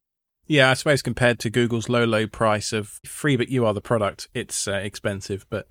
Yeah, 0.46 0.70
I 0.70 0.74
suppose 0.74 1.02
compared 1.02 1.38
to 1.38 1.50
Google's 1.50 1.88
low, 1.88 2.04
low 2.04 2.26
price 2.26 2.72
of 2.72 3.00
free, 3.06 3.36
but 3.36 3.48
you 3.48 3.64
are 3.64 3.72
the 3.72 3.80
product, 3.80 4.28
it's 4.34 4.68
uh, 4.68 4.72
expensive. 4.72 5.46
But 5.48 5.68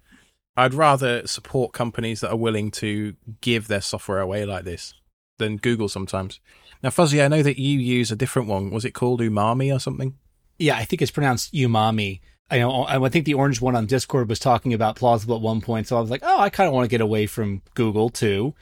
I'd 0.55 0.73
rather 0.73 1.27
support 1.27 1.73
companies 1.73 2.21
that 2.21 2.31
are 2.31 2.37
willing 2.37 2.71
to 2.71 3.15
give 3.41 3.67
their 3.67 3.81
software 3.81 4.19
away 4.19 4.45
like 4.45 4.63
this 4.63 4.93
than 5.39 5.57
Google 5.57 5.89
sometimes. 5.89 6.39
Now, 6.83 6.89
Fuzzy, 6.89 7.21
I 7.21 7.29
know 7.29 7.41
that 7.41 7.57
you 7.57 7.79
use 7.79 8.11
a 8.11 8.15
different 8.15 8.49
one. 8.49 8.69
Was 8.69 8.83
it 8.83 8.91
called 8.91 9.21
Umami 9.21 9.73
or 9.73 9.79
something? 9.79 10.17
Yeah, 10.59 10.75
I 10.75 10.83
think 10.83 11.01
it's 11.01 11.11
pronounced 11.11 11.53
Umami. 11.53 12.19
I 12.51 12.59
know. 12.59 12.85
I 12.85 13.09
think 13.09 13.25
the 13.25 13.33
orange 13.35 13.61
one 13.61 13.75
on 13.75 13.85
Discord 13.85 14.27
was 14.27 14.37
talking 14.37 14.73
about 14.73 14.97
plausible 14.97 15.37
at 15.37 15.41
one 15.41 15.61
point. 15.61 15.87
So 15.87 15.97
I 15.97 16.01
was 16.01 16.09
like, 16.09 16.21
oh, 16.23 16.39
I 16.39 16.49
kind 16.49 16.67
of 16.67 16.73
want 16.73 16.83
to 16.83 16.89
get 16.89 17.01
away 17.01 17.25
from 17.25 17.61
Google 17.73 18.09
too, 18.09 18.53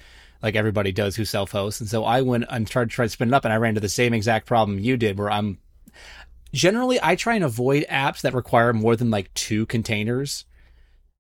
like 0.44 0.56
everybody 0.56 0.92
does 0.92 1.16
who 1.16 1.26
self 1.26 1.52
hosts. 1.52 1.82
And 1.82 1.90
so 1.90 2.06
I 2.06 2.22
went 2.22 2.46
and 2.50 2.68
tried 2.68 2.90
to 2.90 2.96
try 2.96 3.06
to 3.06 3.10
spin 3.10 3.30
it 3.30 3.34
up, 3.34 3.44
and 3.44 3.54
I 3.54 3.58
ran 3.58 3.70
into 3.70 3.82
the 3.82 3.90
same 3.90 4.14
exact 4.14 4.46
problem 4.46 4.80
you 4.80 4.98
did, 4.98 5.18
where 5.18 5.32
I'm 5.32 5.58
generally 6.54 7.00
I 7.02 7.16
try 7.16 7.36
and 7.36 7.44
avoid 7.44 7.86
apps 7.90 8.22
that 8.22 8.36
require 8.36 8.72
more 8.72 8.96
than 8.96 9.10
like 9.10 9.34
two 9.34 9.66
containers. 9.66 10.46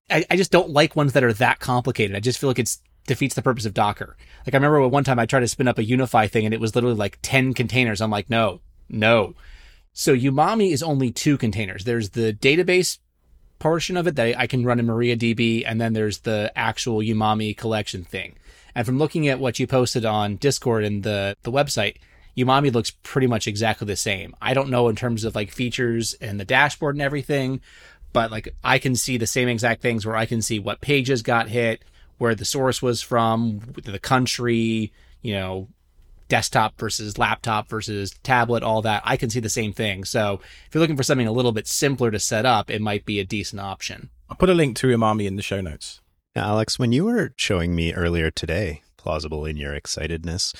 I, 0.09 0.23
I 0.29 0.35
just 0.35 0.51
don't 0.51 0.69
like 0.69 0.95
ones 0.95 1.13
that 1.13 1.23
are 1.23 1.33
that 1.33 1.59
complicated. 1.59 2.15
I 2.15 2.19
just 2.19 2.37
feel 2.37 2.49
like 2.49 2.59
it's 2.59 2.79
defeats 3.07 3.35
the 3.35 3.41
purpose 3.41 3.65
of 3.65 3.73
Docker. 3.73 4.15
Like 4.45 4.53
I 4.53 4.57
remember 4.57 4.87
one 4.87 5.03
time 5.03 5.19
I 5.19 5.25
tried 5.25 5.41
to 5.41 5.47
spin 5.47 5.67
up 5.67 5.79
a 5.79 5.83
UniFi 5.83 6.29
thing 6.29 6.45
and 6.45 6.53
it 6.53 6.59
was 6.59 6.75
literally 6.75 6.95
like 6.95 7.19
10 7.21 7.53
containers. 7.53 8.01
I'm 8.01 8.11
like, 8.11 8.29
no, 8.29 8.61
no. 8.89 9.35
So 9.93 10.15
Umami 10.15 10.71
is 10.71 10.83
only 10.83 11.11
two 11.11 11.37
containers. 11.37 11.83
There's 11.83 12.11
the 12.11 12.33
database 12.33 12.99
portion 13.59 13.97
of 13.97 14.07
it 14.07 14.15
that 14.15 14.39
I 14.39 14.47
can 14.47 14.65
run 14.65 14.79
in 14.79 14.87
MariaDB, 14.87 15.63
and 15.67 15.79
then 15.79 15.93
there's 15.93 16.19
the 16.19 16.51
actual 16.55 16.99
Umami 16.99 17.55
collection 17.55 18.03
thing. 18.03 18.35
And 18.73 18.85
from 18.85 18.97
looking 18.97 19.27
at 19.27 19.39
what 19.39 19.59
you 19.59 19.67
posted 19.67 20.05
on 20.05 20.37
Discord 20.37 20.83
and 20.83 21.03
the, 21.03 21.37
the 21.43 21.51
website, 21.51 21.97
Umami 22.37 22.73
looks 22.73 22.91
pretty 23.03 23.27
much 23.27 23.47
exactly 23.47 23.85
the 23.85 23.95
same. 23.95 24.35
I 24.41 24.53
don't 24.53 24.69
know 24.69 24.87
in 24.87 24.95
terms 24.95 25.25
of 25.25 25.35
like 25.35 25.51
features 25.51 26.13
and 26.15 26.39
the 26.39 26.45
dashboard 26.45 26.95
and 26.95 27.01
everything, 27.01 27.61
but 28.13 28.31
like 28.31 28.55
I 28.63 28.79
can 28.79 28.95
see 28.95 29.17
the 29.17 29.27
same 29.27 29.49
exact 29.49 29.81
things 29.81 30.05
where 30.05 30.15
I 30.15 30.25
can 30.25 30.41
see 30.41 30.57
what 30.57 30.81
pages 30.81 31.21
got 31.21 31.49
hit, 31.49 31.83
where 32.21 32.35
the 32.35 32.45
source 32.45 32.83
was 32.83 33.01
from, 33.01 33.59
the 33.83 33.97
country, 33.97 34.93
you 35.23 35.33
know, 35.33 35.67
desktop 36.27 36.77
versus 36.77 37.17
laptop 37.17 37.67
versus 37.67 38.11
tablet, 38.21 38.61
all 38.61 38.83
that. 38.83 39.01
I 39.03 39.17
can 39.17 39.31
see 39.31 39.39
the 39.39 39.49
same 39.49 39.73
thing. 39.73 40.03
So 40.03 40.39
if 40.67 40.75
you're 40.75 40.81
looking 40.81 40.95
for 40.95 41.01
something 41.01 41.25
a 41.25 41.31
little 41.31 41.51
bit 41.51 41.65
simpler 41.65 42.11
to 42.11 42.19
set 42.19 42.45
up, 42.45 42.69
it 42.69 42.79
might 42.79 43.05
be 43.05 43.19
a 43.19 43.25
decent 43.25 43.59
option. 43.59 44.11
I'll 44.29 44.37
put 44.37 44.51
a 44.51 44.53
link 44.53 44.75
to 44.77 44.87
Umami 44.95 45.25
in 45.25 45.35
the 45.35 45.41
show 45.41 45.61
notes. 45.61 45.99
Now, 46.35 46.49
Alex, 46.49 46.77
when 46.77 46.91
you 46.91 47.05
were 47.05 47.33
showing 47.37 47.73
me 47.73 47.91
earlier 47.91 48.29
today, 48.29 48.83
plausible 48.97 49.43
in 49.43 49.57
your 49.57 49.73
excitedness, 49.73 50.53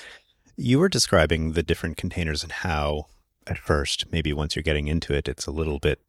you 0.56 0.80
were 0.80 0.88
describing 0.88 1.52
the 1.52 1.62
different 1.62 1.96
containers 1.96 2.42
and 2.42 2.50
how, 2.50 3.06
at 3.46 3.56
first, 3.56 4.10
maybe 4.10 4.32
once 4.32 4.56
you're 4.56 4.64
getting 4.64 4.88
into 4.88 5.14
it, 5.14 5.28
it's 5.28 5.46
a 5.46 5.52
little 5.52 5.78
bit 5.78 6.00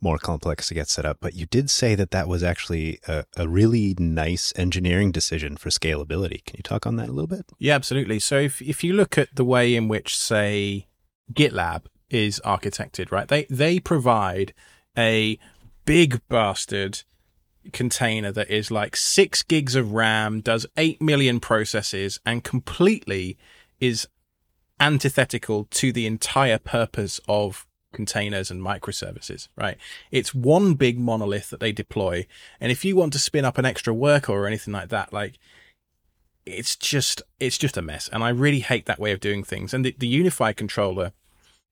more 0.00 0.18
complex 0.18 0.68
to 0.68 0.74
get 0.74 0.88
set 0.88 1.04
up. 1.04 1.18
But 1.20 1.34
you 1.34 1.46
did 1.46 1.70
say 1.70 1.94
that 1.94 2.10
that 2.10 2.28
was 2.28 2.42
actually 2.42 3.00
a, 3.08 3.24
a, 3.36 3.48
really 3.48 3.94
nice 3.98 4.52
engineering 4.56 5.10
decision 5.10 5.56
for 5.56 5.70
scalability. 5.70 6.44
Can 6.44 6.56
you 6.58 6.62
talk 6.62 6.86
on 6.86 6.96
that 6.96 7.08
a 7.08 7.12
little 7.12 7.26
bit? 7.26 7.46
Yeah, 7.58 7.74
absolutely. 7.74 8.18
So 8.20 8.38
if 8.38 8.62
if 8.62 8.84
you 8.84 8.92
look 8.92 9.18
at 9.18 9.34
the 9.34 9.44
way 9.44 9.74
in 9.74 9.88
which, 9.88 10.16
say, 10.16 10.86
GitLab 11.32 11.86
is 12.10 12.40
architected, 12.44 13.10
right? 13.10 13.28
They 13.28 13.44
they 13.50 13.80
provide 13.80 14.54
a 14.96 15.38
big 15.84 16.20
bastard 16.28 17.02
container 17.72 18.32
that 18.32 18.50
is 18.50 18.70
like 18.70 18.96
six 18.96 19.42
gigs 19.42 19.74
of 19.74 19.92
RAM, 19.92 20.40
does 20.40 20.66
eight 20.76 21.00
million 21.02 21.40
processes, 21.40 22.20
and 22.24 22.44
completely 22.44 23.36
is 23.80 24.08
antithetical 24.80 25.64
to 25.70 25.92
the 25.92 26.06
entire 26.06 26.58
purpose 26.58 27.20
of 27.28 27.66
containers 27.92 28.50
and 28.50 28.60
microservices, 28.60 29.48
right? 29.56 29.76
It's 30.10 30.34
one 30.34 30.74
big 30.74 30.98
monolith 30.98 31.50
that 31.50 31.60
they 31.60 31.72
deploy. 31.72 32.26
And 32.60 32.70
if 32.70 32.84
you 32.84 32.96
want 32.96 33.12
to 33.14 33.18
spin 33.18 33.44
up 33.44 33.58
an 33.58 33.64
extra 33.64 33.94
worker 33.94 34.32
or 34.32 34.46
anything 34.46 34.72
like 34.72 34.88
that, 34.90 35.12
like 35.12 35.38
it's 36.44 36.76
just, 36.76 37.22
it's 37.40 37.58
just 37.58 37.76
a 37.76 37.82
mess. 37.82 38.08
And 38.12 38.22
I 38.22 38.30
really 38.30 38.60
hate 38.60 38.86
that 38.86 39.00
way 39.00 39.12
of 39.12 39.20
doing 39.20 39.44
things. 39.44 39.72
And 39.72 39.84
the, 39.84 39.94
the 39.98 40.22
UniFi 40.22 40.56
controller 40.56 41.12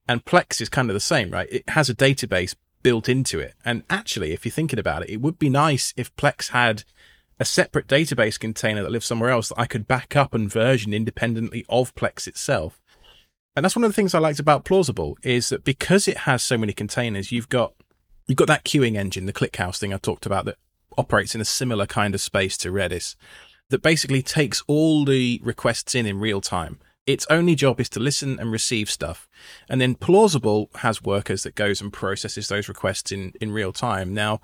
and 0.09 0.25
Plex 0.25 0.61
is 0.61 0.69
kind 0.69 0.91
of 0.91 0.95
the 0.95 1.01
same, 1.01 1.31
right? 1.31 1.49
It 1.51 1.69
has 1.71 1.91
a 1.91 1.95
database 1.95 2.55
built 2.83 3.09
into 3.09 3.41
it. 3.41 3.55
And 3.65 3.83
actually, 3.91 4.33
if 4.33 4.45
you're 4.45 4.53
thinking 4.53 4.79
about 4.79 5.03
it, 5.03 5.11
it 5.11 5.21
would 5.21 5.39
be 5.39 5.51
nice 5.51 5.93
if 5.97 6.15
Plex 6.17 6.51
had 6.51 6.85
a 7.39 7.45
separate 7.45 7.87
database 7.87 8.39
container 8.39 8.83
that 8.83 8.93
lives 8.93 9.07
somewhere 9.07 9.31
else 9.31 9.49
that 9.49 9.61
I 9.61 9.67
could 9.67 9.87
back 9.87 10.17
up 10.17 10.35
and 10.35 10.51
version 10.51 10.95
independently 10.95 11.67
of 11.69 11.95
Plex 11.95 12.27
itself 12.27 12.81
and 13.57 13.65
that's 13.65 13.75
one 13.75 13.85
of 13.85 13.91
the 13.91 13.95
things 13.95 14.15
I 14.15 14.19
liked 14.19 14.39
about 14.39 14.65
Plausible 14.65 15.17
is 15.23 15.49
that 15.49 15.65
because 15.65 16.07
it 16.07 16.19
has 16.19 16.43
so 16.43 16.59
many 16.59 16.75
containers, 16.75 17.33
you've 17.33 17.49
got 17.49 17.73
you've 18.27 18.37
got 18.37 18.49
that 18.49 18.65
queuing 18.65 18.97
engine, 18.97 19.25
the 19.25 19.33
ClickHouse 19.33 19.79
thing 19.79 19.95
I 19.95 19.99
talked 19.99 20.27
about 20.27 20.45
that 20.45 20.59
operates 20.99 21.35
in 21.35 21.41
a 21.41 21.45
similar 21.45 21.87
kind 21.87 22.15
of 22.15 22.21
space 22.21 22.57
to 22.59 22.71
Redis, 22.71 23.17
that 23.71 23.83
basically 23.83 24.23
takes 24.23 24.63
all 24.67 25.05
the 25.05 25.41
requests 25.43 25.95
in 25.95 26.07
in 26.07 26.21
real 26.21 26.41
time. 26.41 26.79
Its 27.07 27.27
only 27.31 27.55
job 27.55 27.81
is 27.81 27.89
to 27.91 28.01
listen 28.01 28.39
and 28.39 28.51
receive 28.51 28.91
stuff. 28.91 29.29
And 29.69 29.81
then 29.81 29.95
Plausible 29.95 30.71
has 30.77 31.03
workers 31.03 31.45
that 31.45 31.55
goes 31.55 31.81
and 31.81 31.93
processes 31.93 32.49
those 32.49 32.69
requests 32.69 33.13
in, 33.13 33.33
in 33.41 33.53
real 33.53 33.73
time. 33.73 34.13
Now, 34.13 34.41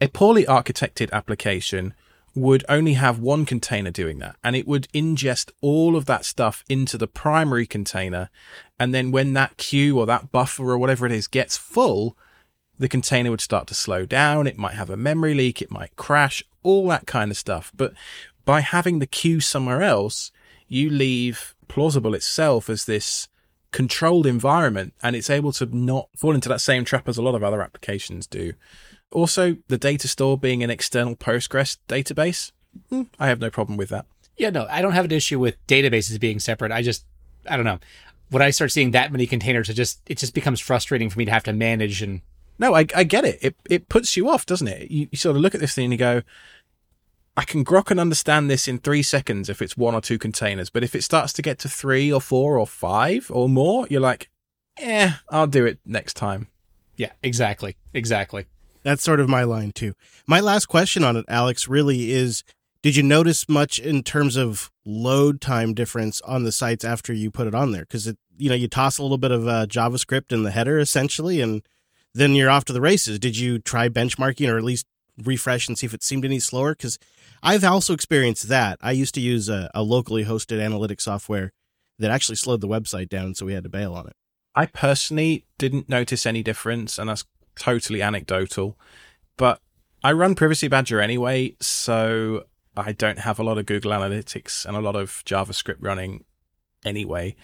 a 0.00 0.08
poorly 0.08 0.44
architected 0.44 1.12
application 1.12 1.94
would 2.34 2.64
only 2.68 2.94
have 2.94 3.18
one 3.18 3.44
container 3.44 3.90
doing 3.90 4.18
that 4.20 4.36
and 4.44 4.54
it 4.54 4.66
would 4.66 4.88
ingest 4.94 5.50
all 5.60 5.96
of 5.96 6.06
that 6.06 6.24
stuff 6.24 6.64
into 6.68 6.96
the 6.96 7.06
primary 7.08 7.66
container. 7.66 8.30
And 8.78 8.94
then 8.94 9.10
when 9.10 9.32
that 9.34 9.56
queue 9.56 9.98
or 9.98 10.06
that 10.06 10.30
buffer 10.30 10.70
or 10.70 10.78
whatever 10.78 11.06
it 11.06 11.12
is 11.12 11.26
gets 11.26 11.56
full, 11.56 12.16
the 12.78 12.88
container 12.88 13.30
would 13.30 13.40
start 13.40 13.66
to 13.66 13.74
slow 13.74 14.06
down. 14.06 14.46
It 14.46 14.58
might 14.58 14.74
have 14.74 14.90
a 14.90 14.96
memory 14.96 15.34
leak. 15.34 15.60
It 15.60 15.70
might 15.70 15.96
crash, 15.96 16.42
all 16.62 16.88
that 16.88 17.06
kind 17.06 17.30
of 17.30 17.36
stuff. 17.36 17.72
But 17.76 17.92
by 18.44 18.60
having 18.60 19.00
the 19.00 19.06
queue 19.06 19.40
somewhere 19.40 19.82
else, 19.82 20.30
you 20.66 20.88
leave 20.88 21.54
plausible 21.68 22.14
itself 22.14 22.70
as 22.70 22.84
this 22.84 23.28
controlled 23.70 24.26
environment 24.26 24.94
and 25.02 25.14
it's 25.14 25.30
able 25.30 25.52
to 25.52 25.66
not 25.66 26.08
fall 26.16 26.34
into 26.34 26.48
that 26.48 26.60
same 26.60 26.84
trap 26.84 27.08
as 27.08 27.16
a 27.16 27.22
lot 27.22 27.34
of 27.34 27.44
other 27.44 27.62
applications 27.62 28.26
do. 28.26 28.54
Also, 29.12 29.56
the 29.68 29.78
data 29.78 30.08
store 30.08 30.38
being 30.38 30.62
an 30.62 30.70
external 30.70 31.16
Postgres 31.16 31.78
database, 31.88 32.52
hmm, 32.88 33.02
I 33.18 33.28
have 33.28 33.40
no 33.40 33.50
problem 33.50 33.76
with 33.76 33.88
that. 33.88 34.06
Yeah, 34.36 34.50
no, 34.50 34.66
I 34.70 34.80
don't 34.80 34.92
have 34.92 35.04
an 35.04 35.12
issue 35.12 35.38
with 35.38 35.64
databases 35.66 36.18
being 36.20 36.38
separate. 36.38 36.72
I 36.72 36.82
just, 36.82 37.04
I 37.48 37.56
don't 37.56 37.64
know. 37.64 37.80
When 38.30 38.42
I 38.42 38.50
start 38.50 38.70
seeing 38.70 38.92
that 38.92 39.10
many 39.10 39.26
containers, 39.26 39.68
it 39.68 39.74
just 39.74 40.00
it 40.06 40.18
just 40.18 40.34
becomes 40.34 40.60
frustrating 40.60 41.10
for 41.10 41.18
me 41.18 41.24
to 41.24 41.32
have 41.32 41.44
to 41.44 41.52
manage 41.52 42.00
and. 42.02 42.22
No, 42.58 42.74
I, 42.74 42.86
I 42.94 43.04
get 43.04 43.24
it. 43.24 43.38
It 43.42 43.56
it 43.68 43.88
puts 43.88 44.16
you 44.16 44.28
off, 44.30 44.46
doesn't 44.46 44.68
it? 44.68 44.90
You, 44.90 45.08
you 45.10 45.18
sort 45.18 45.34
of 45.34 45.42
look 45.42 45.54
at 45.54 45.60
this 45.60 45.74
thing 45.74 45.86
and 45.86 45.92
you 45.92 45.98
go, 45.98 46.22
I 47.36 47.44
can 47.44 47.64
grok 47.64 47.90
and 47.90 47.98
understand 47.98 48.50
this 48.50 48.68
in 48.68 48.78
three 48.78 49.02
seconds 49.02 49.48
if 49.48 49.62
it's 49.62 49.76
one 49.76 49.94
or 49.94 50.00
two 50.00 50.18
containers, 50.18 50.68
but 50.68 50.84
if 50.84 50.94
it 50.94 51.02
starts 51.02 51.32
to 51.34 51.42
get 51.42 51.58
to 51.60 51.68
three 51.68 52.12
or 52.12 52.20
four 52.20 52.58
or 52.58 52.66
five 52.66 53.30
or 53.32 53.48
more, 53.48 53.86
you're 53.88 54.00
like, 54.00 54.28
eh, 54.78 55.12
I'll 55.30 55.46
do 55.46 55.64
it 55.64 55.78
next 55.86 56.14
time. 56.14 56.48
Yeah, 56.96 57.12
exactly, 57.22 57.76
exactly. 57.94 58.46
That's 58.82 59.02
sort 59.02 59.20
of 59.20 59.28
my 59.28 59.44
line 59.44 59.72
too. 59.72 59.94
My 60.26 60.40
last 60.40 60.66
question 60.66 61.04
on 61.04 61.16
it, 61.16 61.24
Alex, 61.28 61.68
really 61.68 62.12
is 62.12 62.42
did 62.82 62.96
you 62.96 63.02
notice 63.02 63.48
much 63.48 63.78
in 63.78 64.02
terms 64.02 64.36
of 64.36 64.70
load 64.86 65.40
time 65.40 65.74
difference 65.74 66.20
on 66.22 66.44
the 66.44 66.52
sites 66.52 66.84
after 66.84 67.12
you 67.12 67.30
put 67.30 67.46
it 67.46 67.54
on 67.54 67.72
there? 67.72 67.82
Because 67.82 68.06
it, 68.06 68.16
you 68.38 68.48
know, 68.48 68.54
you 68.54 68.68
toss 68.68 68.96
a 68.96 69.02
little 69.02 69.18
bit 69.18 69.30
of 69.30 69.46
uh, 69.46 69.66
JavaScript 69.66 70.32
in 70.32 70.44
the 70.44 70.50
header 70.50 70.78
essentially, 70.78 71.42
and 71.42 71.62
then 72.14 72.34
you're 72.34 72.48
off 72.50 72.64
to 72.66 72.72
the 72.72 72.80
races. 72.80 73.18
Did 73.18 73.36
you 73.36 73.58
try 73.58 73.88
benchmarking 73.88 74.50
or 74.50 74.56
at 74.56 74.64
least 74.64 74.86
refresh 75.22 75.68
and 75.68 75.76
see 75.76 75.86
if 75.86 75.92
it 75.92 76.02
seemed 76.02 76.24
any 76.24 76.40
slower? 76.40 76.74
Because 76.74 76.98
I've 77.42 77.64
also 77.64 77.92
experienced 77.92 78.48
that. 78.48 78.78
I 78.80 78.92
used 78.92 79.14
to 79.14 79.20
use 79.20 79.50
a, 79.50 79.70
a 79.74 79.82
locally 79.82 80.24
hosted 80.24 80.62
analytic 80.62 81.02
software 81.02 81.52
that 81.98 82.10
actually 82.10 82.36
slowed 82.36 82.62
the 82.62 82.68
website 82.68 83.10
down, 83.10 83.34
so 83.34 83.44
we 83.44 83.52
had 83.52 83.64
to 83.64 83.68
bail 83.68 83.92
on 83.92 84.06
it. 84.06 84.14
I 84.54 84.66
personally 84.66 85.44
didn't 85.58 85.88
notice 85.88 86.24
any 86.24 86.42
difference, 86.42 86.98
and 86.98 87.10
that's 87.10 87.24
totally 87.56 88.02
anecdotal, 88.02 88.78
but 89.36 89.60
I 90.02 90.12
run 90.12 90.34
Privacy 90.34 90.68
Badger 90.68 91.00
anyway, 91.00 91.56
so 91.60 92.44
I 92.76 92.92
don't 92.92 93.18
have 93.18 93.38
a 93.38 93.42
lot 93.42 93.58
of 93.58 93.66
Google 93.66 93.92
Analytics 93.92 94.64
and 94.64 94.76
a 94.76 94.80
lot 94.80 94.96
of 94.96 95.22
JavaScript 95.26 95.78
running 95.80 96.24
anyway. 96.84 97.36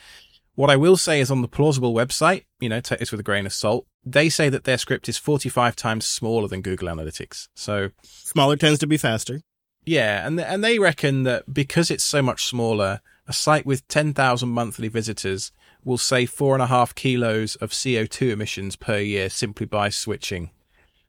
What 0.55 0.71
I 0.71 0.77
will 0.77 0.97
say 0.97 1.21
is 1.21 1.31
on 1.31 1.43
the 1.43 1.49
plausible 1.49 1.93
website, 1.93 2.45
you 2.61 2.71
know, 2.71 2.81
take 2.81 3.01
this 3.01 3.11
with 3.11 3.21
a 3.21 3.25
grain 3.25 3.45
of 3.45 3.53
salt. 3.53 3.87
They 4.05 4.31
say 4.31 4.49
that 4.49 4.65
their 4.65 4.79
script 4.79 5.09
is 5.09 5.19
45 5.19 5.77
times 5.77 6.07
smaller 6.07 6.49
than 6.49 6.63
Google 6.63 6.89
Analytics. 6.89 7.49
So 7.55 7.91
smaller 8.03 8.57
tends 8.57 8.79
to 8.79 8.87
be 8.87 8.97
faster. 8.97 9.43
Yeah, 9.85 10.27
and 10.27 10.41
and 10.41 10.65
they 10.65 10.79
reckon 10.79 11.23
that 11.25 11.53
because 11.53 11.91
it's 11.91 12.03
so 12.03 12.21
much 12.21 12.47
smaller, 12.47 13.01
a 13.29 13.33
site 13.33 13.67
with 13.67 13.87
10,000 13.87 14.49
monthly 14.49 14.89
visitors 14.89 15.53
will 15.87 15.97
save 15.97 16.29
four 16.29 16.55
and 16.55 16.63
a 16.63 16.67
half 16.67 16.95
kilos 16.95 17.55
of 17.57 17.71
CO2 17.71 18.33
emissions 18.33 18.75
per 18.75 18.99
year 18.99 19.31
simply 19.31 19.65
by 19.65 19.89
switching 19.89 20.51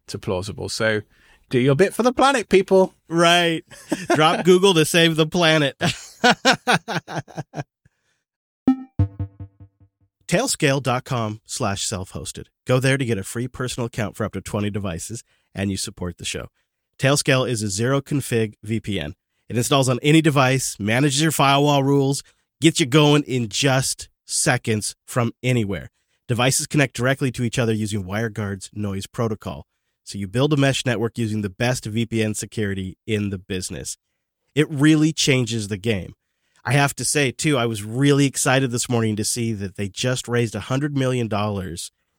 to 0.06 0.20
plausible. 0.20 0.70
So 0.70 1.02
do 1.50 1.60
your 1.60 1.76
bit 1.76 1.96
for 1.96 2.04
the 2.04 2.14
planet, 2.14 2.48
people. 2.48 2.94
Right. 3.10 3.66
Drop 4.14 4.46
Google 4.46 4.76
to 4.76 4.86
save 4.86 5.16
the 5.16 5.26
planet. 5.26 5.76
Tailscale.com 10.28 11.42
slash 11.46 11.84
self-hosted. 11.84 12.46
Go 12.66 12.80
there 12.80 12.98
to 12.98 13.06
get 13.06 13.18
a 13.18 13.24
free 13.24 13.48
personal 13.48 13.88
account 13.88 14.16
for 14.16 14.26
up 14.26 14.34
to 14.34 14.42
20 14.42 14.70
devices, 14.70 15.24
and 15.56 15.72
you 15.72 15.78
support 15.78 16.18
the 16.18 16.26
show. 16.26 16.48
Tailscale 17.00 17.50
is 17.50 17.64
a 17.64 17.70
zero 17.70 18.02
config 18.02 18.56
VPN. 18.66 19.14
It 19.48 19.58
installs 19.58 19.88
on 19.88 20.00
any 20.04 20.22
device, 20.22 20.78
manages 20.78 21.22
your 21.22 21.32
firewall 21.32 21.82
rules, 21.82 22.24
gets 22.60 22.82
you 22.82 22.86
going 22.86 23.24
in 23.24 23.48
just 23.48 24.10
seconds 24.28 24.96
from 25.06 25.32
anywhere. 25.42 25.90
Devices 26.28 26.68
connect 26.68 26.96
directly 26.96 27.32
to 27.32 27.44
each 27.44 27.58
other 27.58 27.72
using 27.72 28.04
WireGuard's 28.04 28.70
noise 28.74 29.08
protocol. 29.08 29.66
So 30.04 30.18
you 30.18 30.28
build 30.28 30.54
a 30.54 30.58
mesh 30.58 30.86
network 30.86 31.18
using 31.18 31.42
the 31.42 31.50
best 31.50 31.86
VPN 31.86 32.36
security 32.36 32.98
in 33.08 33.30
the 33.30 33.38
business. 33.38 33.98
It 34.56 34.70
really 34.70 35.12
changes 35.14 35.68
the 35.68 35.78
game. 35.78 36.14
I 36.66 36.74
have 36.74 36.94
to 36.96 37.06
say, 37.06 37.32
too, 37.32 37.58
I 37.58 37.66
was 37.66 37.84
really 37.84 38.26
excited 38.26 38.72
this 38.72 38.90
morning 38.90 39.16
to 39.16 39.24
see 39.24 39.54
that 39.54 39.76
they 39.76 39.88
just 39.88 40.28
raised 40.28 40.54
$100 40.54 40.92
million 40.92 41.30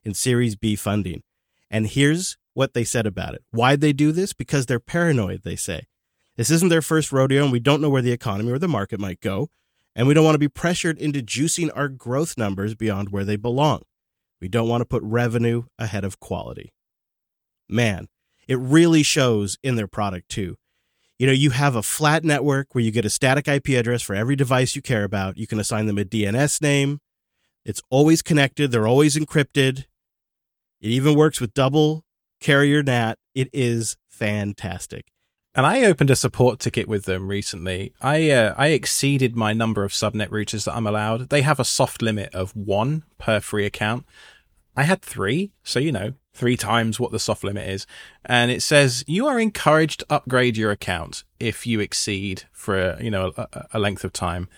in 0.04 0.14
Series 0.14 0.56
B 0.56 0.74
funding. 0.74 1.22
And 1.70 1.86
here's 1.86 2.38
what 2.54 2.72
they 2.72 2.84
said 2.84 3.06
about 3.06 3.34
it. 3.34 3.42
Why'd 3.50 3.82
they 3.82 3.92
do 3.92 4.11
this? 4.11 4.32
Because 4.32 4.66
they're 4.66 4.80
paranoid, 4.80 5.42
they 5.44 5.56
say. 5.56 5.82
This 6.36 6.50
isn't 6.50 6.70
their 6.70 6.82
first 6.82 7.12
rodeo, 7.12 7.42
and 7.42 7.52
we 7.52 7.61
don't 7.61 7.80
know 7.80 7.90
where 7.90 8.00
the 8.00 8.12
economy 8.12 8.50
or 8.50 8.59
the 8.59 8.68
market 8.68 9.00
might 9.00 9.20
go. 9.20 9.50
And 9.99 10.07
we 10.07 10.14
don't 10.14 10.24
want 10.24 10.36
to 10.36 10.38
be 10.38 10.46
pressured 10.46 10.96
into 10.96 11.22
juicing 11.22 11.70
our 11.74 11.88
growth 11.88 12.38
numbers 12.38 12.76
beyond 12.76 13.09
where 13.09 13.24
they 13.24 13.34
belong. 13.34 13.82
We 14.40 14.46
don't 14.46 14.68
want 14.68 14.80
to 14.80 14.84
put 14.84 15.03
revenue 15.03 15.64
ahead 15.76 16.05
of 16.05 16.20
quality. 16.20 16.72
Man, 17.68 18.07
it 18.46 18.61
really 18.61 19.03
shows 19.03 19.59
in 19.61 19.74
their 19.74 19.88
product 19.88 20.28
too. 20.28 20.55
You 21.18 21.26
know, 21.26 21.32
you 21.32 21.51
have 21.51 21.74
a 21.74 21.82
flat 21.82 22.22
network 22.22 22.76
where 22.76 22.84
you 22.84 22.92
get 22.92 23.07
a 23.07 23.11
static 23.11 23.49
IP 23.49 23.70
address 23.70 24.01
for 24.01 24.14
every 24.14 24.36
device 24.36 24.76
you 24.76 24.82
care 24.82 25.03
about. 25.03 25.36
You 25.36 25.49
can 25.49 25.59
assign 25.59 25.86
them 25.86 25.99
a 25.99 26.05
DNS 26.05 26.62
name. 26.62 27.01
It's 27.64 27.82
always 27.90 28.22
connected, 28.22 28.70
they're 28.70 28.86
always 28.86 29.16
encrypted. 29.16 29.86
It 30.80 30.90
even 30.90 31.16
works 31.16 31.40
with 31.40 31.55
double 31.55 32.05
carrier 32.40 32.84
NAT. 32.84 33.18
It 33.34 33.49
is 33.53 33.96
fantastic. 34.09 35.07
And 35.59 35.66
I 35.66 35.84
opened 35.86 36.09
a 36.09 36.14
support 36.14 36.61
ticket 36.61 36.86
with 36.86 37.04
them 37.04 37.26
recently. 37.26 37.92
I 38.00 38.30
uh, 38.30 38.54
I 38.56 38.68
exceeded 38.68 39.34
my 39.34 39.52
number 39.52 39.82
of 39.82 39.90
subnet 39.90 40.28
routers 40.28 40.66
that 40.66 40.76
I'm 40.76 40.86
allowed. 40.86 41.30
They 41.30 41.42
have 41.42 41.59
a 41.59 41.64
soft 41.64 42.00
limit 42.00 42.32
of 42.32 42.54
one 42.54 43.02
per 43.18 43.40
free 43.40 43.66
account. 43.66 44.06
I 44.76 44.84
had 44.84 45.02
three, 45.02 45.50
so 45.64 45.80
you 45.80 45.90
know, 45.90 46.12
three 46.32 46.56
times 46.56 47.00
what 47.00 47.11
the 47.11 47.18
soft 47.18 47.42
limit 47.42 47.68
is. 47.68 47.88
And 48.24 48.52
it 48.52 48.62
says 48.62 49.02
you 49.09 49.26
are 49.26 49.40
encouraged 49.40 49.98
to 49.98 50.06
upgrade 50.11 50.56
your 50.56 50.70
account 50.70 51.24
if 51.40 51.66
you 51.66 51.80
exceed 51.80 52.44
for 52.52 52.96
you 53.02 53.11
know 53.11 53.32
a, 53.36 53.66
a 53.72 53.78
length 53.80 54.04
of 54.04 54.12
time. 54.12 54.48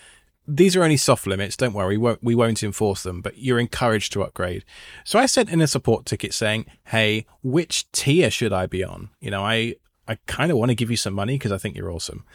These 0.47 0.75
are 0.75 0.83
only 0.83 0.97
soft 0.97 1.25
limits. 1.25 1.57
Don't 1.57 1.73
worry, 1.73 1.97
we 1.97 2.03
won't, 2.03 2.23
we 2.23 2.35
won't 2.35 2.61
enforce 2.61 3.01
them, 3.01 3.21
but 3.21 3.39
you're 3.39 3.59
encouraged 3.59 4.13
to 4.13 4.21
upgrade. 4.21 4.65
So 5.03 5.17
I 5.17 5.25
sent 5.25 5.49
in 5.49 5.61
a 5.61 5.67
support 5.67 6.05
ticket 6.05 6.31
saying, 6.31 6.67
"Hey, 6.83 7.25
which 7.41 7.91
tier 7.91 8.29
should 8.29 8.53
I 8.53 8.67
be 8.67 8.83
on?" 8.83 9.09
You 9.19 9.31
know, 9.31 9.43
I 9.43 9.77
I 10.07 10.17
kind 10.27 10.51
of 10.51 10.57
want 10.57 10.69
to 10.69 10.75
give 10.75 10.91
you 10.91 10.97
some 10.97 11.13
money 11.13 11.35
because 11.35 11.51
I 11.51 11.57
think 11.57 11.75
you're 11.75 11.91
awesome. 11.91 12.25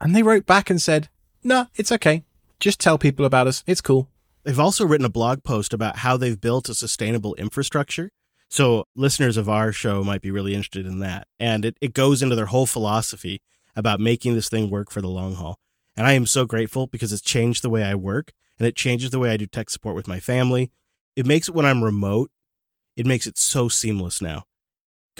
And 0.00 0.14
they 0.14 0.22
wrote 0.22 0.46
back 0.46 0.70
and 0.70 0.80
said, 0.80 1.08
no, 1.42 1.66
it's 1.74 1.92
okay. 1.92 2.24
Just 2.58 2.80
tell 2.80 2.98
people 2.98 3.24
about 3.24 3.46
us. 3.46 3.62
It's 3.66 3.80
cool. 3.80 4.08
They've 4.44 4.58
also 4.58 4.86
written 4.86 5.04
a 5.04 5.10
blog 5.10 5.42
post 5.44 5.72
about 5.72 5.98
how 5.98 6.16
they've 6.16 6.40
built 6.40 6.68
a 6.68 6.74
sustainable 6.74 7.34
infrastructure. 7.34 8.10
So 8.48 8.84
listeners 8.96 9.36
of 9.36 9.48
our 9.48 9.72
show 9.72 10.02
might 10.02 10.22
be 10.22 10.30
really 10.30 10.54
interested 10.54 10.86
in 10.86 10.98
that. 11.00 11.28
And 11.38 11.64
it, 11.64 11.76
it 11.80 11.94
goes 11.94 12.22
into 12.22 12.36
their 12.36 12.46
whole 12.46 12.66
philosophy 12.66 13.42
about 13.76 14.00
making 14.00 14.34
this 14.34 14.48
thing 14.48 14.70
work 14.70 14.90
for 14.90 15.00
the 15.00 15.08
long 15.08 15.34
haul. 15.34 15.58
And 15.96 16.06
I 16.06 16.12
am 16.12 16.26
so 16.26 16.46
grateful 16.46 16.86
because 16.86 17.12
it's 17.12 17.22
changed 17.22 17.62
the 17.62 17.70
way 17.70 17.84
I 17.84 17.94
work 17.94 18.32
and 18.58 18.66
it 18.66 18.76
changes 18.76 19.10
the 19.10 19.18
way 19.18 19.30
I 19.30 19.36
do 19.36 19.46
tech 19.46 19.70
support 19.70 19.94
with 19.94 20.08
my 20.08 20.20
family. 20.20 20.70
It 21.14 21.26
makes 21.26 21.48
it 21.48 21.54
when 21.54 21.66
I'm 21.66 21.84
remote, 21.84 22.30
it 22.96 23.06
makes 23.06 23.26
it 23.26 23.38
so 23.38 23.68
seamless 23.68 24.20
now. 24.20 24.44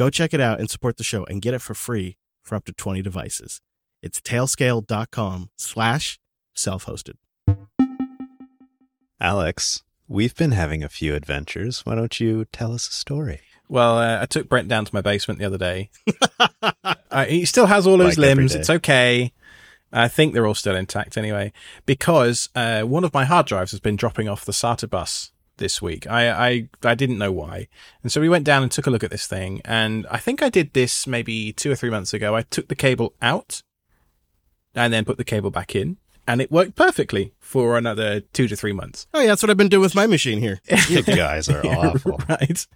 Go 0.00 0.08
check 0.08 0.32
it 0.32 0.40
out 0.40 0.58
and 0.58 0.70
support 0.70 0.96
the 0.96 1.04
show 1.04 1.26
and 1.26 1.42
get 1.42 1.52
it 1.52 1.60
for 1.60 1.74
free 1.74 2.16
for 2.42 2.54
up 2.54 2.64
to 2.64 2.72
20 2.72 3.02
devices. 3.02 3.60
It's 4.02 4.18
tailscale.com 4.18 5.50
slash 5.58 6.18
self-hosted. 6.54 7.16
Alex, 9.20 9.82
we've 10.08 10.34
been 10.34 10.52
having 10.52 10.82
a 10.82 10.88
few 10.88 11.14
adventures. 11.14 11.80
Why 11.84 11.96
don't 11.96 12.18
you 12.18 12.46
tell 12.46 12.72
us 12.72 12.88
a 12.88 12.92
story? 12.92 13.42
Well, 13.68 13.98
uh, 13.98 14.22
I 14.22 14.24
took 14.24 14.48
Brent 14.48 14.68
down 14.68 14.86
to 14.86 14.94
my 14.94 15.02
basement 15.02 15.38
the 15.38 15.44
other 15.44 15.58
day. 15.58 15.90
uh, 17.10 17.26
he 17.26 17.44
still 17.44 17.66
has 17.66 17.86
all 17.86 17.98
his 17.98 18.16
Like 18.16 18.26
every 18.26 18.44
limbs. 18.44 18.54
It's 18.54 18.70
okay. 18.70 19.34
I 19.92 20.08
think 20.08 20.32
they're 20.32 20.46
all 20.46 20.54
still 20.54 20.76
intact 20.76 21.18
anyway, 21.18 21.52
because 21.84 22.48
uh, 22.54 22.84
one 22.84 23.04
of 23.04 23.12
my 23.12 23.26
hard 23.26 23.44
drives 23.44 23.72
has 23.72 23.80
been 23.80 23.96
dropping 23.96 24.30
off 24.30 24.46
the 24.46 24.52
SATA 24.52 24.88
bus 24.88 25.30
this 25.60 25.80
week. 25.80 26.08
I, 26.08 26.30
I 26.48 26.68
I 26.82 26.94
didn't 26.96 27.18
know 27.18 27.30
why, 27.30 27.68
and 28.02 28.10
so 28.10 28.20
we 28.20 28.28
went 28.28 28.44
down 28.44 28.64
and 28.64 28.72
took 28.72 28.88
a 28.88 28.90
look 28.90 29.04
at 29.04 29.10
this 29.12 29.28
thing. 29.28 29.60
And 29.64 30.06
I 30.10 30.16
think 30.18 30.42
I 30.42 30.48
did 30.48 30.72
this 30.72 31.06
maybe 31.06 31.52
two 31.52 31.70
or 31.70 31.76
three 31.76 31.90
months 31.90 32.12
ago. 32.12 32.34
I 32.34 32.42
took 32.42 32.66
the 32.66 32.74
cable 32.74 33.14
out, 33.22 33.62
and 34.74 34.92
then 34.92 35.04
put 35.04 35.16
the 35.18 35.24
cable 35.24 35.50
back 35.50 35.76
in, 35.76 35.98
and 36.26 36.40
it 36.40 36.50
worked 36.50 36.74
perfectly 36.76 37.32
for 37.38 37.78
another 37.78 38.20
two 38.20 38.48
to 38.48 38.56
three 38.56 38.72
months. 38.72 39.06
Oh, 39.14 39.20
yeah, 39.20 39.28
that's 39.28 39.42
what 39.42 39.50
I've 39.50 39.56
been 39.56 39.68
doing 39.68 39.82
with 39.82 39.94
my 39.94 40.06
machine 40.06 40.40
here. 40.40 40.60
You 40.88 41.02
guys 41.02 41.48
are 41.48 41.64
awful. 41.66 42.20
right? 42.28 42.66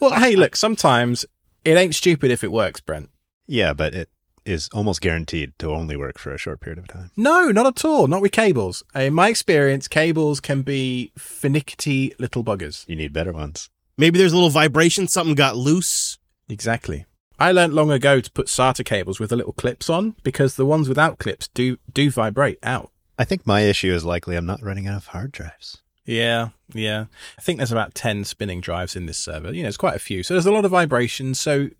Well, 0.00 0.18
hey, 0.20 0.36
look, 0.36 0.56
sometimes 0.56 1.24
it 1.64 1.76
ain't 1.76 1.94
stupid 1.94 2.30
if 2.30 2.44
it 2.44 2.52
works, 2.52 2.80
Brent. 2.80 3.10
Yeah, 3.46 3.72
but 3.72 3.94
it 3.94 4.08
is 4.46 4.68
almost 4.72 5.00
guaranteed 5.00 5.52
to 5.58 5.70
only 5.72 5.96
work 5.96 6.18
for 6.18 6.32
a 6.32 6.38
short 6.38 6.60
period 6.60 6.78
of 6.78 6.88
time. 6.88 7.10
No, 7.16 7.50
not 7.50 7.66
at 7.66 7.84
all. 7.84 8.06
Not 8.06 8.22
with 8.22 8.32
cables. 8.32 8.82
Uh, 8.94 9.00
in 9.00 9.14
my 9.14 9.28
experience, 9.28 9.88
cables 9.88 10.40
can 10.40 10.62
be 10.62 11.12
finicky 11.18 12.14
little 12.18 12.44
buggers. 12.44 12.88
You 12.88 12.96
need 12.96 13.12
better 13.12 13.32
ones. 13.32 13.68
Maybe 13.98 14.18
there's 14.18 14.32
a 14.32 14.36
little 14.36 14.50
vibration, 14.50 15.08
something 15.08 15.34
got 15.34 15.56
loose. 15.56 16.18
Exactly. 16.48 17.06
I 17.38 17.52
learnt 17.52 17.74
long 17.74 17.90
ago 17.90 18.20
to 18.20 18.30
put 18.30 18.46
SATA 18.46 18.84
cables 18.84 19.20
with 19.20 19.30
the 19.30 19.36
little 19.36 19.52
clips 19.52 19.90
on 19.90 20.14
because 20.22 20.56
the 20.56 20.64
ones 20.64 20.88
without 20.88 21.18
clips 21.18 21.48
do 21.48 21.76
do 21.92 22.10
vibrate 22.10 22.58
out. 22.62 22.90
I 23.18 23.24
think 23.24 23.46
my 23.46 23.62
issue 23.62 23.92
is 23.92 24.04
likely 24.04 24.36
I'm 24.36 24.46
not 24.46 24.62
running 24.62 24.86
out 24.86 24.96
of 24.96 25.06
hard 25.08 25.32
drives. 25.32 25.78
Yeah, 26.06 26.50
yeah. 26.72 27.06
I 27.36 27.42
think 27.42 27.58
there's 27.58 27.72
about 27.72 27.94
10 27.94 28.24
spinning 28.24 28.60
drives 28.60 28.94
in 28.94 29.06
this 29.06 29.18
server. 29.18 29.52
You 29.52 29.62
know, 29.62 29.68
it's 29.68 29.76
quite 29.76 29.96
a 29.96 30.00
few. 30.00 30.22
So 30.22 30.34
there's 30.34 30.46
a 30.46 30.52
lot 30.52 30.64
of 30.64 30.70
vibration. 30.70 31.34
So 31.34 31.70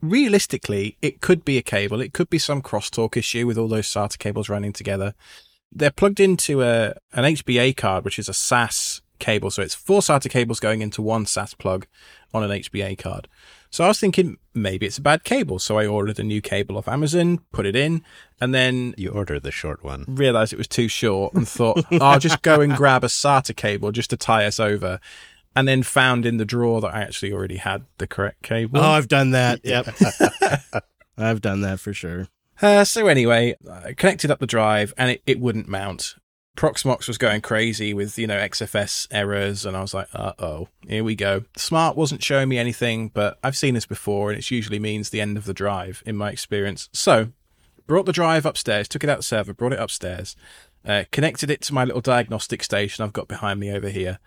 realistically, 0.00 0.96
it 1.02 1.20
could 1.20 1.44
be 1.44 1.58
a 1.58 1.62
cable. 1.62 2.00
It 2.00 2.12
could 2.12 2.30
be 2.30 2.38
some 2.38 2.62
crosstalk 2.62 3.16
issue 3.16 3.46
with 3.46 3.58
all 3.58 3.68
those 3.68 3.86
SATA 3.86 4.18
cables 4.18 4.48
running 4.48 4.72
together. 4.72 5.14
They're 5.72 5.90
plugged 5.90 6.20
into 6.20 6.62
a 6.62 6.94
an 7.12 7.24
HBA 7.24 7.76
card, 7.76 8.04
which 8.04 8.18
is 8.18 8.28
a 8.28 8.34
SAS 8.34 9.00
cable. 9.18 9.50
So 9.50 9.62
it's 9.62 9.74
four 9.74 10.00
SATA 10.00 10.30
cables 10.30 10.60
going 10.60 10.80
into 10.80 11.02
one 11.02 11.26
SAS 11.26 11.54
plug 11.54 11.86
on 12.32 12.42
an 12.42 12.50
HBA 12.50 12.98
card. 12.98 13.28
So 13.70 13.84
I 13.84 13.88
was 13.88 14.00
thinking 14.00 14.38
maybe 14.54 14.86
it's 14.86 14.96
a 14.96 15.02
bad 15.02 15.24
cable. 15.24 15.58
So 15.58 15.78
I 15.78 15.86
ordered 15.86 16.18
a 16.18 16.24
new 16.24 16.40
cable 16.40 16.78
off 16.78 16.88
Amazon, 16.88 17.40
put 17.52 17.66
it 17.66 17.76
in, 17.76 18.02
and 18.40 18.54
then 18.54 18.94
You 18.96 19.10
ordered 19.10 19.42
the 19.42 19.50
short 19.50 19.84
one. 19.84 20.04
realized 20.08 20.52
it 20.54 20.58
was 20.58 20.68
too 20.68 20.88
short 20.88 21.34
and 21.34 21.46
thought, 21.46 21.84
I'll 22.00 22.18
just 22.18 22.40
go 22.42 22.60
and 22.62 22.74
grab 22.74 23.04
a 23.04 23.08
SATA 23.08 23.54
cable 23.54 23.92
just 23.92 24.10
to 24.10 24.16
tie 24.16 24.46
us 24.46 24.58
over. 24.58 25.00
And 25.58 25.66
then 25.66 25.82
found 25.82 26.24
in 26.24 26.36
the 26.36 26.44
drawer 26.44 26.80
that 26.80 26.94
I 26.94 27.00
actually 27.02 27.32
already 27.32 27.56
had 27.56 27.84
the 27.98 28.06
correct 28.06 28.42
cable. 28.42 28.78
Oh, 28.78 28.90
I've 28.90 29.08
done 29.08 29.32
that. 29.32 29.60
Yep. 29.64 29.88
I've 31.18 31.40
done 31.40 31.62
that 31.62 31.80
for 31.80 31.92
sure. 31.92 32.28
Uh, 32.62 32.84
so 32.84 33.08
anyway, 33.08 33.56
I 33.68 33.92
connected 33.92 34.30
up 34.30 34.38
the 34.38 34.46
drive 34.46 34.94
and 34.96 35.10
it, 35.10 35.22
it 35.26 35.40
wouldn't 35.40 35.66
mount. 35.66 36.14
Proxmox 36.56 37.08
was 37.08 37.18
going 37.18 37.40
crazy 37.40 37.92
with, 37.92 38.16
you 38.18 38.28
know, 38.28 38.38
XFS 38.38 39.08
errors. 39.10 39.66
And 39.66 39.76
I 39.76 39.80
was 39.80 39.94
like, 39.94 40.06
uh 40.14 40.34
oh, 40.38 40.68
here 40.86 41.02
we 41.02 41.16
go. 41.16 41.42
Smart 41.56 41.96
wasn't 41.96 42.22
showing 42.22 42.48
me 42.48 42.56
anything, 42.56 43.08
but 43.08 43.38
I've 43.42 43.56
seen 43.56 43.74
this 43.74 43.86
before 43.86 44.30
and 44.30 44.38
it 44.38 44.50
usually 44.52 44.78
means 44.78 45.10
the 45.10 45.20
end 45.20 45.36
of 45.36 45.44
the 45.44 45.54
drive 45.54 46.04
in 46.06 46.16
my 46.16 46.30
experience. 46.30 46.88
So 46.92 47.32
brought 47.88 48.06
the 48.06 48.12
drive 48.12 48.46
upstairs, 48.46 48.86
took 48.86 49.02
it 49.02 49.10
out 49.10 49.18
the 49.18 49.22
server, 49.24 49.54
brought 49.54 49.72
it 49.72 49.80
upstairs, 49.80 50.36
uh, 50.84 51.04
connected 51.10 51.50
it 51.50 51.60
to 51.62 51.74
my 51.74 51.84
little 51.84 52.00
diagnostic 52.00 52.62
station 52.62 53.04
I've 53.04 53.12
got 53.12 53.26
behind 53.26 53.58
me 53.58 53.72
over 53.72 53.88
here, 53.88 54.20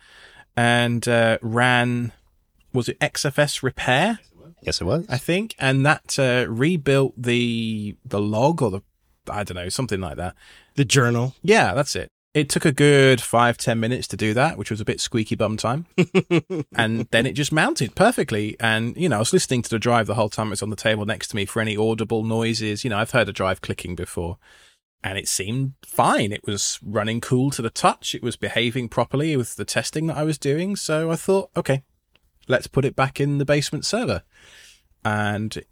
and 0.62 1.07
uh, 1.07 1.39
ran, 1.41 2.12
was 2.72 2.88
it 2.88 2.99
XFS 2.99 3.64
repair? 3.64 4.20
Yes, 4.62 4.80
it 4.80 4.84
was. 4.84 5.07
I 5.09 5.18
think, 5.18 5.55
and 5.57 5.84
that 5.88 6.20
uh, 6.20 6.45
rebuilt 6.47 7.16
the 7.18 7.95
the 8.05 8.20
log 8.20 8.62
or 8.62 8.70
the 8.70 8.82
I 9.28 9.43
don't 9.43 9.55
know 9.55 9.70
something 9.70 9.99
like 9.99 10.18
that. 10.18 10.36
The 10.76 10.86
journal. 10.86 11.34
Yeah, 11.41 11.74
that's 11.74 11.95
it. 11.95 12.09
It 12.36 12.47
took 12.47 12.64
a 12.64 12.72
good 12.72 13.22
five 13.22 13.57
ten 13.57 13.80
minutes 13.80 14.07
to 14.09 14.18
do 14.18 14.36
that, 14.36 14.55
which 14.59 14.70
was 14.70 14.80
a 14.80 14.86
bit 14.86 15.01
squeaky 15.01 15.34
bum 15.34 15.57
time, 15.57 15.88
and 16.76 17.07
then 17.09 17.26
it 17.26 17.34
just 17.34 17.51
mounted 17.51 17.95
perfectly. 17.95 18.55
And 18.59 18.95
you 18.95 19.09
know, 19.09 19.16
I 19.16 19.20
was 19.20 19.34
listening 19.34 19.64
to 19.64 19.70
the 19.72 19.80
drive 19.80 20.05
the 20.05 20.14
whole 20.14 20.30
time 20.30 20.47
it 20.47 20.51
was 20.51 20.62
on 20.62 20.70
the 20.70 20.76
table 20.76 21.07
next 21.07 21.30
to 21.30 21.36
me 21.36 21.45
for 21.45 21.59
any 21.59 21.76
audible 21.76 22.24
noises. 22.24 22.84
You 22.84 22.91
know, 22.91 22.99
I've 22.99 23.12
heard 23.12 23.30
a 23.30 23.34
drive 23.34 23.62
clicking 23.62 23.95
before. 23.95 24.38
And 25.04 25.18
it 25.18 25.28
seemed 25.28 25.74
fine. 25.84 26.32
It 26.32 26.45
was 26.45 26.80
running 26.84 27.22
cool 27.22 27.49
to 27.52 27.62
the 27.62 27.72
touch. 27.72 28.14
It 28.14 28.22
was 28.22 28.36
behaving 28.36 28.89
properly 28.89 29.36
with 29.36 29.56
the 29.56 29.66
testing 29.66 30.08
that 30.08 30.18
I 30.18 30.24
was 30.24 30.38
doing. 30.38 30.76
So 30.76 31.10
I 31.12 31.16
thought, 31.16 31.49
okay, 31.58 31.82
let's 32.47 32.68
put 32.68 32.86
it 32.86 32.95
back 32.95 33.20
in 33.20 33.38
the 33.39 33.45
basement 33.45 33.86
server. 33.86 34.24
and 35.04 35.64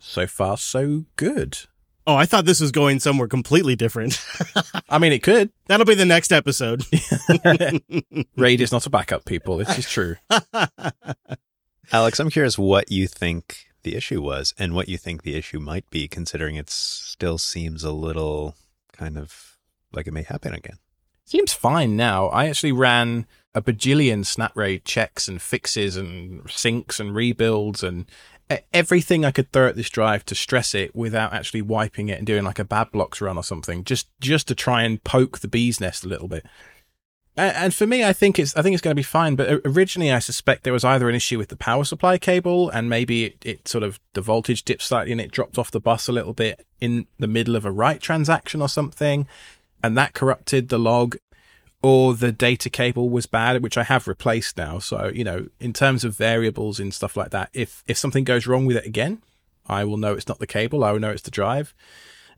so 0.00 0.26
far 0.26 0.56
so 0.56 1.04
good. 1.16 1.58
Oh, 2.06 2.14
I 2.14 2.26
thought 2.26 2.44
this 2.44 2.60
was 2.60 2.70
going 2.70 3.00
somewhere 3.00 3.26
completely 3.26 3.74
different. 3.74 4.24
I 4.88 4.98
mean, 4.98 5.12
it 5.12 5.24
could. 5.24 5.50
That'll 5.66 5.86
be 5.86 5.96
the 5.96 6.04
next 6.04 6.30
episode. 6.30 6.84
Raid 8.36 8.60
is 8.60 8.70
not 8.70 8.86
a 8.86 8.90
backup, 8.90 9.24
people. 9.24 9.56
This 9.56 9.76
is 9.78 9.90
true. 9.90 10.14
Alex, 11.92 12.20
I'm 12.20 12.30
curious 12.30 12.56
what 12.56 12.92
you 12.92 13.08
think 13.08 13.66
the 13.82 13.96
issue 13.96 14.22
was 14.22 14.54
and 14.56 14.72
what 14.74 14.88
you 14.88 14.98
think 14.98 15.22
the 15.22 15.34
issue 15.34 15.58
might 15.58 15.88
be, 15.90 16.06
considering 16.06 16.54
it 16.54 16.70
still 16.70 17.38
seems 17.38 17.82
a 17.82 17.92
little 17.92 18.54
kind 18.96 19.18
of 19.18 19.58
like 19.92 20.06
it 20.06 20.12
may 20.12 20.22
happen 20.22 20.54
again. 20.54 20.78
Seems 21.24 21.52
fine 21.52 21.96
now. 21.96 22.26
I 22.28 22.46
actually 22.46 22.72
ran 22.72 23.26
a 23.54 23.62
bajillion 23.62 24.20
SnapRaid 24.20 24.84
checks 24.84 25.28
and 25.28 25.40
fixes 25.42 25.96
and 25.96 26.44
syncs 26.44 27.00
and 27.00 27.14
rebuilds 27.14 27.82
and 27.82 28.06
everything 28.72 29.24
I 29.24 29.32
could 29.32 29.50
throw 29.50 29.66
at 29.66 29.76
this 29.76 29.90
drive 29.90 30.24
to 30.26 30.34
stress 30.34 30.74
it 30.74 30.94
without 30.94 31.32
actually 31.32 31.62
wiping 31.62 32.08
it 32.08 32.18
and 32.18 32.26
doing 32.26 32.44
like 32.44 32.58
a 32.58 32.64
bad 32.64 32.92
blocks 32.92 33.20
run 33.20 33.36
or 33.36 33.42
something, 33.42 33.82
just 33.82 34.08
just 34.20 34.46
to 34.48 34.54
try 34.54 34.82
and 34.82 35.02
poke 35.02 35.40
the 35.40 35.48
bee's 35.48 35.80
nest 35.80 36.04
a 36.04 36.08
little 36.08 36.28
bit. 36.28 36.46
And 37.38 37.74
for 37.74 37.86
me, 37.86 38.02
I 38.02 38.14
think 38.14 38.38
it's 38.38 38.56
I 38.56 38.62
think 38.62 38.72
it's 38.72 38.80
going 38.80 38.92
to 38.92 38.98
be 38.98 39.02
fine. 39.02 39.36
But 39.36 39.60
originally, 39.66 40.10
I 40.10 40.20
suspect 40.20 40.64
there 40.64 40.72
was 40.72 40.84
either 40.84 41.08
an 41.08 41.14
issue 41.14 41.36
with 41.36 41.48
the 41.48 41.56
power 41.56 41.84
supply 41.84 42.16
cable, 42.16 42.70
and 42.70 42.88
maybe 42.88 43.24
it, 43.24 43.44
it 43.44 43.68
sort 43.68 43.84
of 43.84 44.00
the 44.14 44.22
voltage 44.22 44.64
dipped 44.64 44.82
slightly 44.82 45.12
and 45.12 45.20
it 45.20 45.32
dropped 45.32 45.58
off 45.58 45.70
the 45.70 45.80
bus 45.80 46.08
a 46.08 46.12
little 46.12 46.32
bit 46.32 46.66
in 46.80 47.06
the 47.18 47.26
middle 47.26 47.54
of 47.54 47.66
a 47.66 47.70
write 47.70 48.00
transaction 48.00 48.62
or 48.62 48.70
something, 48.70 49.28
and 49.82 49.98
that 49.98 50.14
corrupted 50.14 50.68
the 50.68 50.78
log. 50.78 51.16
Or 51.82 52.14
the 52.14 52.32
data 52.32 52.68
cable 52.70 53.10
was 53.10 53.26
bad, 53.26 53.62
which 53.62 53.76
I 53.76 53.84
have 53.84 54.08
replaced 54.08 54.56
now. 54.56 54.78
So 54.78 55.08
you 55.14 55.22
know, 55.22 55.48
in 55.60 55.74
terms 55.74 56.04
of 56.04 56.16
variables 56.16 56.80
and 56.80 56.92
stuff 56.92 57.18
like 57.18 57.30
that, 57.30 57.50
if 57.52 57.84
if 57.86 57.98
something 57.98 58.24
goes 58.24 58.46
wrong 58.46 58.64
with 58.64 58.78
it 58.78 58.86
again, 58.86 59.20
I 59.66 59.84
will 59.84 59.98
know 59.98 60.14
it's 60.14 60.26
not 60.26 60.38
the 60.38 60.46
cable. 60.46 60.82
I 60.82 60.92
will 60.92 61.00
know 61.00 61.10
it's 61.10 61.22
the 61.22 61.30
drive. 61.30 61.74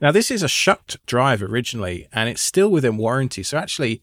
Now, 0.01 0.13
this 0.13 0.31
is 0.31 0.43
a 0.43 0.49
shucked 0.49 1.05
drive 1.07 1.43
originally, 1.43 2.09
and 2.13 2.29
it's 2.29 2.43
still 2.43 2.69
within 2.69 2.97
warranty. 2.97 3.43
So 3.43 3.59
actually, 3.59 4.03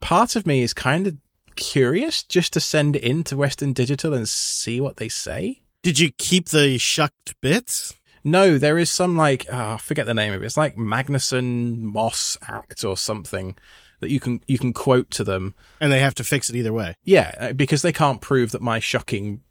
part 0.00 0.36
of 0.36 0.46
me 0.46 0.62
is 0.62 0.74
kind 0.74 1.06
of 1.06 1.16
curious 1.56 2.22
just 2.22 2.52
to 2.52 2.60
send 2.60 2.96
it 2.96 3.02
in 3.02 3.24
to 3.24 3.36
Western 3.36 3.72
Digital 3.72 4.14
and 4.14 4.28
see 4.28 4.80
what 4.80 4.96
they 4.96 5.08
say. 5.08 5.62
Did 5.82 5.98
you 5.98 6.10
keep 6.18 6.48
the 6.48 6.78
shucked 6.78 7.34
bits? 7.40 7.94
No, 8.24 8.58
there 8.58 8.78
is 8.78 8.90
some 8.90 9.16
like 9.16 9.46
oh, 9.52 9.74
I 9.74 9.76
forget 9.76 10.06
the 10.06 10.14
name 10.14 10.32
of 10.32 10.42
it. 10.42 10.46
It's 10.46 10.56
like 10.56 10.76
Magnuson 10.76 11.78
Moss 11.78 12.36
Act 12.42 12.82
or 12.84 12.96
something 12.96 13.56
that 14.00 14.10
you 14.10 14.20
can 14.20 14.40
you 14.46 14.58
can 14.58 14.72
quote 14.72 15.10
to 15.12 15.24
them. 15.24 15.54
And 15.80 15.92
they 15.92 16.00
have 16.00 16.14
to 16.16 16.24
fix 16.24 16.50
it 16.50 16.56
either 16.56 16.72
way. 16.72 16.96
Yeah, 17.04 17.34
uh, 17.38 17.52
because 17.52 17.82
they 17.82 17.92
can't 17.92 18.20
prove 18.20 18.50
that 18.50 18.62
my 18.62 18.80
shucking 18.80 19.42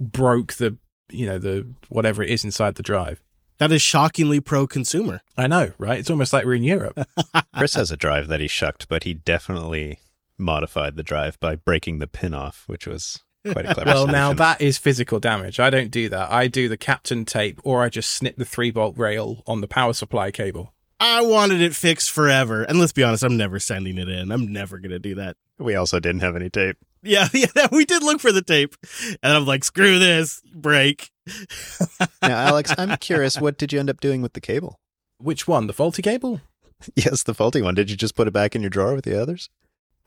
broke 0.00 0.54
the 0.54 0.78
you 1.10 1.26
know 1.26 1.38
the 1.38 1.66
whatever 1.88 2.22
it 2.22 2.30
is 2.30 2.44
inside 2.44 2.76
the 2.76 2.82
drive. 2.82 3.22
That 3.62 3.70
is 3.70 3.80
shockingly 3.80 4.40
pro 4.40 4.66
consumer. 4.66 5.20
I 5.36 5.46
know, 5.46 5.70
right? 5.78 6.00
It's 6.00 6.10
almost 6.10 6.32
like 6.32 6.44
we're 6.44 6.54
in 6.54 6.64
Europe. 6.64 6.98
Chris 7.56 7.74
has 7.74 7.92
a 7.92 7.96
drive 7.96 8.26
that 8.26 8.40
he 8.40 8.48
shucked, 8.48 8.88
but 8.88 9.04
he 9.04 9.14
definitely 9.14 10.00
modified 10.36 10.96
the 10.96 11.04
drive 11.04 11.38
by 11.38 11.54
breaking 11.54 12.00
the 12.00 12.08
pin 12.08 12.34
off, 12.34 12.64
which 12.66 12.88
was 12.88 13.22
quite 13.48 13.64
a 13.64 13.72
clever 13.72 13.88
well, 13.88 14.06
now 14.08 14.32
that 14.32 14.60
is 14.60 14.78
physical 14.78 15.20
damage. 15.20 15.60
I 15.60 15.70
don't 15.70 15.92
do 15.92 16.08
that. 16.08 16.32
I 16.32 16.48
do 16.48 16.68
the 16.68 16.76
Kapton 16.76 17.24
tape, 17.24 17.60
or 17.62 17.84
I 17.84 17.88
just 17.88 18.10
snip 18.10 18.34
the 18.34 18.44
three 18.44 18.72
volt 18.72 18.98
rail 18.98 19.44
on 19.46 19.60
the 19.60 19.68
power 19.68 19.92
supply 19.92 20.32
cable. 20.32 20.74
I 20.98 21.22
wanted 21.22 21.60
it 21.60 21.76
fixed 21.76 22.10
forever. 22.10 22.64
And 22.64 22.80
let's 22.80 22.92
be 22.92 23.04
honest, 23.04 23.22
I'm 23.22 23.36
never 23.36 23.60
sending 23.60 23.96
it 23.96 24.08
in. 24.08 24.32
I'm 24.32 24.52
never 24.52 24.78
going 24.78 24.90
to 24.90 24.98
do 24.98 25.14
that. 25.14 25.36
we 25.56 25.76
also 25.76 26.00
didn't 26.00 26.22
have 26.22 26.34
any 26.34 26.50
tape. 26.50 26.78
Yeah, 27.04 27.28
yeah, 27.32 27.68
we 27.70 27.84
did 27.84 28.02
look 28.02 28.20
for 28.20 28.32
the 28.32 28.42
tape. 28.42 28.74
And 29.22 29.32
I'm 29.32 29.46
like, 29.46 29.62
screw 29.62 30.00
this, 30.00 30.42
break. 30.52 31.11
Now, 32.22 32.36
Alex, 32.48 32.72
I'm 32.78 32.96
curious, 32.98 33.40
what 33.40 33.58
did 33.58 33.72
you 33.72 33.80
end 33.80 33.90
up 33.90 34.00
doing 34.00 34.22
with 34.22 34.32
the 34.32 34.40
cable? 34.40 34.78
Which 35.18 35.46
one? 35.46 35.66
The 35.66 35.72
faulty 35.72 36.02
cable? 36.02 36.40
Yes, 36.96 37.22
the 37.22 37.34
faulty 37.34 37.62
one. 37.62 37.74
Did 37.74 37.90
you 37.90 37.96
just 37.96 38.16
put 38.16 38.26
it 38.26 38.32
back 38.32 38.56
in 38.56 38.60
your 38.62 38.70
drawer 38.70 38.94
with 38.94 39.04
the 39.04 39.20
others? 39.20 39.48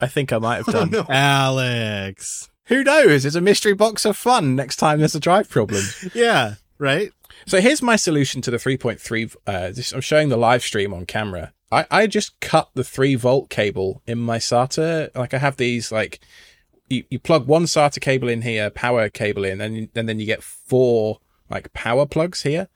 I 0.00 0.08
think 0.08 0.32
I 0.32 0.38
might 0.38 0.56
have 0.56 0.66
done. 0.90 0.94
Alex. 1.08 2.50
Who 2.66 2.84
knows? 2.84 3.24
It's 3.24 3.36
a 3.36 3.40
mystery 3.40 3.74
box 3.74 4.04
of 4.04 4.16
fun 4.16 4.54
next 4.56 4.76
time 4.76 4.98
there's 4.98 5.14
a 5.14 5.20
drive 5.20 5.48
problem. 5.48 5.82
Yeah, 6.14 6.54
right? 6.78 7.12
so 7.46 7.60
here's 7.60 7.80
my 7.82 7.96
solution 7.96 8.42
to 8.42 8.50
the 8.50 8.56
3.3. 8.56 9.36
Uh, 9.46 9.68
this, 9.72 9.92
I'm 9.92 10.00
showing 10.00 10.28
the 10.28 10.36
live 10.36 10.62
stream 10.62 10.92
on 10.92 11.06
camera. 11.06 11.52
I, 11.72 11.86
I 11.90 12.06
just 12.06 12.38
cut 12.40 12.70
the 12.74 12.84
3 12.84 13.14
volt 13.14 13.48
cable 13.50 14.02
in 14.06 14.18
my 14.18 14.38
SATA. 14.38 15.14
Like 15.16 15.32
I 15.32 15.38
have 15.38 15.56
these, 15.56 15.90
like, 15.90 16.20
you, 16.88 17.04
you 17.10 17.18
plug 17.18 17.46
one 17.46 17.64
SATA 17.64 18.00
cable 18.00 18.28
in 18.28 18.42
here, 18.42 18.70
power 18.70 19.08
cable 19.08 19.44
in, 19.44 19.60
and, 19.60 19.88
and 19.94 20.08
then 20.08 20.18
you 20.18 20.26
get 20.26 20.42
four, 20.42 21.20
like, 21.50 21.72
power 21.72 22.06
plugs 22.06 22.42
here. 22.42 22.68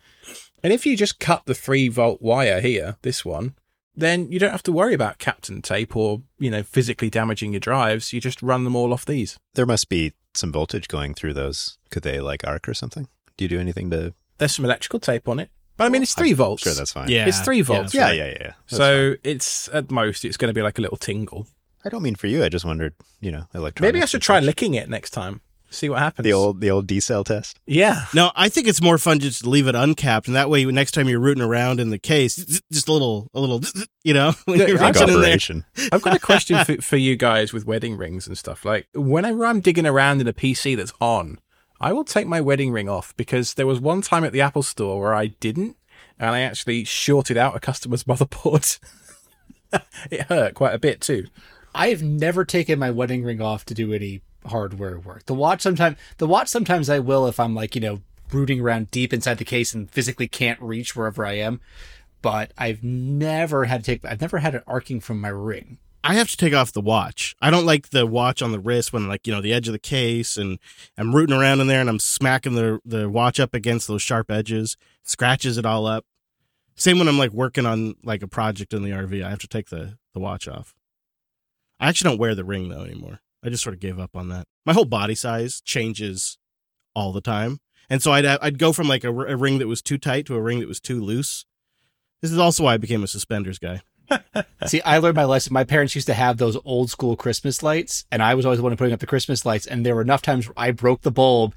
And 0.63 0.73
if 0.73 0.85
you 0.85 0.97
just 0.97 1.19
cut 1.21 1.47
the 1.47 1.55
3 1.55 1.89
volt 1.89 2.21
wire 2.21 2.61
here, 2.61 2.97
this 3.03 3.25
one, 3.25 3.55
then 3.97 4.31
you 4.31 4.39
don't 4.39 4.51
have 4.51 4.63
to 4.65 4.73
worry 4.73 4.95
about 4.95 5.19
Kapton 5.19 5.63
tape 5.63 5.97
or, 5.97 6.23
you 6.39 6.51
know, 6.51 6.63
physically 6.63 7.11
damaging 7.11 7.53
your 7.53 7.61
drives. 7.61 8.13
You 8.13 8.21
just 8.21 8.43
run 8.43 8.65
them 8.65 8.77
all 8.77 8.93
off 8.93 9.07
these. 9.07 9.39
There 9.55 9.67
must 9.67 9.89
be 9.89 10.13
some 10.35 10.53
voltage 10.53 10.89
going 10.89 11.15
through 11.15 11.35
those. 11.35 11.79
Could 11.91 12.03
they 12.03 12.21
like 12.21 12.47
arc 12.47 12.69
or 12.69 12.75
something? 12.75 13.09
Do 13.37 13.45
you 13.45 13.49
do 13.49 13.59
anything 13.59 13.91
to? 13.91 14.15
There's 14.39 14.55
some 14.55 14.65
electrical 14.65 15.01
tape 15.01 15.29
on 15.29 15.39
it. 15.39 15.51
But 15.77 15.85
I 15.87 15.89
mean, 15.89 16.03
it's 16.03 16.15
3 16.15 16.35
volts. 16.35 16.63
Sure, 16.63 16.75
that's 16.75 16.93
fine. 16.93 17.09
Yeah. 17.09 17.27
It's 17.27 17.41
3 17.41 17.63
volts. 17.63 17.95
yeah, 17.95 18.05
right? 18.05 18.17
yeah, 18.17 18.27
yeah. 18.27 18.37
yeah. 18.41 18.53
That's 18.69 18.77
So 18.77 19.15
it's 19.25 19.69
at 19.73 19.91
most 19.91 20.25
it's 20.27 20.37
going 20.37 20.51
to 20.51 20.55
be 20.55 20.63
like 20.63 20.79
a 20.79 20.83
little 20.83 20.99
tingle. 20.99 21.47
I 21.85 21.89
don't 21.89 22.03
mean 22.03 22.15
for 22.15 22.27
you. 22.27 22.45
I 22.45 22.49
just 22.49 22.65
wondered, 22.65 22.95
you 23.21 23.33
know, 23.33 23.45
electronics. 23.55 23.81
Maybe 23.93 24.03
I 24.03 24.07
should 24.07 24.23
try 24.23 24.39
such. 24.39 24.45
licking 24.47 24.75
it 24.75 24.89
next 24.89 25.11
time. 25.11 25.41
See 25.73 25.89
what 25.89 26.01
happens. 26.01 26.25
the 26.25 26.33
old 26.33 26.61
the 26.61 26.69
old 26.69 26.89
D 26.89 26.99
cell 26.99 27.23
test. 27.23 27.61
yeah. 27.65 28.07
No, 28.13 28.33
I 28.35 28.49
think 28.49 28.67
it's 28.67 28.83
more 28.83 28.99
fun 28.99 29.21
just 29.21 29.45
to 29.45 29.49
leave 29.49 29.69
it 29.69 29.77
uncapped, 29.77 30.27
and 30.27 30.35
that 30.35 30.51
way, 30.51 30.65
next 30.65 30.91
time 30.93 31.09
you're 31.09 31.21
rooting 31.21 31.45
around 31.45 31.79
in 31.79 31.91
the 31.91 31.99
case, 31.99 32.35
just 32.73 32.89
a 32.89 32.93
little, 32.93 33.31
a 33.35 33.41
little, 33.41 33.61
you 34.03 34.13
know, 34.13 34.33
when 34.47 34.59
Yeah, 34.59 34.67
you're 34.67 34.83
I 34.83 34.89
reaching 34.89 35.07
got 35.07 35.09
in 35.11 35.21
there. 35.21 35.29
Operation. 35.31 35.65
I've 35.93 36.03
got 36.03 36.17
a 36.17 36.19
question 36.19 36.65
for, 36.65 36.83
for 36.83 36.97
you 36.97 37.15
guys 37.15 37.53
with 37.53 37.67
wedding 37.67 37.97
rings 37.97 38.27
and 38.27 38.37
stuff. 38.37 38.65
Like 38.65 38.89
whenever 38.95 39.47
I'm 39.47 39.61
digging 39.61 39.87
around 39.87 40.21
in 40.21 40.27
a 40.27 40.33
PC 40.33 40.77
that's 40.77 40.93
on, 41.01 41.39
I 41.81 41.93
will 41.93 42.05
take 42.05 42.27
my 42.27 42.41
wedding 42.41 42.73
ring 42.73 42.89
off 42.89 43.17
because 43.17 43.55
there 43.55 43.67
was 43.67 43.79
one 43.81 44.03
time 44.03 44.25
at 44.25 44.33
the 44.33 44.41
Apple 44.41 44.65
store 44.65 45.01
where 45.01 45.15
I 45.15 45.29
didn't, 45.29 45.77
and 46.19 46.31
I 46.31 46.41
actually 46.41 46.83
shorted 46.83 47.37
out 47.37 47.55
a 47.55 47.61
customer's 47.61 48.03
motherboard. 48.11 48.81
it 50.11 50.23
hurt 50.23 50.55
quite 50.55 50.75
a 50.75 50.81
bit 50.81 51.01
too. 51.01 51.27
I've 51.75 52.03
never 52.03 52.45
taken 52.45 52.79
my 52.79 52.91
wedding 52.91 53.25
ring 53.25 53.41
off 53.41 53.65
to 53.67 53.75
do 53.75 53.93
any 53.93 54.23
hardware 54.47 54.99
work. 54.99 55.27
The 55.27 55.35
watch 55.35 55.63
sometimes 55.63 55.97
the 56.19 56.27
watch 56.27 56.49
sometimes 56.49 56.89
I 56.89 56.99
will 56.99 57.27
if 57.27 57.39
I'm 57.39 57.55
like, 57.55 57.75
you 57.75 57.81
know, 57.81 58.01
rooting 58.33 58.61
around 58.61 58.91
deep 58.91 59.13
inside 59.13 59.39
the 59.39 59.45
case 59.45 59.75
and 59.75 59.91
physically 59.91 60.29
can't 60.29 60.61
reach 60.61 60.97
wherever 60.97 61.25
I 61.25 61.35
am. 61.35 61.61
But 62.23 62.53
I've 62.59 62.83
never 62.83 63.65
had 63.65 63.85
to 63.85 63.87
take 63.87 64.05
I've 64.05 64.21
never 64.21 64.39
had 64.39 64.55
it 64.55 64.65
arcing 64.67 65.01
from 65.01 65.21
my 65.21 65.29
ring. 65.29 65.79
I 66.03 66.15
have 66.15 66.31
to 66.31 66.37
take 66.37 66.55
off 66.55 66.73
the 66.73 66.81
watch. 66.81 67.37
I 67.43 67.51
don't 67.51 67.67
like 67.67 67.91
the 67.91 68.07
watch 68.07 68.41
on 68.41 68.53
the 68.53 68.59
wrist 68.59 68.93
when 68.93 69.07
like, 69.07 69.27
you 69.27 69.35
know, 69.35 69.43
the 69.43 69.53
edge 69.53 69.69
of 69.69 69.73
the 69.73 69.79
case 69.79 70.39
and 70.39 70.59
I'm 70.97 71.15
rooting 71.15 71.37
around 71.37 71.61
in 71.61 71.67
there 71.67 71.81
and 71.81 71.91
I'm 71.91 71.99
smacking 71.99 72.55
the 72.55 72.81
the 72.85 73.09
watch 73.09 73.39
up 73.39 73.55
against 73.55 73.87
those 73.87 74.03
sharp 74.03 74.31
edges, 74.31 74.77
scratches 75.03 75.59
it 75.59 75.67
all 75.67 75.87
up. 75.87 76.07
Same 76.77 76.99
when 76.99 77.09
I'm 77.09 77.19
like 77.19 77.33
working 77.33 77.67
on 77.67 77.95
like 78.03 78.23
a 78.23 78.29
project 78.29 78.73
in 78.73 78.83
the 78.83 78.91
RV, 78.91 79.23
I 79.23 79.29
have 79.29 79.41
to 79.41 79.49
take 79.49 79.69
the 79.69 79.99
the 80.15 80.21
watch 80.21 80.49
off. 80.49 80.75
I 81.81 81.89
actually 81.89 82.11
don't 82.11 82.21
wear 82.21 82.35
the 82.35 82.45
ring 82.45 82.69
though 82.69 82.83
anymore. 82.83 83.21
I 83.43 83.49
just 83.49 83.63
sort 83.63 83.75
of 83.75 83.81
gave 83.81 83.99
up 83.99 84.15
on 84.15 84.29
that. 84.29 84.47
My 84.67 84.73
whole 84.73 84.85
body 84.85 85.15
size 85.15 85.61
changes 85.63 86.39
all 86.95 87.13
the 87.13 87.23
time. 87.23 87.61
And 87.89 88.03
so 88.03 88.13
I'd 88.13 88.25
uh, 88.25 88.39
I'd 88.41 88.59
go 88.59 88.73
from 88.73 88.87
like 88.87 89.03
a, 89.03 89.11
a 89.11 89.37
ring 89.37 89.59
that 89.59 89.67
was 89.67 89.83
too 89.83 89.99
tight 89.99 90.27
to 90.27 90.37
a 90.37 90.41
ring 90.41 90.61
that 90.61 90.69
was 90.69 90.81
too 90.81 91.01
loose. 91.01 91.47
This 92.23 92.31
is 92.31 92.39
also 92.39 92.65
why 92.65 92.75
I 92.75 92.79
became 92.79 93.03
a 93.03 93.09
suspenders 93.09 93.59
guy. 93.59 93.81
See, 94.67 94.83
I 94.83 94.99
learned 94.99 95.17
my 95.17 95.25
lesson. 95.25 95.55
My 95.55 95.65
parents 95.65 95.95
used 95.95 96.07
to 96.09 96.15
have 96.15 96.37
those 96.37 96.57
old 96.65 96.91
school 96.91 97.17
Christmas 97.17 97.63
lights, 97.63 98.05
and 98.11 98.23
I 98.23 98.35
was 98.35 98.45
always 98.45 98.59
the 98.59 98.63
one 98.63 98.77
putting 98.77 98.93
up 98.93 99.01
the 99.01 99.07
Christmas 99.07 99.47
lights. 99.47 99.67
And 99.67 99.87
there 99.87 99.95
were 99.95 100.03
enough 100.03 100.23
times 100.23 100.47
where 100.47 100.55
I 100.57 100.71
broke 100.73 101.03
the 101.03 101.11
bulb 101.11 101.55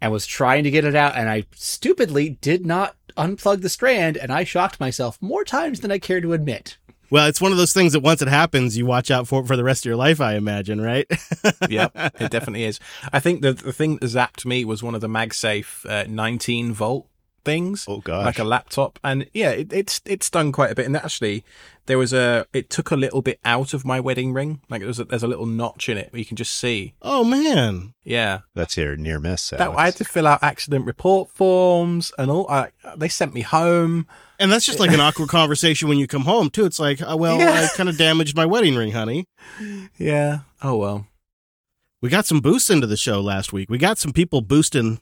and 0.00 0.12
was 0.12 0.26
trying 0.26 0.64
to 0.64 0.70
get 0.70 0.84
it 0.84 0.94
out, 0.94 1.16
and 1.16 1.28
I 1.28 1.44
stupidly 1.54 2.30
did 2.40 2.64
not 2.64 2.96
unplug 3.16 3.62
the 3.62 3.68
strand, 3.68 4.16
and 4.16 4.32
I 4.32 4.44
shocked 4.44 4.80
myself 4.80 5.20
more 5.20 5.44
times 5.44 5.80
than 5.80 5.90
I 5.90 5.98
care 5.98 6.20
to 6.20 6.32
admit. 6.32 6.78
Well, 7.10 7.26
it's 7.26 7.40
one 7.40 7.52
of 7.52 7.58
those 7.58 7.72
things 7.72 7.92
that 7.92 8.00
once 8.00 8.20
it 8.22 8.28
happens, 8.28 8.76
you 8.76 8.86
watch 8.86 9.10
out 9.10 9.28
for 9.28 9.40
it 9.42 9.46
for 9.46 9.56
the 9.56 9.64
rest 9.64 9.82
of 9.84 9.88
your 9.88 9.96
life, 9.96 10.20
I 10.20 10.34
imagine, 10.34 10.80
right? 10.80 11.06
yep, 11.68 11.92
it 11.94 12.30
definitely 12.30 12.64
is. 12.64 12.80
I 13.12 13.20
think 13.20 13.42
the 13.42 13.52
the 13.52 13.72
thing 13.72 13.96
that 13.98 14.06
zapped 14.06 14.44
me 14.44 14.64
was 14.64 14.82
one 14.82 14.94
of 14.94 15.00
the 15.00 15.08
MagSafe 15.08 15.88
uh, 15.88 16.04
19 16.08 16.72
volt 16.72 17.06
things, 17.44 17.84
Oh 17.88 18.00
gosh. 18.00 18.24
like 18.26 18.38
a 18.40 18.44
laptop, 18.44 18.98
and 19.04 19.26
yeah, 19.32 19.50
it, 19.50 19.72
it's 19.72 20.00
it 20.04 20.22
stung 20.24 20.50
quite 20.52 20.72
a 20.72 20.74
bit. 20.74 20.86
And 20.86 20.96
actually, 20.96 21.44
there 21.86 21.98
was 21.98 22.12
a 22.12 22.46
it 22.52 22.68
took 22.70 22.90
a 22.90 22.96
little 22.96 23.22
bit 23.22 23.38
out 23.44 23.72
of 23.74 23.84
my 23.84 23.98
wedding 24.00 24.32
ring, 24.32 24.60
like 24.68 24.82
there's 24.82 24.98
a, 24.98 25.04
there's 25.04 25.22
a 25.22 25.26
little 25.28 25.46
notch 25.46 25.88
in 25.88 25.96
it 25.98 26.12
where 26.12 26.18
you 26.18 26.24
can 26.24 26.36
just 26.36 26.54
see. 26.54 26.94
oh 27.02 27.24
man. 27.24 27.94
Yeah, 28.04 28.40
That's 28.54 28.76
your 28.76 28.96
near 28.96 29.18
miss. 29.18 29.50
that 29.50 29.60
I 29.60 29.86
had 29.86 29.96
to 29.96 30.04
fill 30.04 30.26
out 30.28 30.42
accident 30.42 30.86
report 30.86 31.30
forms 31.30 32.12
and 32.18 32.30
all. 32.30 32.48
I, 32.48 32.70
they 32.96 33.08
sent 33.08 33.34
me 33.34 33.40
home. 33.40 34.06
And 34.38 34.52
that's 34.52 34.66
just 34.66 34.78
like 34.78 34.92
an 34.92 35.00
awkward 35.00 35.28
conversation 35.30 35.88
when 35.88 35.98
you 35.98 36.06
come 36.06 36.22
home 36.22 36.50
too. 36.50 36.66
It's 36.66 36.78
like, 36.78 37.00
oh, 37.04 37.16
well, 37.16 37.38
Yeah. 37.38 37.68
I 37.72 37.76
kind 37.76 37.88
of 37.88 37.96
damaged 37.96 38.36
my 38.36 38.44
wedding 38.46 38.76
ring, 38.76 38.92
honey. 38.92 39.26
Yeah. 39.98 40.40
Oh 40.62 40.76
well. 40.76 41.06
We 42.02 42.10
got 42.10 42.26
some 42.26 42.40
boosts 42.40 42.70
into 42.70 42.86
the 42.86 42.96
show 42.96 43.20
last 43.20 43.52
week. 43.52 43.70
We 43.70 43.78
got 43.78 43.98
some 43.98 44.12
people 44.12 44.40
boosting 44.42 45.00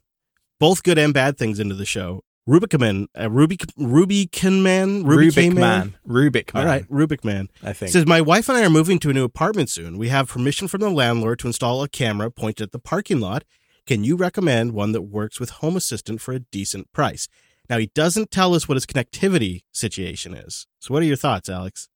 both 0.61 0.83
good 0.83 0.97
and 0.99 1.13
bad 1.13 1.37
things 1.37 1.59
into 1.59 1.75
the 1.75 1.85
show. 1.85 2.23
Rubik 2.47 2.79
Man, 2.79 3.09
uh, 3.19 3.31
Ruby 3.31 3.59
Rubicon 3.79 4.63
Man, 4.63 5.03
Ruby 5.03 5.29
Rubik 5.29 5.35
K 5.35 5.51
man. 5.51 5.97
Rubik 6.07 6.53
man. 6.53 6.63
All 6.63 6.69
right, 6.69 6.89
Rubik 6.91 7.25
Man. 7.25 7.49
I 7.63 7.73
think. 7.73 7.91
Says 7.91 8.07
my 8.07 8.21
wife 8.21 8.51
and 8.51 8.59
I 8.59 8.65
are 8.67 8.71
moving 8.71 8.99
to 8.99 9.11
a 9.11 9.15
new 9.15 9.25
apartment 9.25 9.71
soon. 9.71 9.97
We 9.97 10.11
have 10.11 10.29
permission 10.29 10.69
from 10.69 10.83
the 10.83 10.91
landlord 10.91 11.39
to 11.39 11.47
install 11.47 11.83
a 11.83 11.89
camera 11.89 12.31
pointed 12.31 12.65
at 12.65 12.73
the 12.73 12.79
parking 12.79 13.19
lot. 13.19 13.45
Can 13.87 14.05
you 14.05 14.17
recommend 14.17 14.73
one 14.73 14.93
that 14.93 15.03
works 15.03 15.41
with 15.41 15.51
Home 15.51 15.77
Assistant 15.77 16.21
for 16.21 16.33
a 16.33 16.39
decent 16.41 16.93
price? 16.93 17.29
Now 17.71 17.79
he 17.79 17.87
doesn't 17.95 18.31
tell 18.31 18.55
us 18.55 18.69
what 18.69 18.77
his 18.77 18.85
connectivity 18.87 19.63
situation 19.73 20.35
is. 20.35 20.67
So 20.81 20.93
what 20.93 21.03
are 21.03 21.07
your 21.07 21.17
thoughts, 21.17 21.49
Alex? 21.49 21.89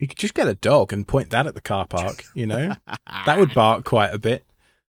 You 0.00 0.08
could 0.08 0.18
just 0.18 0.34
get 0.34 0.48
a 0.48 0.54
dog 0.54 0.92
and 0.92 1.06
point 1.06 1.30
that 1.30 1.46
at 1.46 1.54
the 1.54 1.60
car 1.60 1.86
park, 1.86 2.24
you 2.34 2.46
know? 2.46 2.74
that 3.26 3.38
would 3.38 3.54
bark 3.54 3.84
quite 3.84 4.12
a 4.12 4.18
bit. 4.18 4.44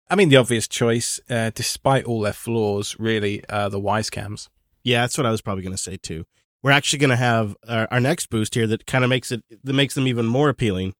I 0.08 0.14
mean, 0.14 0.28
the 0.28 0.36
obvious 0.36 0.68
choice, 0.68 1.18
uh, 1.28 1.50
despite 1.52 2.04
all 2.04 2.20
their 2.20 2.32
flaws, 2.32 2.96
really, 2.98 3.44
uh, 3.48 3.68
the 3.68 3.80
Wyze 3.80 4.10
cams. 4.10 4.48
Yeah, 4.82 5.02
that's 5.02 5.18
what 5.18 5.26
I 5.26 5.30
was 5.30 5.42
probably 5.42 5.62
going 5.62 5.76
to 5.76 5.82
say 5.82 5.96
too. 5.96 6.24
We're 6.62 6.70
actually 6.70 6.98
going 6.98 7.10
to 7.10 7.16
have 7.16 7.56
our, 7.68 7.88
our, 7.90 8.00
next 8.00 8.28
boost 8.28 8.54
here 8.54 8.66
that 8.66 8.86
kind 8.86 9.02
of 9.02 9.10
makes 9.10 9.32
it 9.32 9.42
that 9.64 9.72
makes 9.72 9.94
them 9.94 10.06
even 10.06 10.26
more 10.26 10.48
appealing. 10.48 10.94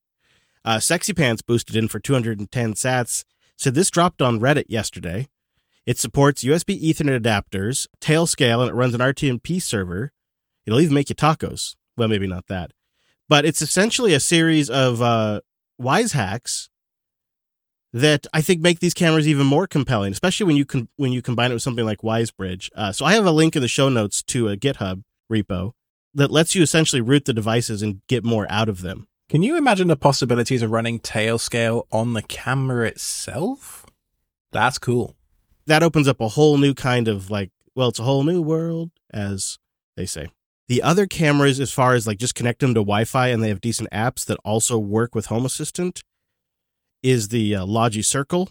Uh, 0.64 0.78
Sexy 0.78 1.12
Pants 1.12 1.42
boosted 1.42 1.76
in 1.76 1.88
for 1.88 2.00
210 2.00 2.74
sats. 2.74 3.24
So 3.56 3.70
this 3.70 3.90
dropped 3.90 4.22
on 4.22 4.40
Reddit 4.40 4.66
yesterday. 4.68 5.28
It 5.86 5.98
supports 5.98 6.44
USB 6.44 6.82
Ethernet 6.82 7.20
adapters, 7.20 7.86
Tailscale, 8.00 8.60
and 8.60 8.70
it 8.70 8.74
runs 8.74 8.94
an 8.94 9.00
RTMP 9.00 9.60
server. 9.60 10.12
It'll 10.64 10.80
even 10.80 10.94
make 10.94 11.08
you 11.08 11.14
tacos. 11.14 11.76
Well, 11.96 12.08
maybe 12.08 12.26
not 12.26 12.46
that, 12.46 12.72
but 13.28 13.44
it's 13.44 13.60
essentially 13.60 14.14
a 14.14 14.20
series 14.20 14.70
of 14.70 15.02
uh, 15.02 15.40
Wyze 15.80 16.12
hacks 16.12 16.69
that 17.92 18.26
I 18.32 18.40
think 18.40 18.60
make 18.60 18.80
these 18.80 18.94
cameras 18.94 19.26
even 19.26 19.46
more 19.46 19.66
compelling, 19.66 20.12
especially 20.12 20.46
when 20.46 20.56
you 20.56 20.64
can 20.64 20.88
when 20.96 21.12
you 21.12 21.22
combine 21.22 21.50
it 21.50 21.54
with 21.54 21.62
something 21.62 21.84
like 21.84 22.00
WyzeBridge. 22.00 22.70
Uh, 22.74 22.92
so 22.92 23.04
I 23.04 23.14
have 23.14 23.26
a 23.26 23.32
link 23.32 23.56
in 23.56 23.62
the 23.62 23.68
show 23.68 23.88
notes 23.88 24.22
to 24.24 24.48
a 24.48 24.56
GitHub 24.56 25.02
repo 25.30 25.72
that 26.14 26.30
lets 26.30 26.54
you 26.54 26.62
essentially 26.62 27.00
root 27.00 27.24
the 27.24 27.32
devices 27.32 27.82
and 27.82 28.00
get 28.08 28.24
more 28.24 28.46
out 28.50 28.68
of 28.68 28.82
them. 28.82 29.06
Can 29.28 29.42
you 29.42 29.56
imagine 29.56 29.86
the 29.86 29.96
possibilities 29.96 30.62
of 30.62 30.72
running 30.72 30.98
Tailscale 30.98 31.84
on 31.92 32.14
the 32.14 32.22
camera 32.22 32.88
itself? 32.88 33.86
That's 34.50 34.78
cool. 34.78 35.14
That 35.66 35.84
opens 35.84 36.08
up 36.08 36.20
a 36.20 36.28
whole 36.28 36.58
new 36.58 36.74
kind 36.74 37.06
of 37.06 37.30
like, 37.30 37.50
well, 37.76 37.88
it's 37.88 38.00
a 38.00 38.04
whole 38.04 38.24
new 38.24 38.42
world, 38.42 38.90
as 39.12 39.58
they 39.96 40.06
say. 40.06 40.28
The 40.66 40.82
other 40.82 41.06
cameras, 41.06 41.60
as 41.60 41.72
far 41.72 41.94
as 41.94 42.06
like 42.08 42.18
just 42.18 42.34
connect 42.34 42.60
them 42.60 42.74
to 42.74 42.80
Wi 42.80 43.04
Fi 43.04 43.28
and 43.28 43.42
they 43.42 43.48
have 43.48 43.60
decent 43.60 43.88
apps 43.92 44.24
that 44.26 44.38
also 44.44 44.78
work 44.78 45.14
with 45.14 45.26
Home 45.26 45.44
Assistant, 45.44 46.02
is 47.02 47.28
the 47.28 47.54
uh, 47.54 47.64
Logi 47.64 48.02
Circle. 48.02 48.50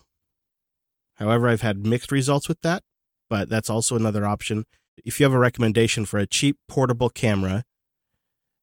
However, 1.15 1.49
I've 1.49 1.61
had 1.61 1.85
mixed 1.85 2.11
results 2.11 2.47
with 2.47 2.61
that, 2.61 2.83
but 3.29 3.49
that's 3.49 3.69
also 3.69 3.95
another 3.95 4.25
option. 4.25 4.65
If 5.03 5.19
you 5.19 5.25
have 5.25 5.33
a 5.33 5.39
recommendation 5.39 6.05
for 6.05 6.17
a 6.17 6.27
cheap 6.27 6.57
portable 6.67 7.09
camera 7.09 7.63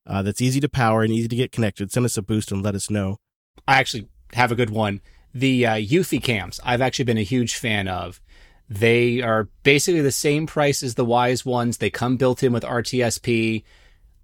uh, 0.06 0.22
that's 0.22 0.40
easy 0.40 0.60
to 0.60 0.68
power 0.68 1.02
and 1.02 1.12
easy 1.12 1.28
to 1.28 1.36
get 1.36 1.52
connected, 1.52 1.92
send 1.92 2.06
us 2.06 2.16
a 2.16 2.22
boost 2.22 2.50
and 2.50 2.62
let 2.62 2.74
us 2.74 2.90
know. 2.90 3.18
I 3.66 3.78
actually 3.78 4.08
have 4.32 4.52
a 4.52 4.56
good 4.56 4.70
one. 4.70 5.00
The 5.34 5.66
uh, 5.66 5.74
Eufy 5.74 6.22
cams, 6.22 6.60
I've 6.64 6.80
actually 6.80 7.04
been 7.04 7.18
a 7.18 7.22
huge 7.22 7.56
fan 7.56 7.88
of. 7.88 8.20
They 8.68 9.20
are 9.20 9.48
basically 9.62 10.00
the 10.00 10.10
same 10.10 10.46
price 10.46 10.82
as 10.82 10.94
the 10.94 11.04
Wyze 11.04 11.44
ones. 11.44 11.78
They 11.78 11.90
come 11.90 12.16
built 12.16 12.42
in 12.42 12.52
with 12.52 12.64
RTSP. 12.64 13.62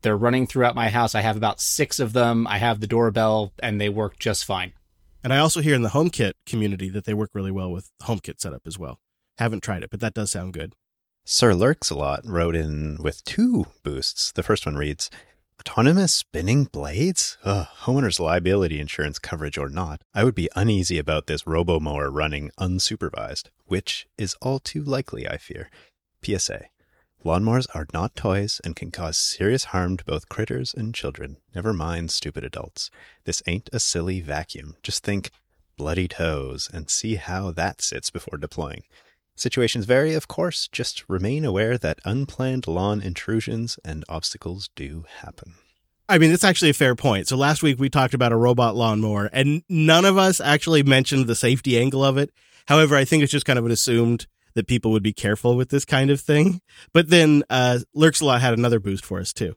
They're 0.01 0.17
running 0.17 0.47
throughout 0.47 0.75
my 0.75 0.89
house. 0.89 1.15
I 1.15 1.21
have 1.21 1.37
about 1.37 1.61
six 1.61 2.01
of 2.01 2.13
them. 2.13 2.47
I 2.49 2.59
have 2.59 2.81
the 2.81 2.89
doorbell, 2.89 3.53
and 3.63 3.81
they 3.81 3.89
work 3.89 4.19
just 4.19 4.45
fine. 4.45 4.73
And 5.23 5.33
I 5.33 5.39
also 5.39 5.61
hear 5.61 5.75
in 5.75 5.83
the 5.83 5.91
HomeKit 5.91 6.33
community 6.47 6.89
that 6.89 7.05
they 7.05 7.15
work 7.15 7.31
really 7.33 7.53
well 7.53 7.71
with 7.71 7.91
HomeKit 8.03 8.41
setup 8.41 8.63
as 8.67 8.79
well. 8.79 8.99
Haven't 9.39 9.63
tried 9.63 9.83
it, 9.83 9.91
but 9.91 10.01
that 10.01 10.15
does 10.15 10.33
sound 10.33 10.53
good. 10.53 10.75
Sir 11.25 11.55
Lurks 11.55 11.91
a 11.91 11.95
lot 11.95 12.27
wrote 12.27 12.57
in 12.57 12.99
with 13.01 13.25
two 13.25 13.67
boosts. 13.85 14.33
The 14.33 14.43
first 14.43 14.67
one 14.67 14.77
reads, 14.77 15.09
Autonomous 15.61 16.13
spinning 16.13 16.65
blades? 16.65 17.39
Ugh, 17.45 17.69
homeowner's 17.83 18.19
liability 18.19 18.81
insurance 18.81 19.21
coverage 19.21 19.57
or 19.57 19.69
not, 19.69 20.03
I 20.13 20.25
would 20.25 20.35
be 20.35 20.49
uneasy 20.57 20.99
about 20.99 21.29
this 21.29 21.47
robo 21.47 21.79
mower 21.79 22.11
running 22.11 22.51
unsupervised, 22.59 23.51
which 23.67 24.09
is 24.19 24.35
all 24.43 24.59
too 24.59 24.83
likely, 24.83 25.29
I 25.29 25.37
fear. 25.37 25.71
PSA 26.25 26.65
Lawnmowers 27.25 27.69
are 27.73 27.87
not 27.95 28.17
toys 28.17 28.61
and 28.65 28.75
can 28.75 28.91
cause 28.91 29.17
serious 29.17 29.67
harm 29.67 29.97
to 29.97 30.05
both 30.05 30.29
critters 30.29 30.75
and 30.75 30.93
children. 30.93 31.37
Never 31.55 31.73
mind 31.73 32.11
stupid 32.11 32.43
adults. 32.43 32.91
This 33.25 33.43
ain't 33.47 33.71
a 33.73 33.79
silly 33.79 34.21
vacuum. 34.21 34.75
Just 34.83 35.05
think 35.05 35.31
bloody 35.77 36.09
toes 36.09 36.69
and 36.73 36.91
see 36.91 37.15
how 37.15 37.53
that 37.53 37.81
sits 37.81 38.11
before 38.11 38.39
deploying. 38.39 38.83
Situations 39.37 39.85
vary, 39.85 40.15
of 40.15 40.27
course. 40.27 40.69
Just 40.73 41.09
remain 41.09 41.45
aware 41.45 41.79
that 41.79 42.01
unplanned 42.05 42.67
lawn 42.67 43.01
intrusions 43.01 43.79
and 43.85 44.05
obstacles 44.09 44.69
do 44.75 45.05
happen. 45.21 45.55
I 46.09 46.19
mean, 46.19 46.31
that's 46.31 46.45
actually 46.45 46.71
a 46.71 46.75
fair 46.75 46.97
point. 46.97 47.29
So 47.29 47.37
last 47.37 47.63
week 47.63 47.79
we 47.79 47.89
talked 47.89 48.15
about 48.15 48.33
a 48.33 48.37
robot 48.37 48.75
lawnmower, 48.75 49.31
and 49.33 49.63
none 49.69 50.05
of 50.05 50.19
us 50.19 50.41
actually 50.41 50.83
mentioned 50.83 51.29
the 51.29 51.37
safety 51.37 51.79
angle 51.79 52.05
of 52.05 52.19
it. 52.19 52.31
However, 52.67 52.97
I 52.97 53.05
think 53.05 53.23
it's 53.23 53.33
just 53.33 53.47
kind 53.47 53.61
of 53.61 53.65
an 53.65 53.73
assumed 53.73 54.27
that 54.55 54.67
people 54.67 54.91
would 54.93 55.03
be 55.03 55.13
careful 55.13 55.57
with 55.57 55.71
this 55.71 55.85
kind 55.85 56.11
of 56.11 56.21
thing. 56.21 56.61
But 56.93 57.11
then 57.11 57.43
uh, 57.51 57.81
Lurksalot 57.97 58.41
had 58.41 58.55
another 58.55 58.81
boost 58.81 59.05
for 59.05 59.21
us 59.21 59.33
too. 59.33 59.55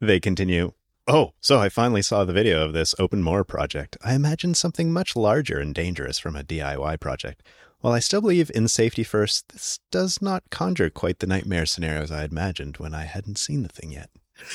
They 0.00 0.20
continue. 0.20 0.72
Oh, 1.06 1.32
so 1.40 1.58
I 1.58 1.68
finally 1.68 2.02
saw 2.02 2.24
the 2.24 2.32
video 2.32 2.64
of 2.64 2.72
this 2.72 2.94
open 2.98 3.22
mower 3.22 3.42
project. 3.44 3.96
I 4.04 4.14
imagined 4.14 4.56
something 4.56 4.92
much 4.92 5.16
larger 5.16 5.58
and 5.58 5.74
dangerous 5.74 6.18
from 6.18 6.36
a 6.36 6.44
DIY 6.44 7.00
project. 7.00 7.42
While 7.80 7.92
I 7.92 7.98
still 7.98 8.20
believe 8.20 8.50
in 8.54 8.68
safety 8.68 9.02
first, 9.02 9.48
this 9.48 9.80
does 9.90 10.22
not 10.22 10.44
conjure 10.50 10.90
quite 10.90 11.18
the 11.18 11.26
nightmare 11.26 11.66
scenarios 11.66 12.12
I 12.12 12.20
had 12.20 12.30
imagined 12.30 12.76
when 12.76 12.94
I 12.94 13.04
hadn't 13.04 13.38
seen 13.38 13.62
the 13.64 13.68
thing 13.68 13.90
yet. 13.90 14.10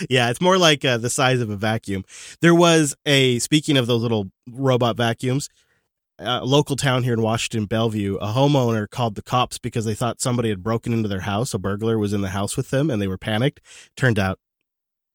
Yeah, 0.09 0.29
it's 0.29 0.41
more 0.41 0.57
like 0.57 0.85
uh, 0.85 0.97
the 0.97 1.09
size 1.09 1.41
of 1.41 1.49
a 1.49 1.57
vacuum. 1.57 2.05
There 2.41 2.55
was 2.55 2.95
a, 3.05 3.39
speaking 3.39 3.77
of 3.77 3.87
those 3.87 4.01
little 4.01 4.31
robot 4.49 4.95
vacuums, 4.95 5.49
a 6.19 6.45
local 6.45 6.75
town 6.75 7.03
here 7.03 7.13
in 7.13 7.21
Washington, 7.21 7.65
Bellevue, 7.65 8.15
a 8.15 8.27
homeowner 8.27 8.89
called 8.89 9.15
the 9.15 9.21
cops 9.21 9.57
because 9.57 9.85
they 9.85 9.93
thought 9.93 10.21
somebody 10.21 10.49
had 10.49 10.63
broken 10.63 10.93
into 10.93 11.07
their 11.07 11.21
house. 11.21 11.53
A 11.53 11.59
burglar 11.59 11.97
was 11.97 12.13
in 12.13 12.21
the 12.21 12.29
house 12.29 12.57
with 12.57 12.69
them 12.69 12.89
and 12.89 13.01
they 13.01 13.07
were 13.07 13.17
panicked. 13.17 13.61
Turned 13.95 14.17
out, 14.17 14.39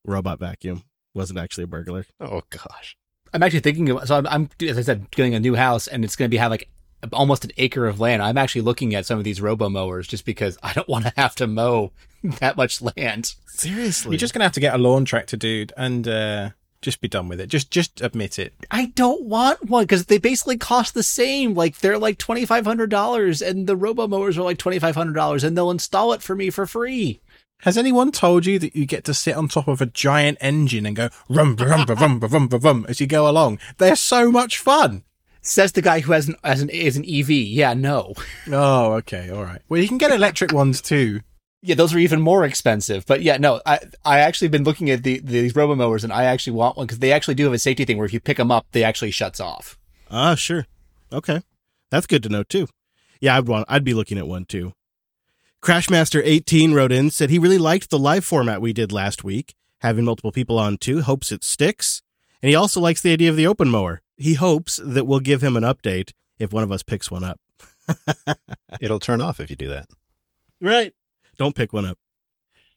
robot 0.05 0.39
vacuum 0.39 0.85
wasn't 1.15 1.39
actually 1.39 1.65
a 1.65 1.69
burglar. 1.69 2.07
Oh, 2.21 2.43
gosh. 2.51 2.97
I'm 3.35 3.43
actually 3.43 3.61
thinking 3.61 3.89
of, 3.91 4.07
so 4.07 4.17
I'm, 4.17 4.27
I'm, 4.27 4.49
as 4.67 4.79
I 4.79 4.83
said, 4.83 5.11
getting 5.11 5.35
a 5.35 5.41
new 5.41 5.55
house 5.55 5.87
and 5.87 6.05
it's 6.05 6.17
going 6.17 6.29
to 6.29 6.35
be 6.35 6.39
have 6.39 6.51
like 6.51 6.69
almost 7.13 7.45
an 7.45 7.51
acre 7.57 7.87
of 7.87 7.99
land. 7.99 8.23
I'm 8.23 8.39
actually 8.39 8.61
looking 8.61 8.95
at 8.95 9.07
some 9.07 9.19
of 9.19 9.25
these 9.25 9.41
robo 9.41 9.69
mowers 9.69 10.07
just 10.07 10.25
because 10.25 10.59
I 10.63 10.73
don't 10.73 10.89
want 10.89 11.07
to 11.07 11.13
have 11.17 11.35
to 11.37 11.47
mow 11.47 11.93
that 12.23 12.57
much 12.57 12.81
land. 12.81 13.35
Seriously. 13.47 14.13
You're 14.13 14.19
just 14.19 14.35
going 14.35 14.41
to 14.41 14.45
have 14.45 14.53
to 14.53 14.61
get 14.61 14.75
a 14.75 14.79
lawn 14.79 15.05
tractor, 15.05 15.37
dude, 15.37 15.73
and 15.77 16.07
uh, 16.07 16.51
just 16.83 17.01
be 17.01 17.09
done 17.09 17.29
with 17.29 17.41
it. 17.41 17.49
Just 17.49 17.71
just 17.71 18.01
admit 18.03 18.39
it. 18.39 18.53
I 18.71 18.87
don't 18.87 19.25
want 19.25 19.71
one 19.71 19.85
because 19.85 20.07
they 20.07 20.19
basically 20.19 20.59
cost 20.59 20.93
the 20.95 21.03
same. 21.03 21.55
Like 21.55 21.79
they're 21.79 21.99
like 21.99 22.19
twenty 22.19 22.45
five 22.45 22.67
hundred 22.67 22.91
dollars, 22.91 23.41
and 23.41 23.67
the 23.67 23.77
robo 23.77 24.07
mowers 24.07 24.37
are 24.37 24.43
like 24.43 24.59
twenty 24.59 24.79
five 24.79 24.95
hundred 24.95 25.15
dollars, 25.15 25.45
and 25.45 25.57
they'll 25.57 25.71
install 25.71 26.13
it 26.13 26.23
for 26.23 26.35
me 26.35 26.51
for 26.51 26.67
free. 26.67 27.21
Has 27.61 27.79
anyone 27.79 28.11
told 28.11 28.45
you 28.45 28.59
that 28.59 28.75
you 28.75 28.85
get 28.87 29.05
to 29.05 29.15
sit 29.15 29.37
on 29.37 29.47
top 29.47 29.69
of 29.69 29.81
a 29.81 29.87
giant 29.87 30.37
engine 30.41 30.85
and 30.85 30.97
go 30.97 31.09
rum 31.29 31.55
rum 31.57 31.87
rum 31.87 32.01
rum 32.01 32.21
rum 32.21 32.49
rum 32.49 32.61
rum, 32.61 32.87
as 32.89 33.01
you 33.01 33.07
go 33.07 33.29
along? 33.29 33.61
They're 33.79 33.95
so 33.95 34.33
much 34.33 34.59
fun. 34.59 35.05
Says 35.41 35.73
the 35.73 35.83
guy 35.83 36.01
who 36.01 36.13
has 36.13 36.29
an 36.29 36.37
as 36.43 36.61
an 36.61 36.71
is 36.71 36.97
an 36.97 37.05
EV. 37.09 37.31
Yeah, 37.31 37.75
no. 37.75 38.15
Oh, 38.51 38.95
okay, 38.95 39.31
all 39.31 39.45
right. 39.45 39.63
Well, 39.69 39.81
you 39.81 39.89
can 39.89 39.99
get 39.99 40.11
electric 40.11 40.53
ones 40.53 40.81
too. 40.81 41.21
Yeah, 41.65 41.77
those 41.77 41.95
are 41.95 41.99
even 41.99 42.21
more 42.21 42.45
expensive. 42.45 43.07
But 43.07 43.23
yeah, 43.23 43.37
no, 43.37 43.61
I 43.65 43.79
I 44.05 44.19
actually 44.19 44.49
been 44.49 44.65
looking 44.65 44.91
at 44.91 45.05
the, 45.05 45.21
these 45.21 45.55
robo 45.55 45.77
mowers 45.77 46.03
and 46.03 46.13
I 46.13 46.25
actually 46.25 46.55
want 46.55 46.77
one 46.77 46.87
because 46.87 46.99
they 46.99 47.13
actually 47.13 47.35
do 47.35 47.45
have 47.45 47.53
a 47.53 47.59
safety 47.59 47.85
thing 47.85 47.99
where 47.99 48.07
if 48.07 48.13
you 48.13 48.21
pick 48.21 48.37
them 48.37 48.51
up, 48.51 48.67
they 48.73 48.83
actually 48.83 49.13
shuts 49.13 49.39
off. 49.39 49.79
Ah, 50.11 50.35
sure. 50.35 50.67
Okay, 51.13 51.43
that's 51.91 52.07
good 52.07 52.23
to 52.25 52.29
know 52.29 52.43
too. 52.43 52.67
Yeah, 53.21 53.37
I'd 53.37 53.47
want. 53.47 53.67
I'd 53.69 53.85
be 53.85 53.95
looking 53.95 54.19
at 54.19 54.27
one 54.27 54.45
too. 54.45 54.73
Crashmaster 55.63 56.21
eighteen 56.25 56.75
wrote 56.75 56.91
in 56.91 57.11
said 57.11 57.31
he 57.31 57.39
really 57.39 57.59
liked 57.59 57.91
the 57.91 57.99
live 57.99 58.25
format 58.25 58.61
we 58.61 58.73
did 58.73 58.91
last 58.91 59.23
week, 59.23 59.55
having 59.81 60.05
multiple 60.05 60.33
people 60.33 60.59
on 60.59 60.79
too. 60.79 61.03
Hopes 61.03 61.31
it 61.31 61.45
sticks, 61.45 62.03
and 62.43 62.49
he 62.49 62.57
also 62.57 62.81
likes 62.81 63.01
the 63.01 63.13
idea 63.13 63.31
of 63.31 63.37
the 63.37 63.47
open 63.47 63.69
mower. 63.69 64.03
He 64.17 64.35
hopes 64.35 64.81
that 64.85 65.05
we'll 65.07 65.21
give 65.21 65.43
him 65.43 65.57
an 65.57 65.63
update 65.63 66.13
if 66.41 66.53
one 66.53 66.65
of 66.65 66.73
us 66.73 66.83
picks 66.83 67.11
one 67.11 67.23
up. 67.23 67.39
It'll 68.81 68.99
turn 68.99 69.21
off 69.21 69.39
if 69.39 69.49
you 69.51 69.57
do 69.57 69.69
that. 69.69 69.87
Right. 70.61 70.93
Don't 71.39 71.55
pick 71.57 71.73
one 71.73 71.85
up. 71.87 71.99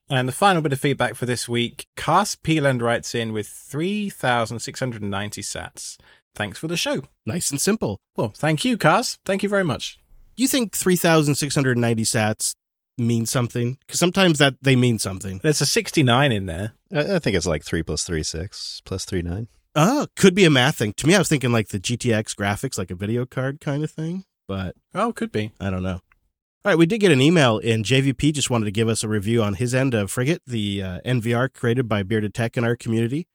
And 0.10 0.28
the 0.28 0.32
final 0.34 0.62
bit 0.62 0.74
of 0.74 0.80
feedback 0.80 1.16
for 1.16 1.26
this 1.26 1.50
week, 1.50 1.88
Cast 1.96 2.44
Peeland 2.44 2.82
writes 2.82 3.16
in 3.16 3.34
with 3.34 3.48
3,690 3.48 5.42
sats. 5.42 5.98
Thanks 6.36 6.60
for 6.60 6.68
the 6.68 6.78
show. 6.78 7.04
Nice 7.26 7.50
and 7.50 7.60
simple. 7.60 7.98
Well, 8.16 8.32
thank 8.36 8.64
you, 8.64 8.78
Cast. 8.78 9.20
Thank 9.26 9.42
you 9.42 9.50
very 9.50 9.64
much. 9.64 9.98
You 10.36 10.48
think 10.48 10.76
3,690 10.76 12.04
sats 12.04 12.56
mean 12.98 13.26
something? 13.26 13.78
Because 13.88 14.00
sometimes 14.00 14.38
that 14.40 14.56
they 14.62 14.76
mean 14.76 15.00
something. 15.00 15.40
There's 15.42 15.62
a 15.62 15.66
69 15.66 16.32
in 16.32 16.46
there. 16.46 16.74
I, 16.94 17.16
I 17.16 17.20
think 17.20 17.36
it's 17.36 17.48
like 17.48 17.64
3 17.64 17.82
plus 17.84 18.04
3, 18.04 18.22
6 18.22 18.82
plus 18.86 19.06
3, 19.06 19.22
9. 19.22 19.48
Oh, 19.76 20.08
could 20.16 20.36
be 20.36 20.46
a 20.46 20.50
math 20.50 20.78
thing. 20.78 20.94
To 20.98 21.08
me, 21.08 21.16
I 21.16 21.20
was 21.20 21.30
thinking 21.30 21.52
like 21.52 21.70
the 21.70 21.80
GTX 21.80 22.36
graphics, 22.36 22.78
like 22.78 22.92
a 22.92 22.96
video 22.96 23.26
card 23.26 23.60
kind 23.60 23.84
of 23.84 23.92
thing, 23.92 24.24
but 24.48 24.76
Oh, 24.94 25.12
could 25.14 25.32
be. 25.32 25.52
I 25.60 25.70
don't 25.70 25.84
know. 25.84 26.00
All 26.66 26.72
right, 26.72 26.80
we 26.80 26.88
did 26.88 26.98
get 26.98 27.12
an 27.12 27.22
email 27.22 27.60
in. 27.60 27.84
JVP 27.84 28.34
just 28.34 28.50
wanted 28.50 28.66
to 28.66 28.72
give 28.72 28.88
us 28.88 29.04
a 29.04 29.08
review 29.08 29.44
on 29.44 29.54
his 29.54 29.76
end 29.76 29.94
of 29.94 30.10
Frigate, 30.10 30.42
the 30.48 30.82
uh, 30.82 31.00
NVR 31.06 31.54
created 31.54 31.88
by 31.88 32.02
Bearded 32.02 32.34
Tech 32.34 32.58
in 32.58 32.64
our 32.64 32.76
community. 32.76 33.28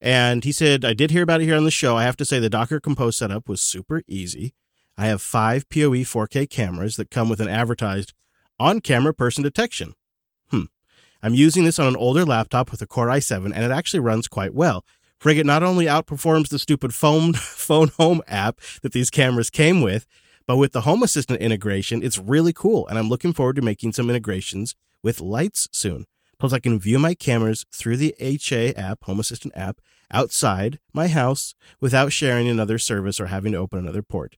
And 0.00 0.44
he 0.44 0.50
said, 0.50 0.82
I 0.82 0.94
did 0.94 1.10
hear 1.10 1.22
about 1.22 1.42
it 1.42 1.44
here 1.44 1.58
on 1.58 1.64
the 1.64 1.70
show. 1.70 1.98
I 1.98 2.04
have 2.04 2.16
to 2.16 2.24
say, 2.24 2.38
the 2.38 2.48
Docker 2.48 2.80
Compose 2.80 3.18
setup 3.18 3.50
was 3.50 3.60
super 3.60 4.00
easy. 4.08 4.54
I 4.96 5.08
have 5.08 5.20
five 5.20 5.68
PoE 5.68 6.06
4K 6.06 6.48
cameras 6.48 6.96
that 6.96 7.10
come 7.10 7.28
with 7.28 7.38
an 7.40 7.50
advertised 7.50 8.14
on 8.58 8.80
camera 8.80 9.12
person 9.12 9.44
detection. 9.44 9.92
Hmm. 10.48 10.64
I'm 11.22 11.34
using 11.34 11.64
this 11.64 11.78
on 11.78 11.86
an 11.86 11.96
older 11.96 12.24
laptop 12.24 12.70
with 12.70 12.80
a 12.80 12.86
Core 12.86 13.08
i7, 13.08 13.52
and 13.54 13.62
it 13.62 13.70
actually 13.70 14.00
runs 14.00 14.26
quite 14.26 14.54
well. 14.54 14.86
Frigate 15.18 15.44
not 15.44 15.62
only 15.62 15.84
outperforms 15.84 16.48
the 16.48 16.58
stupid 16.58 16.94
phone, 16.94 17.32
phone 17.34 17.88
home 17.98 18.22
app 18.26 18.58
that 18.80 18.92
these 18.92 19.10
cameras 19.10 19.50
came 19.50 19.82
with, 19.82 20.06
but 20.46 20.56
with 20.56 20.72
the 20.72 20.82
Home 20.82 21.02
Assistant 21.02 21.40
integration, 21.40 22.02
it's 22.02 22.18
really 22.18 22.52
cool, 22.52 22.86
and 22.88 22.98
I'm 22.98 23.08
looking 23.08 23.32
forward 23.32 23.56
to 23.56 23.62
making 23.62 23.92
some 23.92 24.10
integrations 24.10 24.74
with 25.02 25.20
lights 25.20 25.68
soon. 25.72 26.06
Plus, 26.38 26.52
I 26.52 26.58
can 26.58 26.80
view 26.80 26.98
my 26.98 27.14
cameras 27.14 27.66
through 27.72 27.98
the 27.98 28.14
HA 28.18 28.74
app, 28.74 29.04
Home 29.04 29.20
Assistant 29.20 29.54
app, 29.56 29.80
outside 30.10 30.78
my 30.92 31.08
house 31.08 31.54
without 31.80 32.12
sharing 32.12 32.48
another 32.48 32.78
service 32.78 33.20
or 33.20 33.26
having 33.26 33.52
to 33.52 33.58
open 33.58 33.78
another 33.78 34.02
port. 34.02 34.36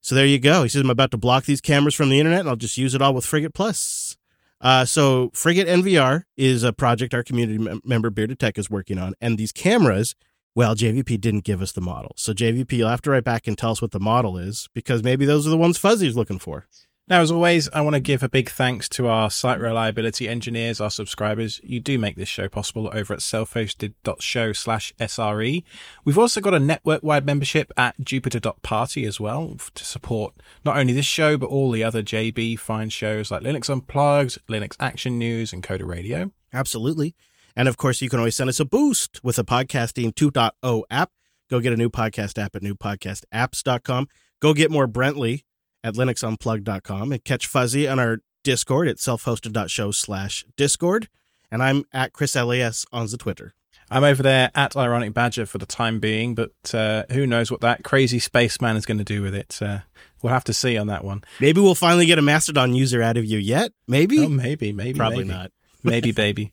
So 0.00 0.14
there 0.14 0.26
you 0.26 0.38
go. 0.38 0.64
He 0.64 0.68
says, 0.68 0.82
I'm 0.82 0.90
about 0.90 1.12
to 1.12 1.16
block 1.16 1.44
these 1.44 1.62
cameras 1.62 1.94
from 1.94 2.10
the 2.10 2.18
internet, 2.18 2.40
and 2.40 2.48
I'll 2.48 2.56
just 2.56 2.76
use 2.76 2.94
it 2.94 3.00
all 3.00 3.14
with 3.14 3.24
Frigate 3.24 3.54
Plus. 3.54 4.18
Uh, 4.60 4.84
so 4.84 5.30
Frigate 5.32 5.66
NVR 5.66 6.24
is 6.36 6.62
a 6.62 6.72
project 6.72 7.14
our 7.14 7.22
community 7.22 7.58
mem- 7.58 7.80
member 7.84 8.10
Bearded 8.10 8.38
Tech 8.38 8.58
is 8.58 8.68
working 8.68 8.98
on, 8.98 9.14
and 9.20 9.38
these 9.38 9.52
cameras 9.52 10.14
well, 10.54 10.74
JVP 10.74 11.20
didn't 11.20 11.44
give 11.44 11.60
us 11.60 11.72
the 11.72 11.80
model. 11.80 12.12
So 12.16 12.32
JVP, 12.32 12.72
you'll 12.72 12.88
have 12.88 13.02
to 13.02 13.10
write 13.10 13.24
back 13.24 13.46
and 13.46 13.58
tell 13.58 13.72
us 13.72 13.82
what 13.82 13.90
the 13.90 14.00
model 14.00 14.38
is 14.38 14.68
because 14.74 15.02
maybe 15.02 15.24
those 15.24 15.46
are 15.46 15.50
the 15.50 15.56
ones 15.56 15.78
Fuzzy's 15.78 16.16
looking 16.16 16.38
for. 16.38 16.66
Now, 17.06 17.20
as 17.20 17.30
always, 17.30 17.68
I 17.74 17.82
want 17.82 17.94
to 17.94 18.00
give 18.00 18.22
a 18.22 18.30
big 18.30 18.48
thanks 18.48 18.88
to 18.90 19.08
our 19.08 19.30
site 19.30 19.60
reliability 19.60 20.26
engineers, 20.26 20.80
our 20.80 20.88
subscribers. 20.88 21.60
You 21.62 21.78
do 21.78 21.98
make 21.98 22.16
this 22.16 22.30
show 22.30 22.48
possible 22.48 22.88
over 22.94 23.12
at 23.12 23.20
self-hosted.show 23.20 24.54
slash 24.54 24.94
SRE. 24.98 25.64
We've 26.06 26.16
also 26.16 26.40
got 26.40 26.54
a 26.54 26.58
network-wide 26.58 27.26
membership 27.26 27.70
at 27.76 28.00
jupiter.party 28.00 29.04
as 29.04 29.20
well 29.20 29.58
to 29.74 29.84
support 29.84 30.32
not 30.64 30.78
only 30.78 30.94
this 30.94 31.04
show, 31.04 31.36
but 31.36 31.50
all 31.50 31.70
the 31.70 31.84
other 31.84 32.02
JB 32.02 32.58
fine 32.58 32.88
shows 32.88 33.30
like 33.30 33.42
Linux 33.42 33.68
Unplugged, 33.68 34.38
Linux 34.48 34.74
Action 34.80 35.18
News, 35.18 35.52
and 35.52 35.62
Coder 35.62 35.86
Radio. 35.86 36.30
Absolutely. 36.54 37.14
And 37.56 37.68
of 37.68 37.76
course, 37.76 38.02
you 38.02 38.08
can 38.08 38.18
always 38.18 38.36
send 38.36 38.50
us 38.50 38.60
a 38.60 38.64
boost 38.64 39.22
with 39.22 39.36
the 39.36 39.44
podcasting 39.44 40.14
2.0 40.14 40.82
app. 40.90 41.10
Go 41.50 41.60
get 41.60 41.72
a 41.72 41.76
new 41.76 41.90
podcast 41.90 42.42
app 42.42 42.56
at 42.56 42.62
newpodcastapps.com. 42.62 44.08
Go 44.40 44.54
get 44.54 44.70
more 44.70 44.88
Brentley 44.88 45.44
at 45.82 45.94
linuxunplugged.com 45.94 47.12
and 47.12 47.24
catch 47.24 47.46
Fuzzy 47.46 47.86
on 47.86 47.98
our 47.98 48.18
Discord 48.42 48.88
at 48.88 48.98
self-hosted.show 48.98 49.90
slash 49.92 50.44
Discord. 50.56 51.08
And 51.50 51.62
I'm 51.62 51.84
at 51.92 52.12
Chris 52.12 52.34
LAS 52.34 52.84
on 52.92 53.06
the 53.06 53.16
Twitter. 53.16 53.54
I'm 53.90 54.02
over 54.02 54.22
there 54.22 54.50
at 54.54 54.76
Ironic 54.76 55.12
Badger 55.12 55.46
for 55.46 55.58
the 55.58 55.66
time 55.66 56.00
being, 56.00 56.34
but 56.34 56.52
uh, 56.72 57.04
who 57.12 57.26
knows 57.26 57.50
what 57.50 57.60
that 57.60 57.84
crazy 57.84 58.18
spaceman 58.18 58.76
is 58.76 58.86
going 58.86 58.98
to 58.98 59.04
do 59.04 59.22
with 59.22 59.34
it. 59.34 59.58
Uh, 59.60 59.80
we'll 60.22 60.32
have 60.32 60.44
to 60.44 60.54
see 60.54 60.76
on 60.76 60.86
that 60.86 61.04
one. 61.04 61.22
Maybe 61.38 61.60
we'll 61.60 61.74
finally 61.74 62.06
get 62.06 62.18
a 62.18 62.22
Mastodon 62.22 62.74
user 62.74 63.02
out 63.02 63.16
of 63.16 63.24
you 63.24 63.38
yet. 63.38 63.72
Maybe? 63.86 64.20
Oh, 64.20 64.28
maybe, 64.28 64.72
maybe. 64.72 64.98
Probably 64.98 65.24
maybe. 65.24 65.28
not. 65.28 65.52
maybe, 65.82 66.12
baby. 66.12 66.52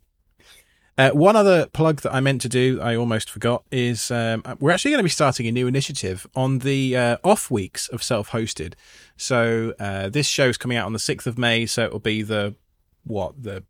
Uh, 1.01 1.11
one 1.11 1.35
other 1.35 1.65
plug 1.67 2.01
that 2.01 2.13
I 2.13 2.19
meant 2.19 2.41
to 2.41 2.49
do, 2.49 2.79
I 2.79 2.95
almost 2.95 3.27
forgot, 3.27 3.63
is 3.71 4.11
um, 4.11 4.43
we're 4.59 4.69
actually 4.69 4.91
going 4.91 4.99
to 4.99 5.03
be 5.03 5.09
starting 5.09 5.47
a 5.47 5.51
new 5.51 5.65
initiative 5.65 6.27
on 6.35 6.59
the 6.59 6.95
uh, 6.95 7.17
off 7.23 7.49
weeks 7.49 7.87
of 7.87 8.03
self 8.03 8.29
hosted. 8.29 8.73
So 9.17 9.73
uh, 9.79 10.09
this 10.09 10.27
show 10.27 10.49
is 10.49 10.57
coming 10.57 10.77
out 10.77 10.85
on 10.85 10.93
the 10.93 10.99
6th 10.99 11.25
of 11.25 11.39
May, 11.39 11.65
so 11.65 11.85
it'll 11.85 11.99
be 11.99 12.21
the, 12.21 12.55
what, 13.03 13.41
the, 13.41 13.63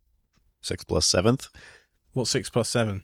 Six 0.60 0.84
plus 0.84 1.06
seventh. 1.06 1.48
what, 2.12 2.28
6 2.28 2.50
plus 2.50 2.68
7? 2.68 3.02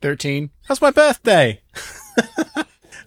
13. 0.00 0.50
That's 0.68 0.80
my 0.80 0.92
birthday! 0.92 1.60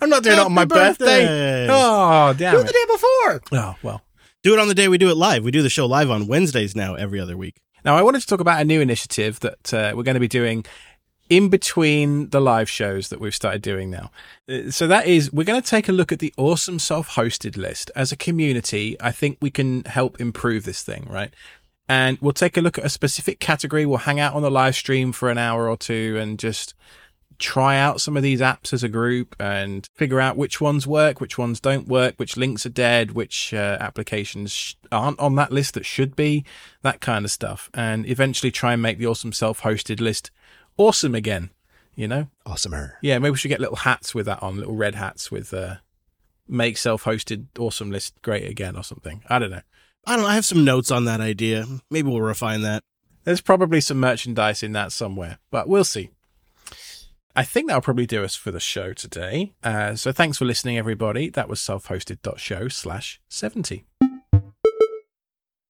I'm 0.02 0.10
not 0.10 0.22
doing 0.22 0.38
it 0.38 0.46
on 0.46 0.54
my 0.54 0.66
birthday! 0.66 1.06
birthday. 1.06 1.68
Oh, 1.72 2.34
damn. 2.38 2.56
Do 2.56 2.60
it 2.60 2.68
the 2.68 2.74
day 2.74 2.86
before. 2.92 3.60
Oh, 3.60 3.76
well. 3.82 4.02
Do 4.44 4.54
it 4.54 4.60
on 4.60 4.68
the 4.68 4.76
day 4.76 4.88
we 4.88 4.98
do 4.98 5.10
it 5.10 5.18
live. 5.18 5.44
We 5.44 5.52
do 5.52 5.64
the 5.64 5.70
show 5.70 5.86
live 5.86 6.12
on 6.12 6.28
Wednesdays 6.28 6.76
now 6.76 6.96
every 6.96 7.20
other 7.20 7.38
week. 7.38 7.62
Now, 7.88 7.96
I 7.96 8.02
wanted 8.02 8.20
to 8.20 8.28
talk 8.28 8.42
about 8.42 8.60
a 8.60 8.66
new 8.66 8.82
initiative 8.82 9.40
that 9.40 9.74
uh, 9.74 9.94
we're 9.96 10.04
going 10.04 10.16
to 10.16 10.20
be 10.20 10.28
doing 10.28 10.66
in 11.30 11.48
between 11.48 12.32
the 12.32 12.42
live 12.42 12.70
shows 12.70 13.08
that 13.08 13.22
we've 13.22 13.34
started 13.34 13.62
doing 13.62 13.90
now. 13.90 14.12
Uh, 14.50 14.72
So 14.72 14.88
that 14.88 15.08
is, 15.08 15.32
we're 15.32 15.46
going 15.46 15.62
to 15.62 15.66
take 15.70 15.88
a 15.88 15.94
look 15.94 16.12
at 16.12 16.20
the 16.20 16.34
awesome 16.36 16.80
self-hosted 16.80 17.56
list. 17.56 17.90
As 17.96 18.12
a 18.12 18.18
community, 18.18 18.98
I 19.00 19.14
think 19.14 19.38
we 19.40 19.50
can 19.50 19.86
help 19.86 20.20
improve 20.20 20.66
this 20.66 20.84
thing, 20.84 21.08
right? 21.10 21.34
And 21.88 22.18
we'll 22.20 22.34
take 22.34 22.58
a 22.58 22.62
look 22.62 22.78
at 22.78 22.84
a 22.84 22.90
specific 22.90 23.40
category. 23.40 23.86
We'll 23.86 24.00
hang 24.00 24.20
out 24.20 24.34
on 24.34 24.42
the 24.42 24.52
live 24.52 24.76
stream 24.76 25.14
for 25.14 25.30
an 25.30 25.38
hour 25.38 25.70
or 25.70 25.78
two 25.78 26.18
and 26.20 26.38
just 26.38 26.74
try 27.40 27.78
out 27.78 28.02
some 28.02 28.18
of 28.18 28.24
these 28.24 28.42
apps 28.42 28.74
as 28.74 28.84
a 28.84 28.90
group 28.90 29.36
and 29.40 29.88
figure 29.94 30.20
out 30.20 30.38
which 30.38 30.60
ones 30.60 30.88
work, 30.88 31.22
which 31.22 31.38
ones 31.38 31.60
don't 31.60 31.88
work, 31.88 32.16
which 32.18 32.38
links 32.38 32.66
are 32.66 32.70
dead, 32.70 33.12
which 33.12 33.54
uh, 33.54 33.78
applications 33.80 34.52
sh- 34.52 34.76
aren't 34.92 35.20
on 35.20 35.36
that 35.36 35.52
list 35.52 35.74
that 35.76 35.86
should 35.86 36.16
be, 36.16 36.44
that 36.82 37.02
kind 37.02 37.26
of 37.26 37.32
stuff. 37.32 37.70
And 37.74 38.08
eventually 38.10 38.52
try 38.52 38.74
and 38.74 38.82
make 38.82 38.98
the 38.98 39.08
awesome 39.08 39.34
self-hosted 39.34 40.00
list 40.00 40.32
awesome 40.78 41.16
again, 41.16 41.52
you 41.96 42.08
know? 42.08 42.28
Awesomer. 42.46 42.94
Yeah, 43.02 43.20
maybe 43.20 43.32
we 43.32 43.38
should 43.38 43.50
get 43.50 43.62
little 43.62 43.78
hats 43.78 44.16
with 44.16 44.26
that 44.26 44.42
on, 44.42 44.58
little 44.58 44.76
red 44.76 44.96
hats 44.96 45.32
with 45.32 45.54
uh, 45.54 45.76
make 46.48 46.78
self-hosted 46.78 47.48
awesome 47.60 47.92
list 47.92 48.22
great 48.22 48.50
again 48.50 48.76
or 48.76 48.84
something. 48.84 49.24
I 49.30 49.40
don't 49.40 49.52
know. 49.52 49.62
I 50.06 50.16
don't 50.16 50.24
know. 50.24 50.30
I 50.30 50.36
have 50.36 50.46
some 50.46 50.64
notes 50.64 50.90
on 50.92 51.06
that 51.06 51.22
idea. 51.22 51.66
Maybe 51.92 52.10
we'll 52.10 52.22
refine 52.22 52.62
that. 52.62 52.84
There's 53.26 53.42
probably 53.42 53.82
some 53.82 54.00
merchandise 54.00 54.64
in 54.64 54.72
that 54.72 54.94
somewhere, 54.94 55.40
but 55.52 55.68
we'll 55.68 55.84
see. 55.84 56.12
I 57.38 57.44
think 57.44 57.68
that'll 57.68 57.84
probably 57.84 58.08
do 58.08 58.24
us 58.24 58.36
for 58.36 58.50
the 58.50 58.60
show 58.60 58.94
today. 58.94 59.54
Uh, 59.64 59.96
so 59.96 60.12
thanks 60.12 60.40
for 60.40 60.46
listening, 60.46 60.76
everybody. 60.80 61.30
That 61.30 61.48
was 61.48 61.62
self-hosted.show 61.62 62.70
slash 62.70 63.22
70. 63.30 63.86